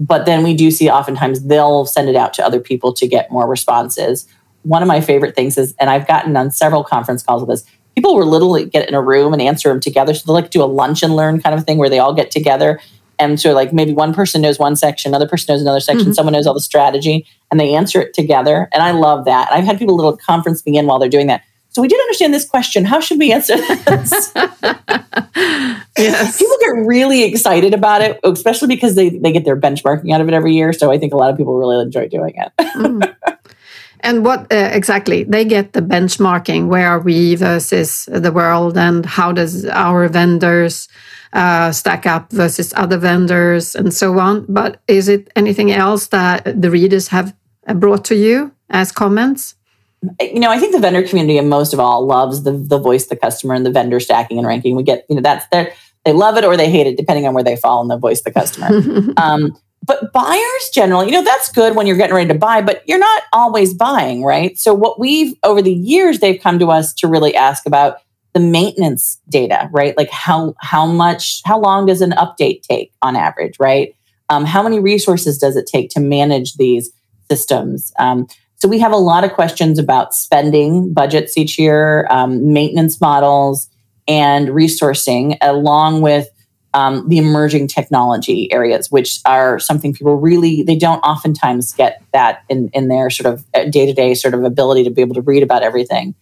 But 0.00 0.26
then 0.26 0.42
we 0.42 0.54
do 0.54 0.70
see 0.70 0.90
oftentimes 0.90 1.44
they'll 1.44 1.86
send 1.86 2.08
it 2.08 2.16
out 2.16 2.34
to 2.34 2.44
other 2.44 2.60
people 2.60 2.92
to 2.94 3.06
get 3.06 3.30
more 3.30 3.46
responses. 3.46 4.26
One 4.64 4.82
of 4.82 4.88
my 4.88 5.00
favorite 5.00 5.34
things 5.34 5.56
is, 5.56 5.74
and 5.78 5.88
I've 5.88 6.06
gotten 6.06 6.36
on 6.36 6.50
several 6.50 6.84
conference 6.84 7.22
calls 7.22 7.42
with 7.42 7.50
this, 7.50 7.70
people 7.94 8.16
will 8.16 8.26
literally 8.26 8.64
get 8.64 8.88
in 8.88 8.94
a 8.94 9.02
room 9.02 9.32
and 9.32 9.40
answer 9.40 9.68
them 9.68 9.80
together. 9.80 10.14
So 10.14 10.24
they'll 10.26 10.34
like 10.34 10.50
do 10.50 10.62
a 10.62 10.66
lunch 10.66 11.02
and 11.02 11.14
learn 11.14 11.40
kind 11.40 11.54
of 11.54 11.64
thing 11.64 11.78
where 11.78 11.88
they 11.88 11.98
all 11.98 12.14
get 12.14 12.30
together. 12.30 12.80
And 13.18 13.40
so 13.40 13.52
like 13.52 13.72
maybe 13.72 13.92
one 13.92 14.12
person 14.12 14.42
knows 14.42 14.58
one 14.58 14.76
section 14.76 15.10
another 15.10 15.28
person 15.28 15.54
knows 15.54 15.62
another 15.62 15.80
section 15.80 16.06
mm-hmm. 16.06 16.12
someone 16.12 16.32
knows 16.32 16.46
all 16.46 16.54
the 16.54 16.60
strategy 16.60 17.26
and 17.50 17.60
they 17.60 17.74
answer 17.74 18.00
it 18.00 18.14
together. 18.14 18.68
And 18.72 18.82
i 18.82 18.90
love 18.90 19.24
that. 19.26 19.52
I've 19.52 19.64
had 19.64 19.78
people 19.78 19.96
little 19.96 20.16
conference 20.16 20.64
me 20.66 20.76
in 20.78 20.86
while 20.86 20.98
they're 20.98 21.08
doing 21.08 21.28
that. 21.28 21.42
So 21.68 21.82
we 21.82 21.88
did 21.88 22.00
understand 22.00 22.32
this 22.32 22.48
question. 22.48 22.84
How 22.84 23.00
should 23.00 23.18
we 23.18 23.32
answer 23.32 23.56
this? 23.56 24.32
Yes. 25.96 26.38
People 26.38 26.56
get 26.60 26.86
really 26.86 27.22
excited 27.22 27.72
about 27.72 28.02
it 28.02 28.18
especially 28.24 28.66
because 28.66 28.96
they, 28.96 29.10
they 29.10 29.30
get 29.30 29.44
their 29.44 29.56
benchmarking 29.56 30.12
out 30.12 30.20
of 30.20 30.26
it 30.26 30.34
every 30.34 30.52
year. 30.52 30.72
So 30.72 30.90
i 30.90 30.98
think 30.98 31.12
a 31.12 31.16
lot 31.16 31.30
of 31.30 31.36
people 31.36 31.56
really 31.56 31.80
enjoy 31.80 32.08
doing 32.08 32.34
it. 32.36 32.52
Mm. 32.58 33.14
And 34.00 34.24
what 34.24 34.52
uh, 34.52 34.70
exactly 34.72 35.24
they 35.24 35.44
get 35.44 35.72
the 35.72 35.80
benchmarking? 35.82 36.68
Where 36.68 36.88
are 36.88 37.00
we 37.00 37.34
versus 37.36 38.06
the 38.10 38.32
world, 38.32 38.76
and 38.76 39.06
how 39.06 39.32
does 39.32 39.64
our 39.66 40.08
vendors 40.08 40.88
uh, 41.34 41.72
stack 41.72 42.06
up 42.06 42.30
versus 42.30 42.72
other 42.76 42.96
vendors 42.96 43.74
and 43.74 43.92
so 43.92 44.18
on. 44.18 44.46
But 44.48 44.80
is 44.86 45.08
it 45.08 45.30
anything 45.36 45.72
else 45.72 46.06
that 46.08 46.60
the 46.60 46.70
readers 46.70 47.08
have 47.08 47.34
brought 47.74 48.04
to 48.06 48.14
you 48.14 48.52
as 48.70 48.92
comments? 48.92 49.56
You 50.20 50.38
know, 50.38 50.50
I 50.50 50.58
think 50.58 50.72
the 50.72 50.80
vendor 50.80 51.02
community, 51.02 51.38
and 51.38 51.48
most 51.48 51.72
of 51.72 51.80
all, 51.80 52.06
loves 52.06 52.42
the 52.42 52.52
the 52.52 52.78
voice, 52.78 53.06
the 53.06 53.16
customer, 53.16 53.54
and 53.54 53.64
the 53.64 53.70
vendor 53.70 54.00
stacking 54.00 54.38
and 54.38 54.46
ranking. 54.46 54.76
We 54.76 54.82
get, 54.82 55.06
you 55.08 55.16
know, 55.16 55.22
that's 55.22 55.46
their 55.48 55.72
they 56.04 56.12
love 56.12 56.36
it 56.36 56.44
or 56.44 56.56
they 56.56 56.70
hate 56.70 56.86
it, 56.86 56.96
depending 56.96 57.26
on 57.26 57.32
where 57.32 57.42
they 57.42 57.56
fall 57.56 57.80
in 57.80 57.88
the 57.88 57.96
voice, 57.96 58.20
the 58.20 58.30
customer. 58.30 58.68
um, 59.16 59.56
but 59.84 60.12
buyers 60.12 60.70
generally, 60.72 61.06
you 61.06 61.12
know, 61.12 61.22
that's 61.22 61.50
good 61.52 61.76
when 61.76 61.86
you're 61.86 61.96
getting 61.96 62.16
ready 62.16 62.28
to 62.28 62.38
buy, 62.38 62.62
but 62.62 62.82
you're 62.88 62.98
not 62.98 63.24
always 63.32 63.74
buying, 63.74 64.24
right? 64.24 64.58
So 64.58 64.72
what 64.72 64.98
we've 64.98 65.34
over 65.42 65.60
the 65.60 65.72
years, 65.72 66.20
they've 66.20 66.40
come 66.40 66.58
to 66.58 66.70
us 66.70 66.94
to 66.94 67.08
really 67.08 67.34
ask 67.36 67.66
about 67.66 67.98
the 68.32 68.40
maintenance 68.40 69.20
data, 69.28 69.68
right? 69.72 69.96
Like 69.96 70.10
how 70.10 70.54
how 70.58 70.86
much 70.86 71.42
how 71.44 71.58
long 71.58 71.86
does 71.86 72.00
an 72.00 72.12
update 72.12 72.62
take 72.62 72.92
on 73.02 73.14
average, 73.14 73.56
right? 73.60 73.94
Um, 74.30 74.44
how 74.44 74.62
many 74.62 74.80
resources 74.80 75.38
does 75.38 75.56
it 75.56 75.66
take 75.66 75.90
to 75.90 76.00
manage 76.00 76.54
these 76.54 76.90
systems? 77.30 77.92
Um, 77.98 78.26
so 78.56 78.68
we 78.68 78.78
have 78.78 78.92
a 78.92 78.96
lot 78.96 79.24
of 79.24 79.34
questions 79.34 79.78
about 79.78 80.14
spending 80.14 80.94
budgets 80.94 81.36
each 81.36 81.58
year, 81.58 82.06
um, 82.08 82.52
maintenance 82.52 83.00
models, 83.00 83.68
and 84.08 84.48
resourcing, 84.48 85.36
along 85.42 86.00
with 86.00 86.28
um, 86.74 87.08
the 87.08 87.18
emerging 87.18 87.68
technology 87.68 88.52
areas, 88.52 88.90
which 88.90 89.20
are 89.24 89.58
something 89.58 89.94
people 89.94 90.16
really 90.16 90.62
they 90.62 90.76
don't 90.76 91.00
oftentimes 91.00 91.72
get 91.72 92.02
that 92.12 92.42
in 92.48 92.68
in 92.74 92.88
their 92.88 93.08
sort 93.08 93.32
of 93.32 93.70
day 93.70 93.86
to 93.86 93.92
day 93.92 94.14
sort 94.14 94.34
of 94.34 94.44
ability 94.44 94.84
to 94.84 94.90
be 94.90 95.00
able 95.00 95.14
to 95.14 95.22
read 95.22 95.42
about 95.42 95.62
everything. 95.62 96.14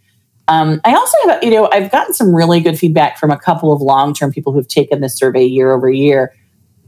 Um, 0.49 0.81
I 0.85 0.95
also 0.95 1.17
have, 1.29 1.43
you 1.43 1.51
know, 1.51 1.69
I've 1.73 1.91
gotten 1.91 2.13
some 2.13 2.35
really 2.35 2.61
good 2.61 2.79
feedback 2.79 3.19
from 3.19 3.31
a 3.31 3.39
couple 3.39 3.73
of 3.73 3.81
long 3.81 4.13
term 4.13 4.33
people 4.33 4.53
who've 4.53 4.69
taken 4.69 5.01
this 5.01 5.17
survey 5.17 5.45
year 5.45 5.73
over 5.73 5.89
year. 5.91 6.35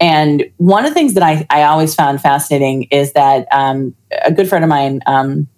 And 0.00 0.44
one 0.57 0.85
of 0.85 0.90
the 0.90 0.94
things 0.94 1.14
that 1.14 1.22
I, 1.22 1.46
I 1.50 1.62
always 1.62 1.94
found 1.94 2.20
fascinating 2.20 2.85
is 2.85 3.12
that 3.12 3.46
um, 3.53 3.94
a 4.24 4.33
good 4.33 4.48
friend 4.48 4.64
of 4.64 4.68
mine, 4.68 5.00
um, 5.07 5.48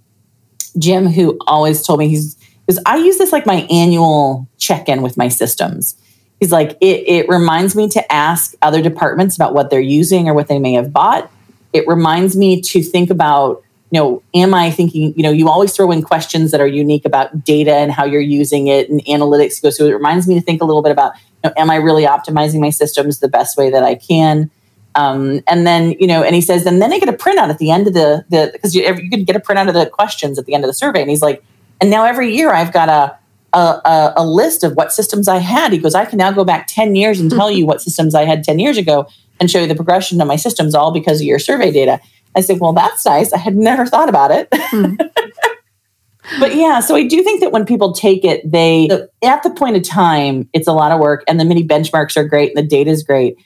Jim, 0.79 1.07
who 1.07 1.39
always 1.47 1.83
told 1.83 1.99
me 1.99 2.09
he's, 2.09 2.37
because 2.67 2.81
I 2.85 2.97
use 2.97 3.17
this 3.17 3.33
like 3.33 3.47
my 3.47 3.67
annual 3.71 4.47
check 4.59 4.89
in 4.89 5.01
with 5.01 5.17
my 5.17 5.29
systems. 5.29 5.97
He's 6.41 6.53
like, 6.53 6.77
it, 6.81 7.09
it 7.09 7.29
reminds 7.29 7.75
me 7.75 7.89
to 7.91 8.13
ask 8.13 8.55
other 8.61 8.83
departments 8.83 9.37
about 9.37 9.55
what 9.55 9.71
they're 9.71 9.81
using 9.81 10.29
or 10.29 10.35
what 10.35 10.49
they 10.49 10.59
may 10.59 10.75
have 10.75 10.93
bought. 10.93 11.31
It 11.73 11.87
reminds 11.89 12.37
me 12.37 12.61
to 12.61 12.83
think 12.83 13.11
about 13.11 13.63
you 13.91 14.01
know, 14.01 14.23
am 14.35 14.53
I 14.53 14.71
thinking, 14.71 15.15
you 15.17 15.23
know, 15.23 15.31
you 15.31 15.49
always 15.49 15.73
throw 15.73 15.93
in 15.93 16.03
questions 16.03 16.51
that 16.51 16.61
are 16.61 16.67
unique 16.67 17.05
about 17.05 17.45
data 17.45 17.73
and 17.73 17.93
how 17.93 18.05
you're 18.05 18.21
using 18.21 18.67
it 18.67 18.91
and 18.91 19.05
analytics 19.05 19.63
goes 19.63 19.77
through. 19.77 19.89
It 19.89 19.95
reminds 19.95 20.27
me 20.27 20.35
to 20.35 20.41
think 20.41 20.61
a 20.61 20.65
little 20.65 20.83
bit 20.83 20.91
about, 20.91 21.15
you 21.45 21.51
know, 21.51 21.55
am 21.57 21.71
I 21.71 21.77
really 21.77 22.05
optimizing 22.05 22.61
my 22.61 22.71
systems 22.71 23.21
the 23.21 23.29
best 23.29 23.57
way 23.57 23.71
that 23.71 23.85
I 23.85 23.95
can? 23.95 24.51
Um, 24.97 25.41
and 25.47 25.67
then, 25.67 25.93
you 25.93 26.07
know, 26.07 26.23
and 26.25 26.35
he 26.35 26.41
says, 26.41 26.67
and 26.67 26.83
then 26.83 26.93
I 26.93 26.99
get 26.99 27.09
a 27.09 27.13
printout 27.13 27.49
at 27.49 27.59
the 27.59 27.71
end 27.71 27.87
of 27.87 27.95
the, 27.95 28.25
the 28.29 28.51
because 28.53 28.75
you, 28.75 28.83
you 28.83 29.09
could 29.09 29.27
get 29.27 29.37
a 29.37 29.41
printout 29.41 29.69
of 29.69 29.75
the 29.75 29.87
questions 29.87 30.39
at 30.39 30.47
the 30.47 30.55
end 30.55 30.65
of 30.65 30.69
the 30.69 30.75
survey. 30.75 31.01
And 31.01 31.11
he's 31.11 31.23
like, 31.23 31.45
and 31.81 31.89
now 31.89 32.05
every 32.05 32.35
year 32.35 32.53
I've 32.53 32.73
got 32.73 32.89
a, 32.89 33.17
a, 33.59 34.13
a, 34.17 34.27
list 34.27 34.65
of 34.65 34.75
what 34.75 34.93
systems 34.93 35.29
I 35.29 35.39
had. 35.39 35.73
He 35.73 35.79
goes, 35.79 35.95
I 35.95 36.05
can 36.05 36.19
now 36.19 36.31
go 36.33 36.45
back 36.45 36.67
10 36.69 36.95
years 36.95 37.21
and 37.21 37.31
tell 37.31 37.51
you 37.51 37.67
what 37.67 37.81
systems 37.81 38.15
I 38.15 38.25
had 38.25 38.45
10 38.45 38.59
years 38.59 38.77
ago 38.77 39.07
and 39.41 39.51
show 39.51 39.61
you 39.61 39.67
the 39.67 39.75
progression 39.75 40.21
of 40.21 40.29
my 40.29 40.37
systems 40.37 40.75
all 40.75 40.93
because 40.93 41.21
of 41.21 41.27
your 41.27 41.39
survey 41.39 41.71
data. 41.71 42.01
I 42.35 42.43
said, 42.43 42.61
well, 42.61 42.73
that's 42.73 43.05
nice. 43.07 43.33
I 43.33 43.39
had 43.39 43.57
never 43.57 43.87
thought 43.87 44.09
about 44.09 44.31
it. 44.31 44.49
Hmm. 44.53 44.95
but 46.41 46.55
yeah, 46.55 46.81
so 46.81 46.95
I 46.95 47.07
do 47.07 47.23
think 47.23 47.41
that 47.41 47.53
when 47.53 47.65
people 47.65 47.93
take 47.93 48.25
it, 48.25 48.51
they, 48.51 48.89
at 49.25 49.43
the 49.43 49.51
point 49.51 49.77
of 49.77 49.83
time, 49.83 50.49
it's 50.53 50.69
a 50.69 50.73
lot 50.73 50.93
of 50.93 51.01
work 51.01 51.25
and 51.27 51.41
the 51.41 51.45
mini 51.45 51.67
benchmarks 51.67 52.17
are 52.17 52.25
great 52.25 52.55
and 52.55 52.59
the 52.59 52.69
data 52.69 52.91
is 52.91 53.03
great 53.03 53.37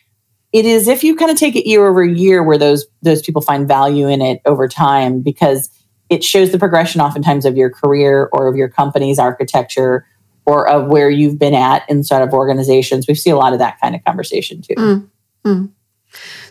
it 0.52 0.64
is 0.64 0.88
if 0.88 1.04
you 1.04 1.14
kind 1.14 1.30
of 1.30 1.36
take 1.36 1.54
it 1.54 1.68
year 1.68 1.86
over 1.86 2.04
year 2.04 2.42
where 2.42 2.58
those 2.58 2.86
those 3.02 3.22
people 3.22 3.40
find 3.40 3.68
value 3.68 4.08
in 4.08 4.20
it 4.20 4.40
over 4.44 4.66
time 4.66 5.20
because 5.20 5.70
it 6.10 6.24
shows 6.24 6.50
the 6.50 6.58
progression 6.58 7.00
oftentimes 7.00 7.46
of 7.46 7.56
your 7.56 7.70
career 7.70 8.28
or 8.32 8.48
of 8.48 8.56
your 8.56 8.68
company's 8.68 9.18
architecture 9.18 10.04
or 10.44 10.68
of 10.68 10.88
where 10.88 11.08
you've 11.08 11.38
been 11.38 11.54
at 11.54 11.88
inside 11.88 12.22
of 12.22 12.34
organizations. 12.34 13.06
We 13.06 13.14
see 13.14 13.30
a 13.30 13.36
lot 13.36 13.52
of 13.52 13.60
that 13.60 13.80
kind 13.80 13.94
of 13.94 14.04
conversation 14.04 14.60
too. 14.60 14.74
Mm, 14.74 15.08
mm. 15.46 15.70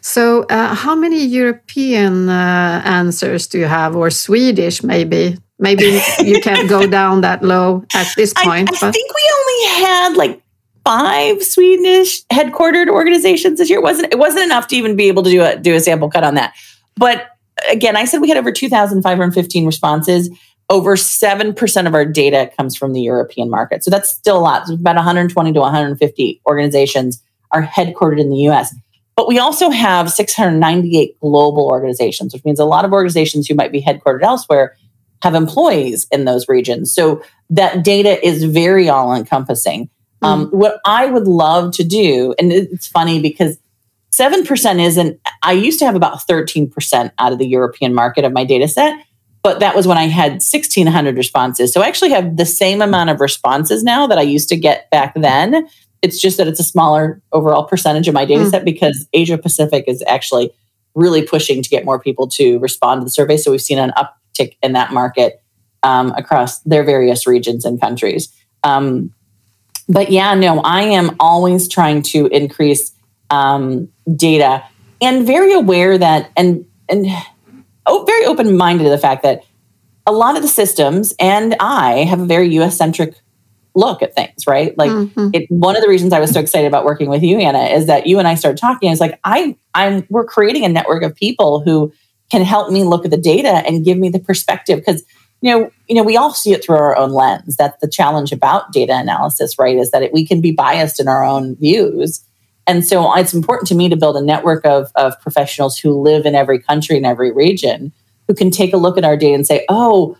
So, 0.01 0.43
uh, 0.43 0.73
how 0.73 0.95
many 0.95 1.25
European 1.25 2.29
uh, 2.29 2.81
answers 2.85 3.47
do 3.47 3.59
you 3.59 3.65
have, 3.65 3.95
or 3.95 4.09
Swedish 4.09 4.81
maybe? 4.81 5.37
Maybe 5.61 6.01
you 6.23 6.39
can't 6.39 6.69
go 6.69 6.87
down 6.99 7.21
that 7.21 7.43
low 7.43 7.83
at 7.93 8.07
this 8.15 8.33
point. 8.33 8.69
I, 8.71 8.87
I 8.87 8.91
think 8.91 9.13
we 9.13 9.31
only 9.35 9.83
had 9.83 10.13
like 10.15 10.41
five 10.85 11.43
Swedish 11.43 12.23
headquartered 12.27 12.87
organizations 12.87 13.59
this 13.59 13.69
year. 13.69 13.79
It 13.79 13.83
wasn't 13.83 14.13
it 14.13 14.17
wasn't 14.17 14.45
enough 14.45 14.67
to 14.67 14.77
even 14.77 14.95
be 14.95 15.09
able 15.09 15.23
to 15.23 15.29
do 15.29 15.43
a 15.43 15.57
do 15.57 15.75
a 15.75 15.81
sample 15.81 16.09
cut 16.09 16.23
on 16.23 16.35
that. 16.35 16.55
But 16.95 17.27
again, 17.69 17.95
I 17.95 18.05
said 18.05 18.21
we 18.21 18.29
had 18.29 18.37
over 18.37 18.51
2,515 18.51 19.65
responses. 19.65 20.29
Over 20.69 20.95
7% 20.95 21.87
of 21.87 21.93
our 21.95 22.05
data 22.05 22.51
comes 22.57 22.75
from 22.75 22.93
the 22.93 23.01
European 23.01 23.49
market. 23.49 23.83
So 23.83 23.89
that's 23.89 24.09
still 24.09 24.37
a 24.37 24.39
lot. 24.39 24.67
So 24.67 24.75
about 24.75 24.95
120 24.95 25.53
to 25.53 25.59
150 25.59 26.41
organizations 26.45 27.23
are 27.51 27.63
headquartered 27.63 28.19
in 28.19 28.29
the 28.29 28.47
US. 28.49 28.75
But 29.15 29.27
we 29.27 29.39
also 29.39 29.69
have 29.69 30.11
698 30.11 31.19
global 31.19 31.67
organizations, 31.67 32.33
which 32.33 32.45
means 32.45 32.59
a 32.59 32.65
lot 32.65 32.85
of 32.85 32.93
organizations 32.93 33.47
who 33.47 33.55
might 33.55 33.71
be 33.71 33.81
headquartered 33.81 34.21
elsewhere 34.21 34.77
have 35.23 35.35
employees 35.35 36.07
in 36.11 36.25
those 36.25 36.47
regions. 36.47 36.93
So 36.93 37.21
that 37.49 37.83
data 37.83 38.25
is 38.25 38.43
very 38.43 38.87
all 38.87 39.13
encompassing. 39.13 39.89
Um, 40.21 40.47
mm. 40.47 40.53
what 40.53 40.79
I 40.85 41.07
would 41.07 41.27
love 41.27 41.73
to 41.73 41.83
do, 41.83 42.33
and 42.39 42.51
it's 42.51 42.87
funny 42.87 43.21
because 43.21 43.57
7% 44.11 44.83
isn't, 44.83 45.19
I 45.43 45.53
used 45.53 45.79
to 45.79 45.85
have 45.85 45.95
about 45.95 46.27
13% 46.27 47.11
out 47.19 47.31
of 47.31 47.39
the 47.39 47.47
European 47.47 47.93
market 47.93 48.25
of 48.25 48.33
my 48.33 48.43
data 48.43 48.67
set, 48.67 49.05
but 49.43 49.59
that 49.59 49.75
was 49.75 49.87
when 49.87 49.97
I 49.97 50.07
had 50.07 50.33
1600 50.33 51.15
responses. 51.15 51.71
So 51.73 51.81
I 51.81 51.87
actually 51.87 52.09
have 52.11 52.37
the 52.37 52.45
same 52.45 52.81
amount 52.81 53.09
of 53.09 53.21
responses 53.21 53.83
now 53.83 54.07
that 54.07 54.17
I 54.17 54.23
used 54.23 54.49
to 54.49 54.57
get 54.57 54.89
back 54.89 55.13
then. 55.15 55.67
It's 56.01 56.19
just 56.19 56.37
that 56.37 56.47
it's 56.47 56.59
a 56.59 56.63
smaller 56.63 57.21
overall 57.31 57.63
percentage 57.63 58.07
of 58.07 58.13
my 58.13 58.25
data 58.25 58.45
mm. 58.45 58.49
set 58.49 58.65
because 58.65 59.07
Asia 59.13 59.37
Pacific 59.37 59.85
is 59.87 60.03
actually 60.07 60.51
really 60.95 61.21
pushing 61.21 61.61
to 61.61 61.69
get 61.69 61.85
more 61.85 61.99
people 61.99 62.27
to 62.27 62.57
respond 62.59 63.01
to 63.01 63.05
the 63.05 63.11
survey. 63.11 63.37
So 63.37 63.51
we've 63.51 63.61
seen 63.61 63.79
an 63.79 63.91
uptick 63.91 64.55
in 64.61 64.73
that 64.73 64.91
market 64.91 65.41
um, 65.83 66.11
across 66.17 66.59
their 66.61 66.83
various 66.83 67.27
regions 67.27 67.63
and 67.63 67.79
countries. 67.79 68.33
Um, 68.63 69.13
but 69.87 70.11
yeah, 70.11 70.33
no, 70.35 70.61
I 70.61 70.81
am 70.81 71.15
always 71.19 71.67
trying 71.67 72.01
to 72.03 72.27
increase 72.27 72.91
um, 73.29 73.89
data 74.15 74.63
and 75.01 75.25
very 75.25 75.53
aware 75.53 75.97
that 75.97 76.31
and 76.35 76.65
and 76.87 77.07
oh, 77.85 78.03
very 78.05 78.25
open 78.25 78.57
minded 78.57 78.83
to 78.85 78.89
the 78.89 78.97
fact 78.97 79.23
that 79.23 79.43
a 80.05 80.11
lot 80.11 80.35
of 80.35 80.41
the 80.41 80.47
systems 80.47 81.13
and 81.19 81.55
I 81.59 82.03
have 82.03 82.19
a 82.19 82.25
very 82.25 82.47
US 82.59 82.77
centric 82.77 83.15
look 83.75 84.01
at 84.01 84.15
things, 84.15 84.47
right? 84.47 84.77
Like 84.77 84.91
mm-hmm. 84.91 85.29
it, 85.33 85.49
one 85.49 85.75
of 85.75 85.81
the 85.81 85.89
reasons 85.89 86.11
I 86.11 86.19
was 86.19 86.31
so 86.31 86.39
excited 86.39 86.67
about 86.67 86.83
working 86.83 87.09
with 87.09 87.23
you, 87.23 87.37
Anna, 87.37 87.65
is 87.65 87.85
that 87.87 88.07
you 88.07 88.19
and 88.19 88.27
I 88.27 88.35
started 88.35 88.59
talking. 88.59 88.91
It's 88.91 88.99
like 88.99 89.19
I, 89.23 89.55
I'm 89.73 90.05
we're 90.09 90.25
creating 90.25 90.65
a 90.65 90.69
network 90.69 91.03
of 91.03 91.15
people 91.15 91.61
who 91.61 91.93
can 92.31 92.43
help 92.43 92.71
me 92.71 92.83
look 92.83 93.05
at 93.05 93.11
the 93.11 93.17
data 93.17 93.63
and 93.65 93.85
give 93.85 93.97
me 93.97 94.09
the 94.09 94.19
perspective 94.19 94.79
because 94.79 95.03
you 95.41 95.51
know, 95.51 95.71
you 95.87 95.95
know, 95.95 96.03
we 96.03 96.17
all 96.17 96.33
see 96.33 96.51
it 96.51 96.63
through 96.63 96.75
our 96.75 96.97
own 96.97 97.11
lens. 97.11 97.55
That's 97.55 97.79
the 97.79 97.87
challenge 97.87 98.33
about 98.33 98.73
data 98.73 98.93
analysis, 98.93 99.57
right? 99.57 99.77
Is 99.77 99.91
that 99.91 100.03
it, 100.03 100.11
we 100.11 100.25
can 100.25 100.41
be 100.41 100.51
biased 100.51 100.99
in 100.99 101.07
our 101.07 101.23
own 101.23 101.55
views. 101.55 102.21
And 102.69 102.85
so 102.85 103.11
it's 103.15 103.33
important 103.33 103.67
to 103.69 103.75
me 103.75 103.89
to 103.89 103.95
build 103.95 104.15
a 104.15 104.21
network 104.21 104.63
of, 104.63 104.91
of 104.93 105.19
professionals 105.21 105.79
who 105.79 105.99
live 105.99 106.27
in 106.27 106.35
every 106.35 106.59
country 106.59 106.97
and 106.97 107.05
every 107.05 107.31
region 107.31 107.91
who 108.27 108.35
can 108.35 108.51
take 108.51 108.73
a 108.73 108.77
look 108.77 108.95
at 108.95 109.03
our 109.03 109.17
data 109.17 109.33
and 109.33 109.47
say, 109.47 109.65
oh, 109.69 110.15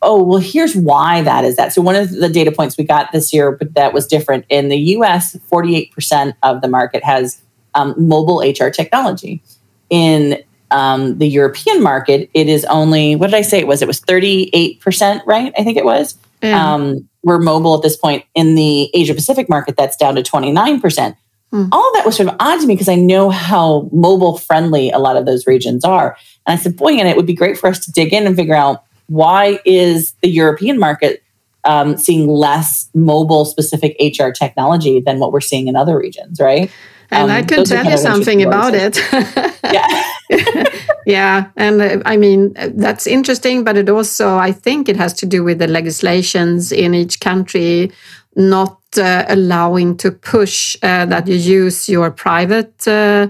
oh, 0.00 0.22
well, 0.22 0.38
here's 0.38 0.74
why 0.74 1.20
that 1.20 1.44
is 1.44 1.56
that. 1.56 1.74
So 1.74 1.82
one 1.82 1.94
of 1.94 2.10
the 2.10 2.30
data 2.30 2.52
points 2.52 2.78
we 2.78 2.84
got 2.84 3.12
this 3.12 3.34
year, 3.34 3.58
that 3.60 3.92
was 3.92 4.06
different. 4.06 4.46
In 4.48 4.70
the 4.70 4.78
US, 4.96 5.36
48% 5.52 6.32
of 6.42 6.62
the 6.62 6.68
market 6.68 7.04
has 7.04 7.42
um, 7.74 7.94
mobile 7.98 8.38
HR 8.38 8.70
technology. 8.70 9.42
In 9.90 10.42
um, 10.70 11.18
the 11.18 11.28
European 11.28 11.82
market, 11.82 12.30
it 12.32 12.48
is 12.48 12.64
only 12.64 13.14
what 13.14 13.26
did 13.26 13.36
I 13.36 13.42
say 13.42 13.58
it 13.58 13.66
was? 13.66 13.82
It 13.82 13.88
was 13.88 14.00
38%, 14.00 15.26
right? 15.26 15.52
I 15.58 15.64
think 15.64 15.76
it 15.76 15.84
was. 15.84 16.16
Yeah. 16.42 16.74
Um, 16.74 17.06
we're 17.22 17.40
mobile 17.40 17.74
at 17.74 17.82
this 17.82 17.98
point. 17.98 18.24
In 18.34 18.54
the 18.54 18.88
Asia 18.94 19.12
Pacific 19.12 19.50
market, 19.50 19.76
that's 19.76 19.98
down 19.98 20.14
to 20.14 20.22
29%. 20.22 21.14
Hmm. 21.50 21.66
All 21.72 21.88
of 21.88 21.94
that 21.94 22.06
was 22.06 22.16
sort 22.16 22.28
of 22.28 22.36
odd 22.38 22.60
to 22.60 22.66
me 22.66 22.74
because 22.74 22.88
I 22.88 22.94
know 22.94 23.30
how 23.30 23.88
mobile 23.92 24.38
friendly 24.38 24.90
a 24.90 24.98
lot 24.98 25.16
of 25.16 25.26
those 25.26 25.46
regions 25.46 25.84
are. 25.84 26.16
And 26.46 26.58
I 26.58 26.62
said, 26.62 26.76
boy, 26.76 26.92
and 26.92 27.08
it 27.08 27.16
would 27.16 27.26
be 27.26 27.34
great 27.34 27.58
for 27.58 27.68
us 27.68 27.84
to 27.86 27.92
dig 27.92 28.12
in 28.12 28.26
and 28.26 28.36
figure 28.36 28.54
out 28.54 28.84
why 29.08 29.58
is 29.64 30.14
the 30.22 30.28
European 30.28 30.78
market 30.78 31.22
um, 31.64 31.96
seeing 31.96 32.28
less 32.28 32.88
mobile 32.94 33.44
specific 33.44 33.96
HR 34.00 34.30
technology 34.30 35.00
than 35.00 35.18
what 35.18 35.32
we're 35.32 35.40
seeing 35.40 35.68
in 35.68 35.76
other 35.76 35.98
regions, 35.98 36.40
right? 36.40 36.70
And 37.10 37.24
um, 37.24 37.36
I 37.36 37.42
can 37.42 37.64
tell 37.64 37.84
you 37.84 37.98
something 37.98 38.42
about 38.42 38.74
it. 38.74 38.96
yeah. 39.64 40.68
yeah. 41.06 41.50
And 41.56 41.82
uh, 41.82 42.02
I 42.04 42.16
mean, 42.16 42.54
that's 42.54 43.06
interesting, 43.06 43.64
but 43.64 43.76
it 43.76 43.88
also, 43.88 44.36
I 44.36 44.52
think 44.52 44.88
it 44.88 44.96
has 44.96 45.12
to 45.14 45.26
do 45.26 45.42
with 45.42 45.58
the 45.58 45.66
legislations 45.66 46.70
in 46.70 46.94
each 46.94 47.20
country 47.20 47.90
not 48.36 48.78
uh, 48.96 49.24
allowing 49.28 49.96
to 49.98 50.10
push 50.10 50.76
uh, 50.82 51.06
that 51.06 51.26
you 51.28 51.36
use 51.36 51.88
your 51.88 52.10
private 52.10 52.86
uh, 52.86 53.28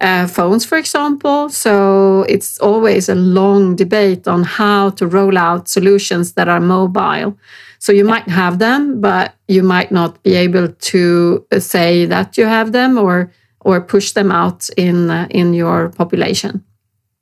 uh, 0.00 0.26
phones, 0.26 0.64
for 0.64 0.78
example. 0.78 1.48
So 1.48 2.22
it's 2.28 2.58
always 2.58 3.08
a 3.08 3.14
long 3.14 3.76
debate 3.76 4.28
on 4.28 4.44
how 4.44 4.90
to 4.90 5.06
roll 5.06 5.36
out 5.36 5.68
solutions 5.68 6.32
that 6.34 6.48
are 6.48 6.60
mobile. 6.60 7.36
So 7.78 7.92
you 7.92 8.04
might 8.04 8.28
have 8.28 8.58
them, 8.58 9.00
but 9.00 9.34
you 9.46 9.62
might 9.62 9.90
not 9.90 10.22
be 10.22 10.34
able 10.34 10.68
to 10.68 11.46
say 11.58 12.06
that 12.06 12.36
you 12.36 12.46
have 12.46 12.72
them 12.72 12.98
or 12.98 13.32
or 13.60 13.80
push 13.80 14.12
them 14.12 14.30
out 14.30 14.68
in 14.76 15.10
in 15.30 15.54
your 15.54 15.90
population. 15.90 16.64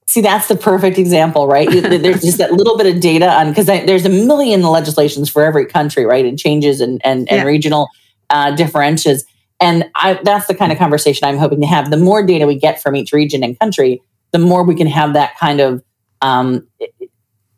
See, 0.09 0.21
that's 0.21 0.47
the 0.47 0.57
perfect 0.57 0.99
example, 0.99 1.49
right? 1.49 1.69
there's 1.71 2.23
just 2.23 2.39
that 2.39 2.53
little 2.53 2.77
bit 2.77 2.87
of 2.95 3.01
data 3.01 3.29
on 3.29 3.49
because 3.49 3.67
there's 3.67 4.07
a 4.07 4.11
million 4.11 4.63
legislations 4.63 5.29
for 5.29 5.43
every 5.43 5.67
country, 5.67 6.05
right? 6.05 6.25
And 6.25 6.39
changes 6.39 6.81
and 6.81 7.01
and, 7.05 7.29
and 7.31 7.39
yeah. 7.39 7.45
regional 7.45 7.89
uh, 8.31 8.55
differentials. 8.55 9.23
And 9.61 9.91
I, 9.95 10.21
that's 10.23 10.47
the 10.47 10.55
kind 10.55 10.71
of 10.71 10.79
conversation 10.79 11.27
I'm 11.27 11.39
hoping 11.39 11.61
to 11.61 11.67
have. 11.67 11.91
The 11.91 11.97
more 11.97 12.25
data 12.25 12.47
we 12.47 12.57
get 12.57 12.81
from 12.81 12.95
each 12.95 13.13
region 13.13 13.43
and 13.43 13.59
country, 13.59 14.03
the 14.33 14.39
more 14.39 14.63
we 14.63 14.75
can 14.75 14.87
have 14.87 15.15
that 15.15 15.37
kind 15.39 15.61
of 15.61 15.83
um, 16.23 16.67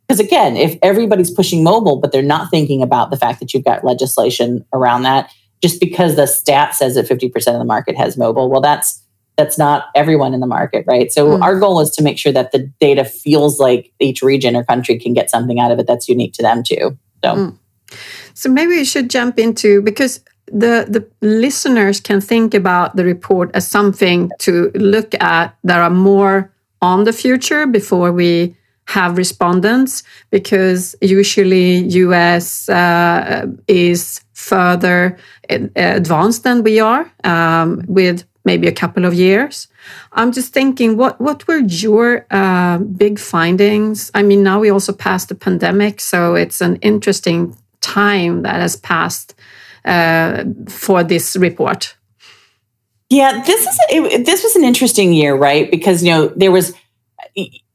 because 0.09 0.20
again, 0.20 0.57
if 0.57 0.78
everybody's 0.82 1.30
pushing 1.30 1.62
mobile, 1.62 1.96
but 1.96 2.12
they're 2.12 2.22
not 2.22 2.51
thinking 2.51 2.82
about 2.82 3.11
the 3.11 3.16
fact 3.16 3.40
that 3.40 3.53
you've 3.53 3.64
got 3.64 3.84
legislation 3.84 4.64
around 4.72 5.03
that, 5.03 5.30
just 5.62 5.80
because 5.80 6.16
the 6.16 6.26
stat 6.26 6.74
says 6.74 6.94
that 6.94 7.07
50% 7.07 7.34
of 7.36 7.59
the 7.59 7.64
market 7.64 7.94
has 7.96 8.16
mobile, 8.16 8.49
well, 8.51 8.62
that's 8.62 9.03
that's 9.39 9.57
not 9.57 9.86
everyone 9.95 10.34
in 10.34 10.41
the 10.41 10.47
market, 10.47 10.84
right? 10.86 11.11
So 11.12 11.39
mm. 11.39 11.43
our 11.43 11.59
goal 11.59 11.80
is 11.80 11.91
to 11.91 12.03
make 12.03 12.18
sure 12.18 12.32
that 12.32 12.51
the 12.51 12.70
data 12.80 13.05
feels 13.05 13.59
like 13.61 13.93
each 14.01 14.20
region 14.20 14.57
or 14.57 14.64
country 14.64 14.99
can 14.99 15.14
get 15.14 15.30
something 15.30 15.61
out 15.61 15.70
of 15.70 15.78
it 15.78 15.86
that's 15.86 16.09
unique 16.09 16.34
to 16.34 16.43
them 16.43 16.62
too. 16.64 16.99
So, 17.24 17.34
mm. 17.34 17.59
so 18.34 18.51
maybe 18.51 18.72
we 18.72 18.84
should 18.84 19.09
jump 19.09 19.39
into 19.39 19.80
because 19.80 20.20
the 20.47 20.86
the 20.89 21.07
listeners 21.20 22.01
can 22.01 22.20
think 22.20 22.55
about 22.55 22.97
the 22.97 23.05
report 23.05 23.51
as 23.55 23.68
something 23.68 24.30
to 24.41 24.70
look 24.74 25.14
at 25.22 25.57
that 25.62 25.78
are 25.78 25.91
more 25.91 26.51
on 26.82 27.05
the 27.05 27.12
future 27.12 27.66
before 27.66 28.12
we 28.12 28.57
have 28.86 29.18
respondents 29.18 30.03
because 30.30 30.97
usually 31.03 31.86
US 32.05 32.68
uh, 32.70 33.47
is 33.66 34.22
further 34.32 35.18
advanced 35.51 36.45
than 36.45 36.62
we 36.62 36.80
are 36.80 37.12
um, 37.24 37.82
with 37.86 38.24
maybe 38.51 38.66
a 38.66 38.72
couple 38.82 39.05
of 39.05 39.12
years. 39.14 39.68
I'm 40.12 40.32
just 40.32 40.53
thinking, 40.53 40.96
what 40.96 41.14
what 41.20 41.46
were 41.46 41.62
your 41.84 42.26
uh, 42.30 42.78
big 42.78 43.18
findings? 43.18 44.11
I 44.14 44.22
mean, 44.22 44.42
now 44.42 44.59
we 44.61 44.70
also 44.70 44.92
passed 44.92 45.28
the 45.28 45.34
pandemic, 45.46 46.01
so 46.01 46.18
it's 46.42 46.61
an 46.61 46.76
interesting 46.90 47.57
time 47.80 48.42
that 48.42 48.59
has 48.61 48.74
passed 48.76 49.34
uh, 49.84 50.44
for 50.68 51.05
this 51.05 51.36
report. 51.36 51.96
Yeah, 53.11 53.42
this 53.46 53.62
is 53.70 53.76
it, 53.90 54.26
this 54.26 54.42
was 54.42 54.57
an 54.57 54.64
interesting 54.64 55.12
year, 55.12 55.34
right? 55.49 55.70
Because 55.70 56.03
you 56.05 56.11
know 56.11 56.28
there 56.42 56.53
was 56.53 56.74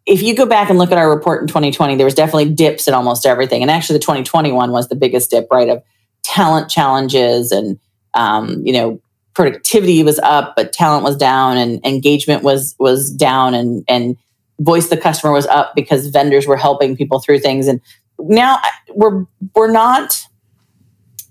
if 0.05 0.21
you 0.21 0.35
go 0.35 0.45
back 0.45 0.69
and 0.69 0.77
look 0.77 0.91
at 0.91 0.97
our 0.97 1.09
report 1.09 1.41
in 1.41 1.47
2020, 1.47 1.95
there 1.95 2.05
was 2.05 2.13
definitely 2.13 2.49
dips 2.53 2.87
in 2.87 2.93
almost 2.93 3.25
everything. 3.25 3.61
And 3.61 3.71
actually, 3.71 3.97
the 3.97 4.03
2021 4.03 4.71
was 4.71 4.89
the 4.89 4.95
biggest 4.95 5.31
dip, 5.31 5.47
right? 5.49 5.69
Of 5.69 5.83
talent 6.23 6.69
challenges 6.69 7.51
and, 7.51 7.79
um, 8.13 8.61
you 8.65 8.73
know, 8.73 9.01
productivity 9.33 10.03
was 10.03 10.19
up, 10.19 10.55
but 10.55 10.73
talent 10.73 11.03
was 11.03 11.17
down 11.17 11.57
and 11.57 11.83
engagement 11.85 12.43
was, 12.43 12.75
was 12.79 13.11
down 13.11 13.53
and, 13.53 13.83
and 13.87 14.17
voice 14.59 14.89
the 14.89 14.97
customer 14.97 15.31
was 15.31 15.45
up 15.47 15.73
because 15.75 16.07
vendors 16.07 16.47
were 16.47 16.57
helping 16.57 16.95
people 16.95 17.19
through 17.19 17.39
things. 17.39 17.67
And 17.67 17.81
now 18.19 18.59
we're, 18.89 19.25
we're 19.55 19.71
not, 19.71 20.25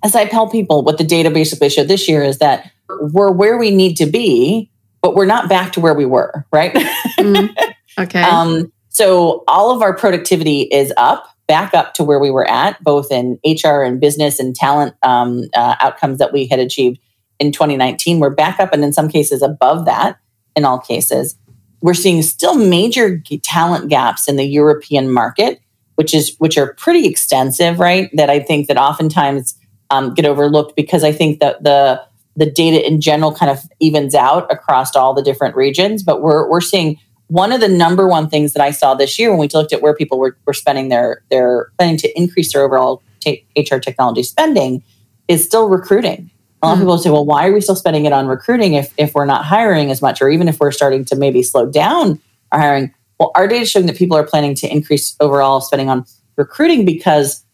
as 0.02 0.16
I 0.16 0.24
tell 0.24 0.48
people, 0.50 0.82
what 0.82 0.98
the 0.98 1.04
data 1.04 1.30
basically 1.30 1.68
showed 1.68 1.88
this 1.88 2.08
year 2.08 2.22
is 2.22 2.38
that 2.38 2.70
we're 2.88 3.32
where 3.32 3.56
we 3.56 3.70
need 3.70 3.96
to 3.96 4.06
be, 4.06 4.70
but 5.00 5.14
we're 5.14 5.26
not 5.26 5.48
back 5.48 5.72
to 5.72 5.80
where 5.80 5.94
we 5.94 6.04
were, 6.04 6.46
right? 6.52 6.74
Mm. 7.18 7.54
Okay. 7.98 8.22
Um, 8.22 8.72
so 8.88 9.44
all 9.48 9.70
of 9.74 9.82
our 9.82 9.94
productivity 9.94 10.62
is 10.62 10.92
up, 10.96 11.26
back 11.46 11.74
up 11.74 11.94
to 11.94 12.04
where 12.04 12.18
we 12.18 12.30
were 12.30 12.48
at, 12.48 12.82
both 12.82 13.10
in 13.10 13.38
HR 13.44 13.82
and 13.82 14.00
business 14.00 14.38
and 14.38 14.54
talent 14.54 14.94
um, 15.02 15.44
uh, 15.54 15.76
outcomes 15.80 16.18
that 16.18 16.32
we 16.32 16.46
had 16.46 16.58
achieved 16.58 16.98
in 17.42 17.52
2019. 17.52 18.20
We're 18.20 18.30
back 18.30 18.60
up, 18.60 18.72
and 18.72 18.84
in 18.84 18.92
some 18.92 19.08
cases 19.08 19.42
above 19.42 19.84
that. 19.84 20.18
In 20.54 20.64
all 20.64 20.78
cases, 20.78 21.36
we're 21.80 21.94
seeing 21.94 22.22
still 22.22 22.54
major 22.54 23.18
talent 23.42 23.88
gaps 23.88 24.28
in 24.28 24.36
the 24.36 24.44
European 24.44 25.10
market, 25.10 25.60
which 25.96 26.14
is 26.14 26.36
which 26.38 26.56
are 26.56 26.74
pretty 26.74 27.06
extensive, 27.06 27.78
right? 27.80 28.10
That 28.14 28.30
I 28.30 28.40
think 28.40 28.68
that 28.68 28.76
oftentimes 28.76 29.58
um, 29.90 30.14
get 30.14 30.24
overlooked 30.24 30.76
because 30.76 31.04
I 31.04 31.12
think 31.12 31.40
that 31.40 31.62
the 31.62 32.02
the 32.36 32.46
data 32.46 32.86
in 32.86 33.00
general 33.00 33.34
kind 33.34 33.50
of 33.50 33.60
evens 33.80 34.14
out 34.14 34.50
across 34.50 34.94
all 34.94 35.12
the 35.12 35.22
different 35.22 35.56
regions, 35.56 36.02
but 36.02 36.22
we're 36.22 36.48
we're 36.48 36.60
seeing 36.60 36.98
one 37.28 37.50
of 37.50 37.60
the 37.60 37.68
number 37.68 38.06
one 38.06 38.28
things 38.28 38.52
that 38.52 38.62
I 38.62 38.70
saw 38.70 38.94
this 38.94 39.18
year 39.18 39.30
when 39.30 39.38
we 39.38 39.48
looked 39.48 39.72
at 39.72 39.80
where 39.80 39.94
people 39.94 40.18
were, 40.18 40.36
were 40.46 40.52
spending 40.52 40.90
their 40.90 41.22
their 41.30 41.72
planning 41.78 41.96
to 41.98 42.16
increase 42.16 42.52
their 42.52 42.62
overall 42.62 43.02
t- 43.20 43.46
HR 43.56 43.78
technology 43.78 44.22
spending 44.22 44.82
is 45.28 45.44
still 45.44 45.68
recruiting. 45.68 46.30
A 46.62 46.66
lot 46.66 46.74
mm-hmm. 46.74 46.82
of 46.82 46.86
people 46.86 46.98
say, 46.98 47.10
well, 47.10 47.24
why 47.24 47.48
are 47.48 47.52
we 47.52 47.60
still 47.60 47.74
spending 47.74 48.04
it 48.04 48.12
on 48.12 48.26
recruiting 48.26 48.74
if, 48.74 48.92
if 48.96 49.14
we're 49.14 49.24
not 49.24 49.44
hiring 49.44 49.90
as 49.90 50.00
much, 50.00 50.22
or 50.22 50.30
even 50.30 50.48
if 50.48 50.60
we're 50.60 50.70
starting 50.70 51.04
to 51.06 51.16
maybe 51.16 51.42
slow 51.42 51.66
down 51.66 52.20
our 52.52 52.60
hiring? 52.60 52.94
Well, 53.18 53.32
our 53.34 53.48
data 53.48 53.62
is 53.62 53.70
showing 53.70 53.86
that 53.86 53.96
people 53.96 54.16
are 54.16 54.24
planning 54.24 54.54
to 54.56 54.72
increase 54.72 55.16
overall 55.20 55.60
spending 55.60 55.88
on 55.88 56.04
recruiting 56.36 56.84
because 56.84 57.44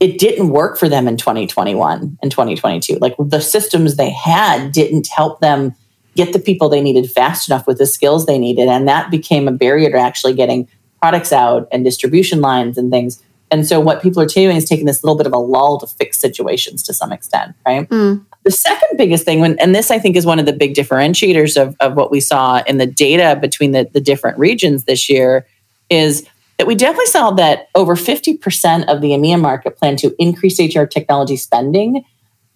it 0.00 0.18
didn't 0.18 0.48
work 0.48 0.78
for 0.78 0.88
them 0.88 1.06
in 1.06 1.16
2021 1.16 2.18
and 2.22 2.30
2022. 2.30 2.94
Like 2.96 3.14
the 3.18 3.40
systems 3.40 3.96
they 3.96 4.10
had 4.10 4.72
didn't 4.72 5.08
help 5.08 5.40
them 5.40 5.74
get 6.16 6.32
the 6.32 6.38
people 6.38 6.68
they 6.68 6.80
needed 6.80 7.10
fast 7.10 7.48
enough 7.48 7.66
with 7.66 7.78
the 7.78 7.86
skills 7.86 8.26
they 8.26 8.38
needed. 8.38 8.68
And 8.68 8.88
that 8.88 9.10
became 9.10 9.46
a 9.46 9.52
barrier 9.52 9.90
to 9.90 9.98
actually 9.98 10.34
getting 10.34 10.68
products 11.00 11.32
out 11.32 11.68
and 11.70 11.84
distribution 11.84 12.40
lines 12.40 12.78
and 12.78 12.90
things. 12.90 13.22
And 13.50 13.66
so 13.66 13.80
what 13.80 14.02
people 14.02 14.22
are 14.22 14.26
doing 14.26 14.56
is 14.56 14.64
taking 14.64 14.86
this 14.86 15.02
little 15.02 15.16
bit 15.16 15.26
of 15.26 15.32
a 15.32 15.38
lull 15.38 15.78
to 15.80 15.86
fix 15.86 16.18
situations 16.18 16.82
to 16.84 16.94
some 16.94 17.12
extent, 17.12 17.54
right? 17.66 17.88
Mm. 17.88 18.24
The 18.44 18.50
second 18.50 18.96
biggest 18.96 19.24
thing, 19.24 19.44
and 19.44 19.74
this 19.74 19.90
I 19.90 19.98
think 19.98 20.16
is 20.16 20.24
one 20.24 20.38
of 20.38 20.46
the 20.46 20.52
big 20.52 20.74
differentiators 20.74 21.60
of, 21.60 21.76
of 21.80 21.94
what 21.94 22.10
we 22.10 22.20
saw 22.20 22.62
in 22.66 22.78
the 22.78 22.86
data 22.86 23.38
between 23.40 23.72
the, 23.72 23.88
the 23.92 24.00
different 24.00 24.38
regions 24.38 24.84
this 24.84 25.10
year, 25.10 25.46
is 25.90 26.26
that 26.56 26.66
we 26.66 26.74
definitely 26.74 27.06
saw 27.06 27.32
that 27.32 27.68
over 27.74 27.96
50% 27.96 28.86
of 28.86 29.00
the 29.00 29.08
EMEA 29.08 29.40
market 29.40 29.76
plan 29.76 29.96
to 29.96 30.14
increase 30.18 30.58
HR 30.58 30.84
technology 30.84 31.36
spending 31.36 32.04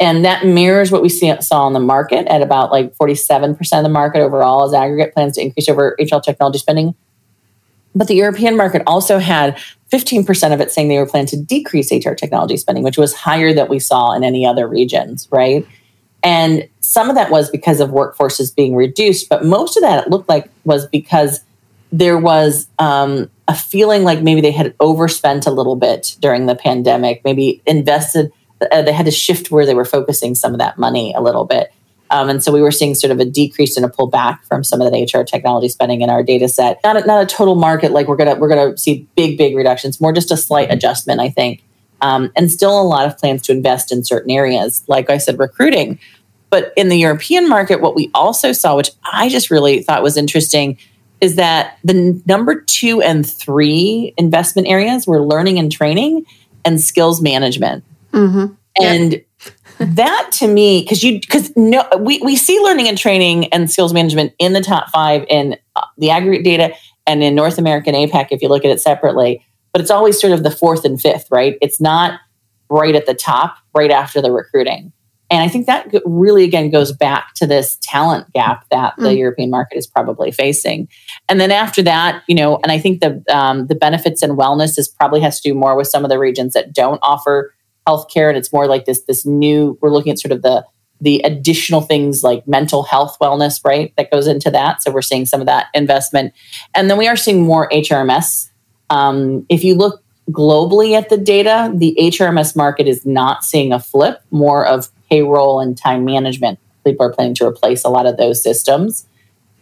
and 0.01 0.25
that 0.25 0.45
mirrors 0.45 0.91
what 0.91 1.03
we 1.03 1.09
see, 1.09 1.33
saw 1.41 1.67
in 1.67 1.73
the 1.73 1.81
market 1.81 2.27
at 2.27 2.43
about 2.43 2.73
like 2.73 2.97
47% 2.97 3.59
of 3.79 3.83
the 3.83 3.89
market 3.89 4.21
overall 4.21 4.65
as 4.65 4.75
aggregate 4.75 5.15
plans 5.15 5.35
to 5.37 5.43
increase 5.43 5.69
over 5.69 5.97
HR 6.01 6.19
technology 6.19 6.59
spending. 6.59 6.95
But 7.95 8.09
the 8.09 8.15
European 8.15 8.57
market 8.57 8.83
also 8.87 9.19
had 9.19 9.59
15% 9.93 10.53
of 10.53 10.61
it 10.61 10.73
saying 10.73 10.89
they 10.89 10.99
were 10.99 11.07
planning 11.07 11.29
to 11.29 11.41
decrease 11.41 11.93
HR 11.93 12.15
technology 12.15 12.57
spending, 12.57 12.83
which 12.83 12.99
was 12.99 13.15
higher 13.15 13.53
than 13.53 13.69
we 13.69 13.79
saw 13.79 14.13
in 14.13 14.25
any 14.25 14.45
other 14.45 14.67
regions, 14.67 15.29
right? 15.31 15.67
And 16.23 16.69
some 16.81 17.09
of 17.09 17.17
that 17.17 17.31
was 17.31 17.51
because 17.51 17.81
of 17.81 17.91
workforces 17.91 18.55
being 18.55 18.75
reduced, 18.75 19.29
but 19.29 19.45
most 19.45 19.77
of 19.77 19.83
that 19.83 20.07
it 20.07 20.11
looked 20.11 20.29
like 20.29 20.51
was 20.65 20.87
because 20.87 21.45
there 21.93 22.19
was 22.19 22.67
um, 22.79 23.31
a 23.47 23.55
feeling 23.55 24.03
like 24.03 24.23
maybe 24.23 24.41
they 24.41 24.51
had 24.51 24.75
overspent 24.81 25.47
a 25.47 25.51
little 25.51 25.77
bit 25.77 26.17
during 26.21 26.47
the 26.47 26.57
pandemic, 26.57 27.23
maybe 27.25 27.63
invested– 27.67 28.33
uh, 28.61 28.83
they 28.83 28.93
had 28.93 29.07
to 29.07 29.13
shift 29.13 29.51
where 29.51 29.67
they 29.67 29.75
were 29.75 29.85
focusing 29.85 30.35
some 30.35 30.53
of 30.53 30.59
that 30.59 30.79
money 30.79 31.13
a 31.15 31.21
little 31.21 31.45
bit. 31.45 31.73
Um, 32.15 32.29
and 32.29 32.45
so 32.45 32.53
we 32.53 32.63
were 32.63 32.71
seeing 32.71 32.95
sort 32.95 33.11
of 33.11 33.19
a 33.19 33.25
decrease 33.25 33.77
and 33.77 33.85
a 33.85 33.89
pullback 33.89 34.45
from 34.45 34.63
some 34.63 34.81
of 34.81 34.93
the 34.93 35.03
HR 35.03 35.25
technology 35.25 35.69
spending 35.69 36.01
in 36.01 36.11
our 36.11 36.23
data 36.23 36.49
set. 36.49 36.79
Not 36.85 36.97
a, 36.97 37.05
not 37.05 37.25
a 37.25 37.27
total 37.27 37.57
market 37.57 37.91
like 37.91 38.07
we're 38.07 38.15
gonna 38.15 38.37
we're 38.37 38.49
gonna 38.49 38.79
see 38.79 39.09
big 39.17 39.37
big 39.37 39.57
reductions, 39.57 40.01
more 40.01 40.13
just 40.13 40.31
a 40.31 40.37
slight 40.37 40.71
adjustment, 40.71 41.21
I 41.21 41.29
think. 41.29 41.65
Um, 42.03 42.31
and 42.37 42.53
still 42.53 42.81
a 42.81 42.85
lot 42.85 43.05
of 43.05 43.19
plans 43.19 43.43
to 43.43 43.53
invest 43.53 43.91
in 43.91 44.05
certain 44.05 44.31
areas, 44.31 44.85
like 44.87 45.11
I 45.11 45.19
said, 45.19 45.41
recruiting. 45.41 45.99
But 46.51 46.73
in 46.77 46.89
the 46.89 46.97
European 46.97 47.49
market, 47.49 47.81
what 47.81 47.97
we 47.97 48.13
also 48.15 48.53
saw, 48.53 48.77
which 48.77 48.93
I 49.13 49.29
just 49.29 49.51
really 49.51 49.83
thought 49.83 50.05
was 50.05 50.17
interesting, 50.17 50.79
is 51.21 51.35
that 51.35 51.79
the 51.83 52.23
number 52.27 52.61
two 52.61 53.03
and 53.03 53.29
three 53.29 54.15
investment 54.17 54.69
areas 54.69 55.05
were 55.05 55.21
learning 55.21 55.59
and 55.59 55.73
training 55.73 56.27
and 56.65 56.81
skills 56.81 57.21
management. 57.21 57.83
Mm-hmm. 58.13 58.55
And 58.81 59.25
that 59.79 60.31
to 60.35 60.49
me, 60.49 60.83
because 60.83 61.03
you 61.03 61.21
because 61.21 61.53
no, 61.57 61.85
we 61.99 62.21
we 62.21 62.37
see 62.37 62.61
learning 62.61 62.89
and 62.89 62.97
training 62.97 63.47
and 63.53 63.71
skills 63.71 63.93
management 63.93 64.33
in 64.39 64.53
the 64.53 64.61
top 64.61 64.91
five 64.91 65.25
in 65.29 65.57
uh, 65.77 65.85
the 65.99 66.11
aggregate 66.11 66.45
data 66.45 66.75
and 67.07 67.23
in 67.23 67.35
North 67.35 67.59
American 67.59 67.95
APAC 67.95 68.29
if 68.31 68.41
you 68.41 68.49
look 68.49 68.65
at 68.65 68.71
it 68.71 68.81
separately. 68.81 69.45
But 69.73 69.81
it's 69.81 69.91
always 69.91 70.21
sort 70.21 70.33
of 70.33 70.43
the 70.43 70.51
fourth 70.51 70.85
and 70.85 71.01
fifth, 71.01 71.29
right? 71.31 71.59
It's 71.61 71.81
not 71.81 72.21
right 72.71 72.95
at 72.95 73.07
the 73.07 73.15
top, 73.15 73.57
right 73.75 73.91
after 73.91 74.23
the 74.23 74.31
recruiting. 74.31 74.93
And 75.31 75.43
I 75.43 75.49
think 75.49 75.67
that 75.67 75.93
really, 76.05 76.45
again, 76.45 76.71
goes 76.71 76.93
back 76.93 77.35
to 77.37 77.47
this 77.47 77.79
talent 77.81 78.33
gap 78.35 78.69
that 78.71 78.95
the 78.99 79.09
mm. 79.09 79.19
European 79.19 79.51
market 79.51 79.77
is 79.77 79.87
probably 79.87 80.31
facing. 80.31 80.87
And 81.29 81.41
then 81.41 81.51
after 81.51 81.83
that, 81.83 82.23
you 82.29 82.35
know, 82.35 82.59
and 82.63 82.71
I 82.71 82.79
think 82.79 83.01
the 83.01 83.25
um, 83.35 83.67
the 83.67 83.75
benefits 83.75 84.23
and 84.23 84.39
wellness 84.39 84.79
is 84.79 84.87
probably 84.87 85.21
has 85.21 85.41
to 85.41 85.49
do 85.49 85.55
more 85.55 85.77
with 85.77 85.89
some 85.89 86.05
of 86.05 86.11
the 86.11 86.19
regions 86.19 86.53
that 86.53 86.73
don't 86.73 87.01
offer 87.03 87.54
healthcare 87.89 88.29
and 88.29 88.39
it's 88.39 88.53
more 88.53 88.67
like 88.67 88.85
this 88.85 89.03
this 89.03 89.27
new 89.27 89.79
we're 89.81 89.91
looking 89.91 90.13
at 90.13 90.19
sort 90.19 90.33
of 90.33 90.43
the 90.43 90.65
the 91.01 91.21
additional 91.25 91.81
things 91.81 92.23
like 92.23 92.47
mental 92.47 92.83
health 92.83 93.19
wellness 93.21 93.61
right 93.65 93.93
that 93.97 94.11
goes 94.11 94.27
into 94.27 94.51
that. 94.51 94.83
So 94.83 94.91
we're 94.91 95.03
seeing 95.03 95.27
some 95.27 95.41
of 95.41 95.47
that 95.47 95.67
investment. 95.75 96.33
And 96.75 96.89
then 96.89 96.97
we 96.97 97.09
are 97.09 97.17
seeing 97.17 97.43
more 97.43 97.69
hrms 97.71 98.49
um, 98.91 99.45
if 99.49 99.65
you 99.65 99.75
look 99.75 100.03
globally 100.31 100.97
at 100.97 101.11
the 101.11 101.19
data 101.19 101.71
the 101.75 101.95
hrms 102.01 102.57
market 102.57 102.89
is 102.89 103.05
not 103.05 103.45
seeing 103.45 103.73
a 103.73 103.79
flip 103.79 104.23
more 104.31 104.65
of 104.67 104.89
payroll 105.11 105.61
and 105.61 105.77
time 105.77 106.05
management. 106.05 106.59
People 106.85 107.07
are 107.07 107.13
planning 107.13 107.35
to 107.37 107.47
replace 107.47 107.85
a 107.85 107.89
lot 107.89 108.07
of 108.07 108.17
those 108.17 108.43
systems 108.43 109.07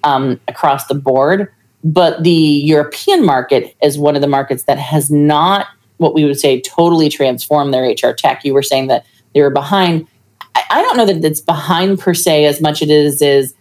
um, 0.04 0.40
across 0.48 0.86
the 0.86 0.94
board. 0.94 1.52
But 1.84 2.22
the 2.22 2.30
european 2.30 3.26
market 3.26 3.74
is 3.82 3.98
one 3.98 4.14
of 4.14 4.22
the 4.22 4.28
markets 4.28 4.64
that 4.64 4.78
has 4.78 5.10
not 5.10 5.66
what 5.98 6.14
we 6.14 6.24
would 6.24 6.38
say 6.38 6.60
totally 6.60 7.08
transform 7.08 7.70
their 7.70 7.84
HR 7.84 8.12
tech. 8.12 8.44
You 8.44 8.54
were 8.54 8.62
saying 8.62 8.88
that 8.88 9.06
they 9.34 9.42
were 9.42 9.50
behind. 9.50 10.06
I, 10.54 10.62
I 10.70 10.82
don't 10.82 10.96
know 10.96 11.06
that 11.06 11.24
it's 11.24 11.40
behind 11.40 11.98
per 11.98 12.14
se 12.14 12.46
as 12.46 12.60
much 12.60 12.82
as 12.82 12.88
it 12.88 12.92
is 12.92 13.22
is 13.22 13.54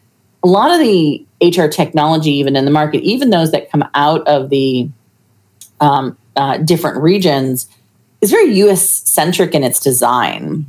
a 0.43 0.47
lot 0.47 0.71
of 0.71 0.79
the 0.79 1.25
HR 1.41 1.67
technology, 1.67 2.31
even 2.31 2.55
in 2.55 2.65
the 2.65 2.71
market, 2.71 3.01
even 3.03 3.29
those 3.29 3.51
that 3.51 3.69
come 3.71 3.83
out 3.93 4.27
of 4.27 4.49
the 4.49 4.89
um, 5.79 6.17
uh, 6.35 6.57
different 6.57 7.01
regions, 7.01 7.67
is 8.21 8.31
very 8.31 8.53
US 8.59 8.87
centric 8.87 9.53
in 9.53 9.63
its 9.63 9.79
design. 9.79 10.65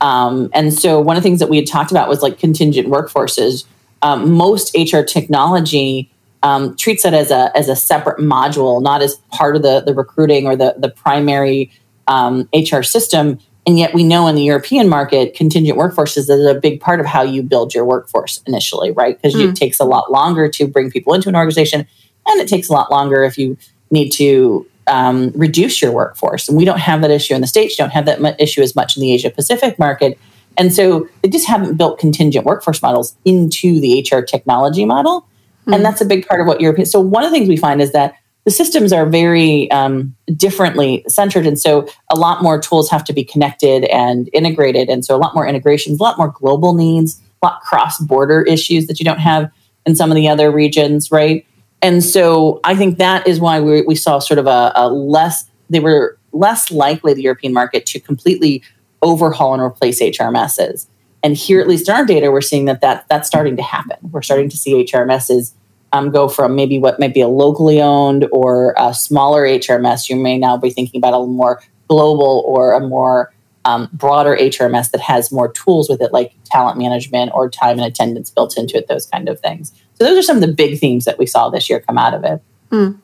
Um, 0.00 0.50
and 0.54 0.72
so, 0.72 1.00
one 1.00 1.16
of 1.16 1.22
the 1.22 1.28
things 1.28 1.40
that 1.40 1.48
we 1.50 1.56
had 1.56 1.66
talked 1.66 1.90
about 1.90 2.08
was 2.08 2.22
like 2.22 2.38
contingent 2.38 2.88
workforces. 2.88 3.64
Um, 4.02 4.32
most 4.32 4.74
HR 4.74 5.02
technology 5.02 6.10
um, 6.42 6.76
treats 6.76 7.04
it 7.04 7.14
as 7.14 7.30
a 7.30 7.56
as 7.56 7.68
a 7.68 7.76
separate 7.76 8.18
module, 8.18 8.82
not 8.82 9.02
as 9.02 9.16
part 9.30 9.56
of 9.56 9.62
the 9.62 9.80
the 9.80 9.94
recruiting 9.94 10.46
or 10.46 10.56
the 10.56 10.74
the 10.78 10.88
primary 10.88 11.70
um, 12.06 12.48
HR 12.54 12.82
system. 12.82 13.38
And 13.66 13.78
yet, 13.78 13.92
we 13.92 14.02
know 14.02 14.26
in 14.26 14.34
the 14.34 14.42
European 14.42 14.88
market, 14.88 15.34
contingent 15.34 15.76
workforce 15.76 16.16
is 16.16 16.30
a 16.30 16.54
big 16.54 16.80
part 16.80 16.98
of 16.98 17.06
how 17.06 17.22
you 17.22 17.42
build 17.42 17.74
your 17.74 17.84
workforce 17.84 18.42
initially, 18.46 18.90
right? 18.90 19.20
Because 19.20 19.38
mm. 19.38 19.50
it 19.50 19.54
takes 19.54 19.78
a 19.78 19.84
lot 19.84 20.10
longer 20.10 20.48
to 20.48 20.66
bring 20.66 20.90
people 20.90 21.12
into 21.12 21.28
an 21.28 21.36
organization, 21.36 21.86
and 22.26 22.40
it 22.40 22.48
takes 22.48 22.68
a 22.68 22.72
lot 22.72 22.90
longer 22.90 23.22
if 23.22 23.36
you 23.36 23.58
need 23.90 24.10
to 24.10 24.66
um, 24.86 25.30
reduce 25.34 25.80
your 25.82 25.92
workforce. 25.92 26.48
And 26.48 26.56
we 26.56 26.64
don't 26.64 26.78
have 26.78 27.02
that 27.02 27.10
issue 27.10 27.34
in 27.34 27.42
the 27.42 27.46
States, 27.46 27.78
you 27.78 27.84
don't 27.84 27.92
have 27.92 28.06
that 28.06 28.40
issue 28.40 28.62
as 28.62 28.74
much 28.74 28.96
in 28.96 29.02
the 29.02 29.12
Asia 29.12 29.30
Pacific 29.30 29.78
market. 29.78 30.18
And 30.56 30.74
so 30.74 31.08
they 31.22 31.28
just 31.28 31.46
haven't 31.46 31.76
built 31.76 31.98
contingent 31.98 32.44
workforce 32.44 32.82
models 32.82 33.16
into 33.24 33.80
the 33.80 34.06
HR 34.10 34.20
technology 34.20 34.84
model. 34.84 35.26
Mm-hmm. 35.60 35.74
And 35.74 35.84
that's 35.84 36.00
a 36.00 36.04
big 36.04 36.26
part 36.26 36.40
of 36.40 36.46
what 36.46 36.60
European. 36.60 36.86
So 36.86 37.00
one 37.00 37.24
of 37.24 37.30
the 37.30 37.36
things 37.36 37.48
we 37.48 37.56
find 37.56 37.80
is 37.80 37.92
that 37.92 38.14
the 38.44 38.50
systems 38.50 38.92
are 38.92 39.04
very 39.04 39.70
um, 39.70 40.16
differently 40.34 41.04
centered, 41.06 41.46
and 41.46 41.58
so 41.58 41.86
a 42.10 42.16
lot 42.16 42.42
more 42.42 42.58
tools 42.58 42.88
have 42.90 43.04
to 43.04 43.12
be 43.12 43.22
connected 43.22 43.84
and 43.84 44.30
integrated, 44.32 44.88
and 44.88 45.04
so 45.04 45.14
a 45.14 45.18
lot 45.18 45.34
more 45.34 45.46
integrations, 45.46 46.00
a 46.00 46.02
lot 46.02 46.16
more 46.16 46.28
global 46.28 46.74
needs, 46.74 47.20
a 47.42 47.46
lot 47.46 47.60
cross 47.60 47.98
border 47.98 48.42
issues 48.42 48.86
that 48.86 48.98
you 48.98 49.04
don't 49.04 49.18
have 49.18 49.50
in 49.84 49.94
some 49.94 50.10
of 50.10 50.16
the 50.16 50.26
other 50.26 50.50
regions, 50.50 51.10
right? 51.10 51.46
And 51.82 52.02
so 52.02 52.60
I 52.64 52.74
think 52.76 52.98
that 52.98 53.26
is 53.26 53.40
why 53.40 53.60
we, 53.60 53.82
we 53.82 53.94
saw 53.94 54.18
sort 54.18 54.38
of 54.38 54.46
a, 54.46 54.72
a 54.74 54.88
less, 54.88 55.48
they 55.68 55.80
were 55.80 56.18
less 56.32 56.70
likely 56.70 57.14
the 57.14 57.22
European 57.22 57.52
market 57.52 57.86
to 57.86 58.00
completely 58.00 58.62
overhaul 59.02 59.54
and 59.54 59.62
replace 59.62 60.00
HRMSs. 60.00 60.86
And 61.22 61.36
here, 61.36 61.60
at 61.60 61.68
least 61.68 61.88
in 61.88 61.94
our 61.94 62.06
data, 62.06 62.30
we're 62.30 62.40
seeing 62.40 62.64
that, 62.64 62.80
that 62.80 63.06
that's 63.08 63.28
starting 63.28 63.56
to 63.56 63.62
happen. 63.62 63.96
We're 64.10 64.22
starting 64.22 64.48
to 64.48 64.56
see 64.56 64.84
HRMSs 64.84 65.52
um, 65.92 66.10
go 66.10 66.28
from 66.28 66.54
maybe 66.54 66.78
what 66.78 66.98
might 67.00 67.14
be 67.14 67.20
a 67.20 67.28
locally 67.28 67.80
owned 67.80 68.26
or 68.32 68.74
a 68.78 68.94
smaller 68.94 69.44
HRMS. 69.44 70.08
You 70.08 70.16
may 70.16 70.38
now 70.38 70.56
be 70.56 70.70
thinking 70.70 70.98
about 70.98 71.14
a 71.14 71.26
more 71.26 71.62
global 71.88 72.44
or 72.46 72.72
a 72.72 72.80
more 72.80 73.32
um, 73.64 73.88
broader 73.92 74.36
HRMS 74.36 74.90
that 74.92 75.00
has 75.00 75.30
more 75.30 75.52
tools 75.52 75.88
with 75.88 76.00
it, 76.00 76.12
like 76.12 76.34
talent 76.44 76.78
management 76.78 77.32
or 77.34 77.50
time 77.50 77.78
and 77.78 77.86
attendance 77.86 78.30
built 78.30 78.56
into 78.56 78.76
it, 78.76 78.88
those 78.88 79.06
kind 79.06 79.28
of 79.28 79.40
things. 79.40 79.72
So 79.94 80.04
those 80.04 80.18
are 80.18 80.22
some 80.22 80.36
of 80.36 80.42
the 80.42 80.52
big 80.52 80.78
themes 80.78 81.04
that 81.04 81.18
we 81.18 81.26
saw 81.26 81.50
this 81.50 81.68
year 81.68 81.80
come 81.80 81.98
out 81.98 82.14
of 82.14 82.24
it. 82.24 82.42
Mm. 82.70 82.98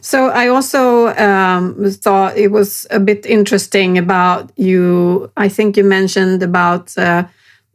So 0.00 0.28
I 0.28 0.48
also 0.48 1.08
um, 1.16 1.90
thought 1.90 2.36
it 2.36 2.50
was 2.50 2.86
a 2.90 3.00
bit 3.00 3.26
interesting 3.26 3.98
about 3.98 4.50
you. 4.56 5.30
I 5.36 5.48
think 5.48 5.76
you 5.76 5.84
mentioned 5.84 6.42
about 6.42 6.96
uh, 6.98 7.24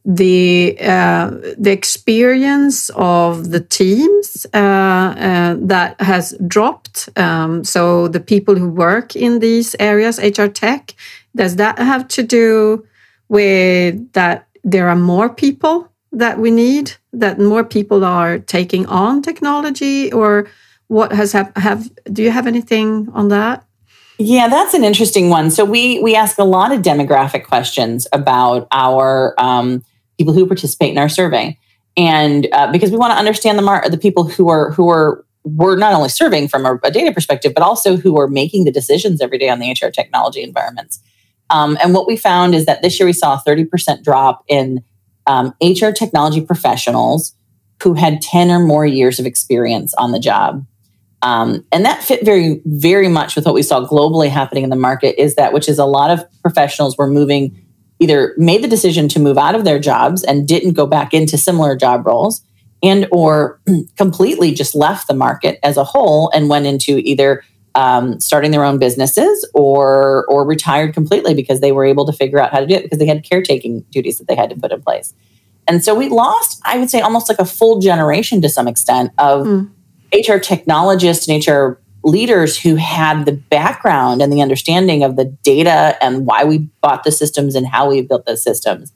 the 0.05 0.77
uh, 0.81 1.31
the 1.57 1.71
experience 1.71 2.89
of 2.95 3.51
the 3.51 3.59
teams 3.59 4.45
uh, 4.53 4.57
uh 4.57 5.55
that 5.59 5.99
has 6.01 6.35
dropped. 6.47 7.09
Um, 7.15 7.63
so 7.63 8.07
the 8.07 8.19
people 8.19 8.55
who 8.55 8.69
work 8.69 9.15
in 9.15 9.39
these 9.39 9.75
areas, 9.79 10.19
HR 10.19 10.47
tech, 10.47 10.95
does 11.35 11.57
that 11.57 11.77
have 11.77 12.07
to 12.09 12.23
do 12.23 12.85
with 13.27 14.11
that 14.13 14.47
there 14.63 14.89
are 14.89 14.95
more 14.95 15.29
people 15.29 15.89
that 16.11 16.39
we 16.39 16.51
need, 16.51 16.91
that 17.13 17.39
more 17.39 17.63
people 17.63 18.03
are 18.03 18.39
taking 18.39 18.85
on 18.87 19.21
technology, 19.21 20.11
or 20.11 20.47
what 20.89 21.13
has 21.13 21.31
have, 21.31 21.51
have 21.55 21.89
do 22.11 22.21
you 22.21 22.31
have 22.31 22.47
anything 22.47 23.07
on 23.13 23.29
that? 23.29 23.65
Yeah, 24.17 24.49
that's 24.49 24.73
an 24.73 24.83
interesting 24.83 25.29
one. 25.29 25.49
So 25.49 25.63
we 25.63 25.99
we 25.99 26.15
ask 26.15 26.37
a 26.37 26.43
lot 26.43 26.73
of 26.73 26.81
demographic 26.81 27.45
questions 27.45 28.05
about 28.11 28.67
our 28.71 29.33
um, 29.37 29.81
people 30.17 30.33
who 30.33 30.45
participate 30.45 30.91
in 30.91 30.97
our 30.97 31.07
survey, 31.07 31.57
and 31.95 32.47
uh, 32.51 32.71
because 32.71 32.91
we 32.91 32.97
want 32.97 33.13
to 33.13 33.17
understand 33.17 33.57
the 33.57 33.61
mar- 33.61 33.87
the 33.87 33.97
people 33.97 34.27
who 34.27 34.49
are 34.49 34.71
who 34.71 34.89
are 34.89 35.23
we're 35.45 35.77
not 35.77 35.93
only 35.93 36.09
serving 36.09 36.47
from 36.47 36.65
a, 36.65 36.77
a, 36.83 36.91
data 36.91 37.13
perspective, 37.13 37.53
but 37.53 37.63
also 37.63 37.95
who 37.95 38.19
are 38.19 38.27
making 38.27 38.65
the 38.65 38.71
decisions 38.71 39.21
every 39.21 39.37
day 39.37 39.47
on 39.47 39.59
the 39.59 39.71
HR 39.71 39.89
technology 39.89 40.43
environments. 40.43 40.99
Um, 41.49 41.77
and 41.81 41.93
what 41.93 42.07
we 42.07 42.17
found 42.17 42.53
is 42.53 42.65
that 42.65 42.81
this 42.81 42.99
year 42.99 43.07
we 43.07 43.13
saw 43.13 43.35
a 43.35 43.49
30% 43.49 44.03
drop 44.03 44.43
in 44.47 44.83
um, 45.27 45.53
HR 45.61 45.91
technology 45.91 46.41
professionals 46.41 47.33
who 47.81 47.93
had 47.93 48.21
10 48.21 48.51
or 48.51 48.59
more 48.59 48.85
years 48.85 49.17
of 49.19 49.25
experience 49.25 49.93
on 49.93 50.11
the 50.11 50.19
job. 50.19 50.65
Um, 51.21 51.65
and 51.71 51.85
that 51.85 52.01
fit 52.01 52.23
very, 52.23 52.61
very 52.65 53.09
much 53.09 53.35
with 53.35 53.45
what 53.45 53.53
we 53.53 53.61
saw 53.61 53.85
globally 53.85 54.29
happening 54.29 54.63
in 54.63 54.69
the 54.69 54.75
market 54.75 55.21
is 55.21 55.35
that, 55.35 55.51
which 55.51 55.67
is 55.67 55.77
a 55.77 55.85
lot 55.85 56.11
of 56.11 56.25
professionals 56.41 56.97
were 56.97 57.07
moving, 57.07 57.65
either 57.99 58.33
made 58.37 58.63
the 58.63 58.67
decision 58.67 59.07
to 59.09 59.19
move 59.19 59.37
out 59.37 59.55
of 59.55 59.65
their 59.65 59.79
jobs 59.79 60.23
and 60.23 60.47
didn't 60.47 60.73
go 60.73 60.87
back 60.87 61.13
into 61.13 61.37
similar 61.37 61.75
job 61.75 62.05
roles 62.05 62.41
and 62.81 63.07
or 63.11 63.59
completely 63.97 64.53
just 64.53 64.75
left 64.75 65.07
the 65.07 65.13
market 65.13 65.59
as 65.63 65.77
a 65.77 65.83
whole 65.83 66.29
and 66.33 66.49
went 66.49 66.65
into 66.65 66.99
either 66.99 67.43
um, 67.75 68.19
starting 68.19 68.51
their 68.51 68.63
own 68.63 68.79
businesses 68.79 69.47
or 69.53 70.25
or 70.27 70.45
retired 70.45 70.93
completely 70.93 71.33
because 71.33 71.61
they 71.61 71.71
were 71.71 71.85
able 71.85 72.05
to 72.05 72.11
figure 72.11 72.39
out 72.39 72.51
how 72.51 72.59
to 72.59 72.65
do 72.65 72.73
it 72.73 72.83
because 72.83 72.97
they 72.97 73.05
had 73.05 73.23
caretaking 73.23 73.81
duties 73.91 74.17
that 74.17 74.27
they 74.27 74.35
had 74.35 74.49
to 74.49 74.55
put 74.55 74.71
in 74.71 74.81
place. 74.81 75.13
And 75.67 75.83
so 75.83 75.93
we 75.93 76.09
lost, 76.09 76.61
I 76.65 76.79
would 76.79 76.89
say, 76.89 76.99
almost 76.99 77.29
like 77.29 77.37
a 77.37 77.45
full 77.45 77.79
generation 77.79 78.41
to 78.41 78.49
some 78.49 78.67
extent 78.67 79.11
of 79.19 79.45
mm. 79.45 79.69
HR 80.13 80.37
technologists 80.37 81.27
and 81.27 81.45
HR 81.45 81.79
leaders 82.03 82.59
who 82.59 82.75
had 82.75 83.25
the 83.25 83.33
background 83.33 84.21
and 84.21 84.31
the 84.31 84.41
understanding 84.41 85.03
of 85.03 85.15
the 85.15 85.25
data 85.25 85.97
and 86.01 86.25
why 86.25 86.43
we 86.43 86.59
bought 86.81 87.03
the 87.03 87.11
systems 87.11 87.55
and 87.55 87.67
how 87.67 87.89
we 87.89 88.01
built 88.01 88.25
the 88.25 88.37
systems. 88.37 88.93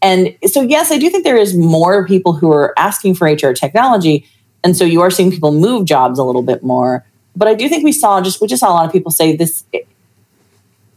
And 0.00 0.36
so, 0.46 0.62
yes, 0.62 0.90
I 0.90 0.98
do 0.98 1.10
think 1.10 1.24
there 1.24 1.36
is 1.36 1.56
more 1.56 2.06
people 2.06 2.32
who 2.32 2.50
are 2.50 2.72
asking 2.78 3.14
for 3.14 3.26
HR 3.26 3.52
technology. 3.52 4.26
And 4.64 4.76
so 4.76 4.84
you 4.84 5.00
are 5.02 5.10
seeing 5.10 5.30
people 5.30 5.52
move 5.52 5.86
jobs 5.86 6.18
a 6.18 6.24
little 6.24 6.42
bit 6.42 6.62
more. 6.62 7.04
But 7.36 7.48
I 7.48 7.54
do 7.54 7.68
think 7.68 7.84
we 7.84 7.92
saw 7.92 8.20
just, 8.20 8.40
we 8.40 8.48
just 8.48 8.60
saw 8.60 8.70
a 8.70 8.74
lot 8.74 8.86
of 8.86 8.92
people 8.92 9.10
say 9.10 9.36
this 9.36 9.64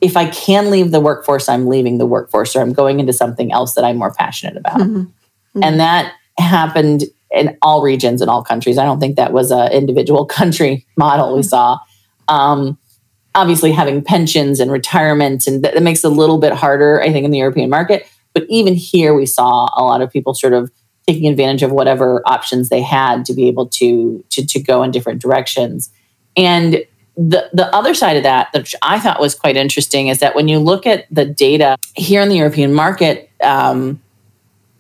if 0.02 0.18
I 0.18 0.28
can 0.28 0.72
leave 0.72 0.92
the 0.92 1.00
workforce, 1.00 1.48
I'm 1.48 1.68
leaving 1.68 2.00
the 2.00 2.08
workforce 2.08 2.56
or 2.56 2.62
I'm 2.62 2.74
going 2.74 3.00
into 3.00 3.14
something 3.14 3.52
else 3.52 3.76
that 3.76 3.84
I'm 3.84 3.98
more 3.98 4.12
passionate 4.12 4.58
about. 4.58 4.80
Mm-hmm. 4.80 5.02
Mm-hmm. 5.02 5.64
And 5.64 5.80
that 5.80 6.14
happened 6.38 7.04
in 7.32 7.58
all 7.62 7.82
regions 7.82 8.22
in 8.22 8.30
all 8.30 8.44
countries. 8.44 8.78
I 8.78 8.86
don't 8.86 9.00
think 9.00 9.16
that 9.16 9.34
was 9.34 9.52
an 9.52 9.72
individual 9.72 10.26
country 10.40 10.86
model 10.98 11.36
we 11.36 11.44
saw. 11.44 11.80
Um, 12.28 12.78
obviously, 13.36 13.72
having 13.72 14.04
pensions 14.04 14.60
and 14.60 14.72
retirement, 14.72 15.48
and 15.48 15.64
that, 15.64 15.74
that, 15.74 15.84
makes 15.84 16.04
it 16.04 16.08
a 16.08 16.14
little 16.14 16.38
bit 16.38 16.54
harder, 16.54 17.02
I 17.02 17.12
think, 17.12 17.26
in 17.26 17.32
the 17.32 17.40
European 17.40 17.70
market. 17.70 18.08
But 18.34 18.46
even 18.50 18.74
here, 18.74 19.14
we 19.14 19.26
saw 19.26 19.70
a 19.76 19.84
lot 19.84 20.02
of 20.02 20.12
people 20.12 20.34
sort 20.34 20.54
of 20.54 20.72
taking 21.08 21.30
advantage 21.30 21.64
of 21.64 21.72
whatever 21.72 22.22
options 22.26 22.70
they 22.70 22.82
had 22.82 23.26
to 23.26 23.34
be 23.34 23.48
able 23.48 23.68
to 23.68 24.24
to, 24.30 24.46
to 24.46 24.60
go 24.60 24.84
in 24.84 24.92
different 24.92 25.22
directions. 25.22 25.92
And 26.38 26.86
the 27.18 27.50
the 27.54 27.74
other 27.76 27.94
side 27.94 28.18
of 28.18 28.24
that, 28.24 28.50
which 28.54 28.76
I 28.82 29.00
thought 29.00 29.20
was 29.20 29.36
quite 29.36 29.58
interesting, 29.58 30.08
is 30.08 30.20
that 30.20 30.36
when 30.36 30.48
you 30.48 30.60
look 30.60 30.86
at 30.86 31.06
the 31.12 31.26
data 31.26 31.78
here 31.96 32.22
in 32.22 32.30
the 32.30 32.38
European 32.38 32.74
market, 32.74 33.30
um, 33.44 34.02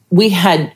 we 0.10 0.30
had 0.30 0.74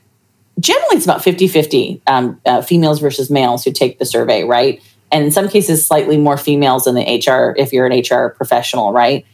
generally 0.59 0.95
it's 0.95 1.05
about 1.05 1.23
50 1.23 1.47
50 1.47 2.01
um, 2.07 2.39
uh, 2.45 2.61
females 2.61 2.99
versus 2.99 3.29
males 3.29 3.63
who 3.63 3.71
take 3.71 3.99
the 3.99 4.05
survey, 4.05 4.43
right? 4.43 4.81
And 5.11 5.23
in 5.23 5.31
some 5.31 5.47
cases, 5.47 5.85
slightly 5.85 6.17
more 6.17 6.37
females 6.37 6.87
in 6.87 6.95
the 6.95 7.03
HR 7.03 7.55
if 7.57 7.71
you're 7.71 7.85
an 7.85 7.99
HR 7.99 8.29
professional, 8.29 8.91
right? 8.91 9.25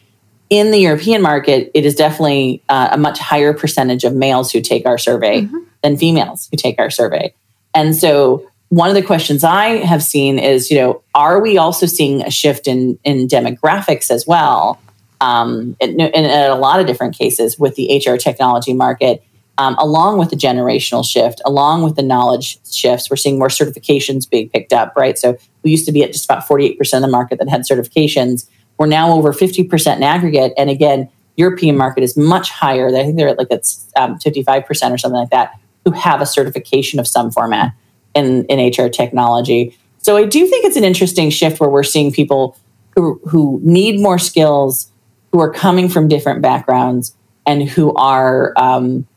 In 0.50 0.72
the 0.72 0.80
European 0.80 1.22
market, 1.22 1.72
it 1.74 1.86
is 1.86 1.96
definitely 1.96 2.62
uh, 2.68 2.90
a 2.92 2.98
much 2.98 3.20
higher 3.20 3.54
percentage 3.54 4.04
of 4.04 4.14
males 4.14 4.52
who 4.52 4.62
take 4.62 4.86
our 4.86 4.98
survey 4.98 5.44
mm-hmm. 5.44 5.60
than 5.82 5.96
females 5.96 6.50
who 6.52 6.58
take 6.58 6.78
our 6.78 6.90
survey. 6.90 7.34
And 7.74 7.96
so, 7.96 8.48
one 8.68 8.90
of 8.90 8.96
the 8.96 9.02
questions 9.02 9.44
I 9.44 9.78
have 9.86 10.02
seen 10.02 10.40
is, 10.40 10.72
you 10.72 10.78
know, 10.78 11.02
are 11.14 11.42
we 11.42 11.58
also 11.58 11.86
seeing 11.86 12.22
a 12.22 12.30
shift 12.30 12.68
in 12.68 13.00
in 13.04 13.28
demographics 13.28 14.12
as 14.12 14.26
well? 14.28 14.80
Um, 15.22 15.78
in, 15.80 16.00
in, 16.00 16.26
in 16.26 16.50
a 16.50 16.56
lot 16.56 16.80
of 16.80 16.88
different 16.88 17.16
cases 17.16 17.60
with 17.60 17.76
the 17.76 18.02
HR 18.04 18.18
technology 18.18 18.74
market, 18.74 19.24
um, 19.58 19.76
along 19.78 20.18
with 20.18 20.30
the 20.30 20.36
generational 20.36 21.06
shift, 21.06 21.42
along 21.46 21.84
with 21.84 21.96
the 21.96 22.02
knowledge 22.02 22.58
shifts, 22.72 23.10
we're 23.10 23.18
seeing 23.18 23.38
more 23.38 23.50
certifications 23.50 24.30
being 24.30 24.50
picked 24.50 24.74
up, 24.74 24.94
right? 24.96 25.18
So 25.18 25.38
we 25.64 25.72
used 25.72 25.86
to 25.86 25.92
be 25.92 26.04
at 26.04 26.14
just 26.14 26.26
about 26.26 26.48
48% 26.48 26.80
of 26.94 27.02
the 27.02 27.08
market 27.08 27.40
that 27.40 27.50
had 27.50 27.62
certifications. 27.62 28.48
We're 28.78 28.88
now 28.88 29.12
over 29.12 29.34
50% 29.34 29.98
in 29.98 30.04
aggregate. 30.04 30.54
And 30.58 30.70
again, 30.70 31.10
European 31.38 31.78
market 31.78 32.04
is 32.04 32.18
much 32.18 32.50
higher. 32.50 32.88
I 32.88 33.04
think 33.04 33.18
they're 33.18 33.30
at 33.30 33.38
like 33.38 33.48
it's 33.52 33.92
um, 33.96 34.18
55% 34.20 34.68
or 34.92 34.98
something 34.98 35.20
like 35.20 35.30
that 35.30 35.60
who 35.86 35.92
have 35.92 36.22
a 36.22 36.26
certification 36.26 37.00
of 37.00 37.08
some 37.08 37.32
format 37.32 37.74
in, 38.14 38.46
in 38.46 38.72
HR 38.72 38.90
technology. 38.90 39.78
So 40.00 40.18
I 40.18 40.26
do 40.26 40.48
think 40.48 40.66
it's 40.66 40.76
an 40.76 40.84
interesting 40.84 41.30
shift 41.30 41.60
where 41.60 41.70
we're 41.70 41.84
seeing 41.84 42.12
people 42.12 42.58
who, 42.96 43.22
who 43.28 43.60
need 43.64 44.00
more 44.00 44.20
skills, 44.20 44.92
who 45.32 45.40
are 45.40 45.52
coming 45.52 45.88
from 45.88 46.08
different 46.08 46.42
backgrounds, 46.42 47.16
and 47.46 47.68
who 47.68 47.94
are 47.96 48.54
um, 48.58 49.08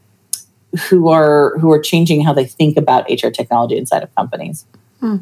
who 0.89 1.09
are 1.09 1.59
who 1.59 1.70
are 1.72 1.81
changing 1.81 2.25
how 2.25 2.33
they 2.33 2.45
think 2.45 2.77
about 2.77 3.09
HR 3.11 3.29
technology 3.29 3.77
inside 3.77 4.03
of 4.03 4.14
companies. 4.14 4.66
Hmm. 5.01 5.18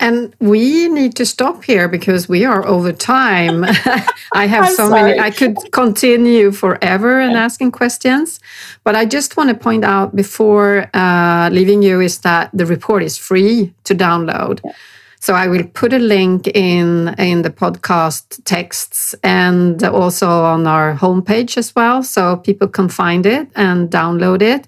And 0.00 0.34
we 0.40 0.88
need 0.88 1.14
to 1.16 1.26
stop 1.26 1.62
here 1.62 1.86
because 1.86 2.26
we 2.26 2.46
are 2.46 2.66
over 2.66 2.90
time. 2.90 3.64
I 4.32 4.46
have 4.46 4.68
so 4.70 4.88
sorry. 4.88 5.10
many. 5.10 5.20
I 5.20 5.30
could 5.30 5.58
continue 5.72 6.52
forever 6.52 7.20
and 7.20 7.36
asking 7.36 7.72
questions, 7.72 8.40
but 8.82 8.96
I 8.96 9.04
just 9.04 9.36
want 9.36 9.50
to 9.50 9.54
point 9.54 9.84
out 9.84 10.16
before 10.16 10.88
uh, 10.94 11.50
leaving 11.52 11.82
you 11.82 12.00
is 12.00 12.20
that 12.20 12.48
the 12.54 12.64
report 12.64 13.02
is 13.02 13.18
free 13.18 13.74
to 13.84 13.94
download. 13.94 14.60
Yeah. 14.64 14.72
So 15.20 15.34
I 15.34 15.48
will 15.48 15.64
put 15.64 15.92
a 15.92 15.98
link 15.98 16.48
in 16.48 17.14
in 17.18 17.42
the 17.42 17.50
podcast 17.50 18.42
texts 18.44 19.14
and 19.22 19.82
also 19.82 20.28
on 20.28 20.66
our 20.66 20.96
homepage 20.96 21.58
as 21.58 21.74
well, 21.76 22.02
so 22.02 22.36
people 22.36 22.68
can 22.68 22.88
find 22.88 23.26
it 23.26 23.48
and 23.54 23.90
download 23.90 24.40
it. 24.42 24.66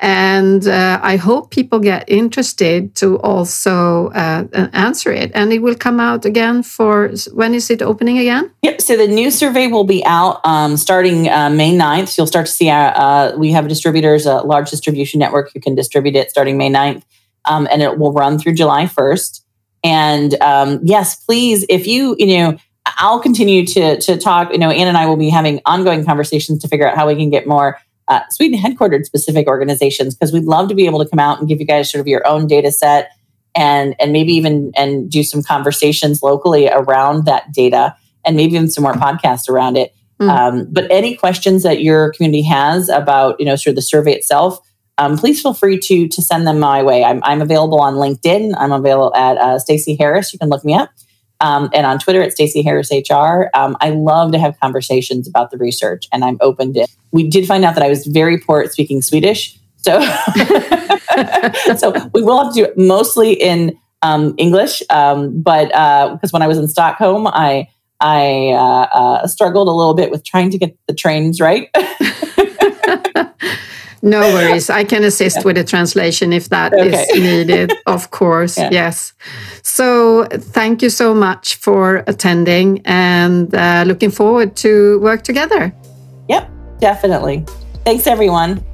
And 0.00 0.66
uh, 0.66 0.98
I 1.02 1.16
hope 1.16 1.50
people 1.50 1.78
get 1.78 2.08
interested 2.08 2.94
to 2.96 3.18
also 3.18 4.08
uh, 4.08 4.44
answer 4.72 5.12
it. 5.12 5.30
And 5.34 5.52
it 5.52 5.60
will 5.60 5.74
come 5.74 6.00
out 6.00 6.24
again 6.24 6.62
for 6.62 7.10
when 7.34 7.54
is 7.54 7.68
it 7.68 7.82
opening 7.82 8.18
again? 8.18 8.50
Yep. 8.62 8.80
So 8.80 8.96
the 8.96 9.06
new 9.06 9.30
survey 9.30 9.66
will 9.66 9.84
be 9.84 10.02
out 10.06 10.40
um, 10.44 10.78
starting 10.78 11.28
uh, 11.28 11.50
May 11.50 11.76
9th. 11.76 12.16
You'll 12.16 12.26
start 12.26 12.46
to 12.46 12.52
see 12.52 12.70
our, 12.70 12.96
uh, 12.96 13.36
we 13.36 13.52
have 13.52 13.68
distributors, 13.68 14.24
a 14.24 14.36
large 14.36 14.70
distribution 14.70 15.20
network 15.20 15.52
who 15.52 15.60
can 15.60 15.74
distribute 15.74 16.16
it 16.16 16.30
starting 16.30 16.56
May 16.56 16.70
9th. 16.70 17.02
Um, 17.44 17.68
and 17.70 17.82
it 17.82 17.98
will 17.98 18.12
run 18.12 18.38
through 18.38 18.54
July 18.54 18.84
1st. 18.84 19.42
And 19.82 20.40
um, 20.42 20.80
yes, 20.82 21.24
please, 21.24 21.64
if 21.68 21.86
you, 21.86 22.14
you 22.18 22.38
know, 22.38 22.58
I'll 22.98 23.20
continue 23.20 23.66
to 23.66 24.00
to 24.00 24.16
talk. 24.16 24.52
You 24.52 24.58
know, 24.58 24.70
Ann 24.70 24.88
and 24.88 24.96
I 24.96 25.06
will 25.06 25.16
be 25.16 25.28
having 25.28 25.60
ongoing 25.64 26.04
conversations 26.04 26.60
to 26.62 26.68
figure 26.68 26.88
out 26.88 26.96
how 26.96 27.06
we 27.06 27.14
can 27.14 27.30
get 27.30 27.46
more 27.46 27.78
uh, 28.08 28.20
Sweden 28.30 28.58
headquartered 28.58 29.04
specific 29.04 29.46
organizations 29.46 30.14
because 30.14 30.32
we'd 30.32 30.44
love 30.44 30.68
to 30.68 30.74
be 30.74 30.86
able 30.86 31.02
to 31.02 31.08
come 31.08 31.20
out 31.20 31.38
and 31.38 31.48
give 31.48 31.60
you 31.60 31.66
guys 31.66 31.90
sort 31.90 32.00
of 32.00 32.08
your 32.08 32.26
own 32.26 32.46
data 32.46 32.72
set 32.72 33.12
and 33.54 33.94
and 34.00 34.12
maybe 34.12 34.32
even 34.32 34.72
and 34.76 35.10
do 35.10 35.22
some 35.22 35.42
conversations 35.42 36.22
locally 36.22 36.68
around 36.68 37.24
that 37.26 37.52
data 37.52 37.96
and 38.24 38.36
maybe 38.36 38.54
even 38.54 38.68
some 38.68 38.82
more 38.82 38.94
podcasts 38.94 39.48
around 39.48 39.76
it. 39.76 39.94
Mm. 40.20 40.28
Um, 40.28 40.66
but 40.70 40.90
any 40.90 41.16
questions 41.16 41.62
that 41.62 41.80
your 41.80 42.12
community 42.12 42.42
has 42.42 42.88
about 42.88 43.38
you 43.38 43.46
know 43.46 43.56
sort 43.56 43.72
of 43.72 43.76
the 43.76 43.82
survey 43.82 44.12
itself, 44.12 44.58
um, 45.00 45.16
please 45.16 45.40
feel 45.40 45.54
free 45.54 45.78
to 45.78 46.06
to 46.06 46.22
send 46.22 46.46
them 46.46 46.60
my 46.60 46.82
way. 46.82 47.02
I'm, 47.02 47.20
I'm 47.24 47.40
available 47.40 47.80
on 47.80 47.94
LinkedIn. 47.94 48.54
I'm 48.56 48.70
available 48.70 49.14
at 49.16 49.38
uh, 49.38 49.58
Stacey 49.58 49.96
Harris. 49.96 50.32
You 50.32 50.38
can 50.38 50.50
look 50.50 50.64
me 50.64 50.74
up. 50.74 50.90
Um, 51.42 51.70
and 51.72 51.86
on 51.86 51.98
Twitter 51.98 52.20
at 52.20 52.32
Stacey 52.32 52.60
Harris 52.60 52.90
HR. 52.92 53.48
Um, 53.54 53.74
I 53.80 53.90
love 53.90 54.30
to 54.32 54.38
have 54.38 54.60
conversations 54.60 55.26
about 55.26 55.50
the 55.50 55.56
research, 55.56 56.06
and 56.12 56.22
I'm 56.22 56.36
open 56.42 56.74
to. 56.74 56.86
We 57.12 57.28
did 57.28 57.46
find 57.46 57.64
out 57.64 57.74
that 57.76 57.82
I 57.82 57.88
was 57.88 58.06
very 58.06 58.38
poor 58.38 58.60
at 58.60 58.72
speaking 58.72 59.00
Swedish, 59.00 59.58
so 59.78 60.02
so 61.76 61.94
we 62.12 62.22
will 62.22 62.44
have 62.44 62.52
to 62.52 62.60
do 62.60 62.64
it 62.64 62.76
mostly 62.76 63.32
in 63.32 63.78
um, 64.02 64.34
English. 64.36 64.82
Um, 64.90 65.40
but 65.40 65.68
because 65.68 66.30
uh, 66.30 66.32
when 66.32 66.42
I 66.42 66.46
was 66.46 66.58
in 66.58 66.68
Stockholm, 66.68 67.26
I 67.26 67.68
I 68.00 68.50
uh, 68.50 68.98
uh, 68.98 69.26
struggled 69.26 69.68
a 69.68 69.72
little 69.72 69.94
bit 69.94 70.10
with 70.10 70.24
trying 70.24 70.50
to 70.50 70.58
get 70.58 70.76
the 70.86 70.94
trains 70.94 71.40
right. 71.40 71.70
No 74.02 74.20
worries. 74.20 74.70
I 74.70 74.84
can 74.84 75.04
assist 75.04 75.38
yeah. 75.38 75.42
with 75.44 75.56
the 75.56 75.64
translation 75.64 76.32
if 76.32 76.48
that 76.48 76.72
okay. 76.72 77.02
is 77.02 77.20
needed, 77.48 77.72
of 77.86 78.10
course. 78.10 78.56
Yeah. 78.56 78.70
Yes. 78.72 79.12
So 79.62 80.24
thank 80.30 80.82
you 80.82 80.88
so 80.88 81.14
much 81.14 81.56
for 81.56 82.02
attending 82.06 82.80
and 82.86 83.54
uh, 83.54 83.84
looking 83.86 84.10
forward 84.10 84.56
to 84.56 84.98
work 85.00 85.22
together. 85.22 85.74
Yep, 86.28 86.50
definitely. 86.80 87.44
Thanks, 87.84 88.06
everyone. 88.06 88.64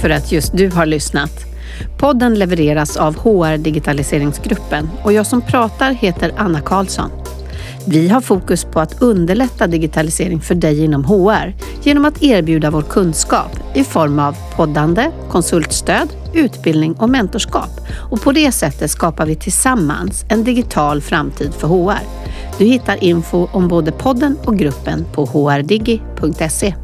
För 0.00 0.10
att 0.10 0.32
just 0.32 0.56
du 0.56 0.70
har 0.70 0.86
lyssnat. 0.86 1.30
Podden 1.98 2.34
levereras 2.34 2.96
av 2.96 3.16
HR 3.16 3.56
Digitaliseringsgruppen 3.58 4.90
och 5.04 5.12
jag 5.12 5.26
som 5.26 5.42
pratar 5.42 5.92
heter 5.92 6.32
Anna 6.36 6.60
Karlsson. 6.60 7.10
Vi 7.86 8.08
har 8.08 8.20
fokus 8.20 8.64
på 8.64 8.80
att 8.80 9.02
underlätta 9.02 9.66
digitalisering 9.66 10.40
för 10.40 10.54
dig 10.54 10.84
inom 10.84 11.04
HR 11.04 11.54
genom 11.82 12.04
att 12.04 12.22
erbjuda 12.22 12.70
vår 12.70 12.82
kunskap 12.82 13.50
i 13.74 13.84
form 13.84 14.18
av 14.18 14.36
poddande, 14.56 15.10
konsultstöd, 15.30 16.08
utbildning 16.34 16.94
och 16.94 17.10
mentorskap. 17.10 17.70
Och 18.10 18.22
på 18.22 18.32
det 18.32 18.52
sättet 18.52 18.90
skapar 18.90 19.26
vi 19.26 19.36
tillsammans 19.36 20.24
en 20.28 20.44
digital 20.44 21.00
framtid 21.00 21.54
för 21.54 21.68
HR. 21.68 22.00
Du 22.58 22.64
hittar 22.64 23.04
info 23.04 23.48
om 23.52 23.68
både 23.68 23.92
podden 23.92 24.36
och 24.44 24.58
gruppen 24.58 25.04
på 25.12 25.26
hrdigi.se. 25.26 26.74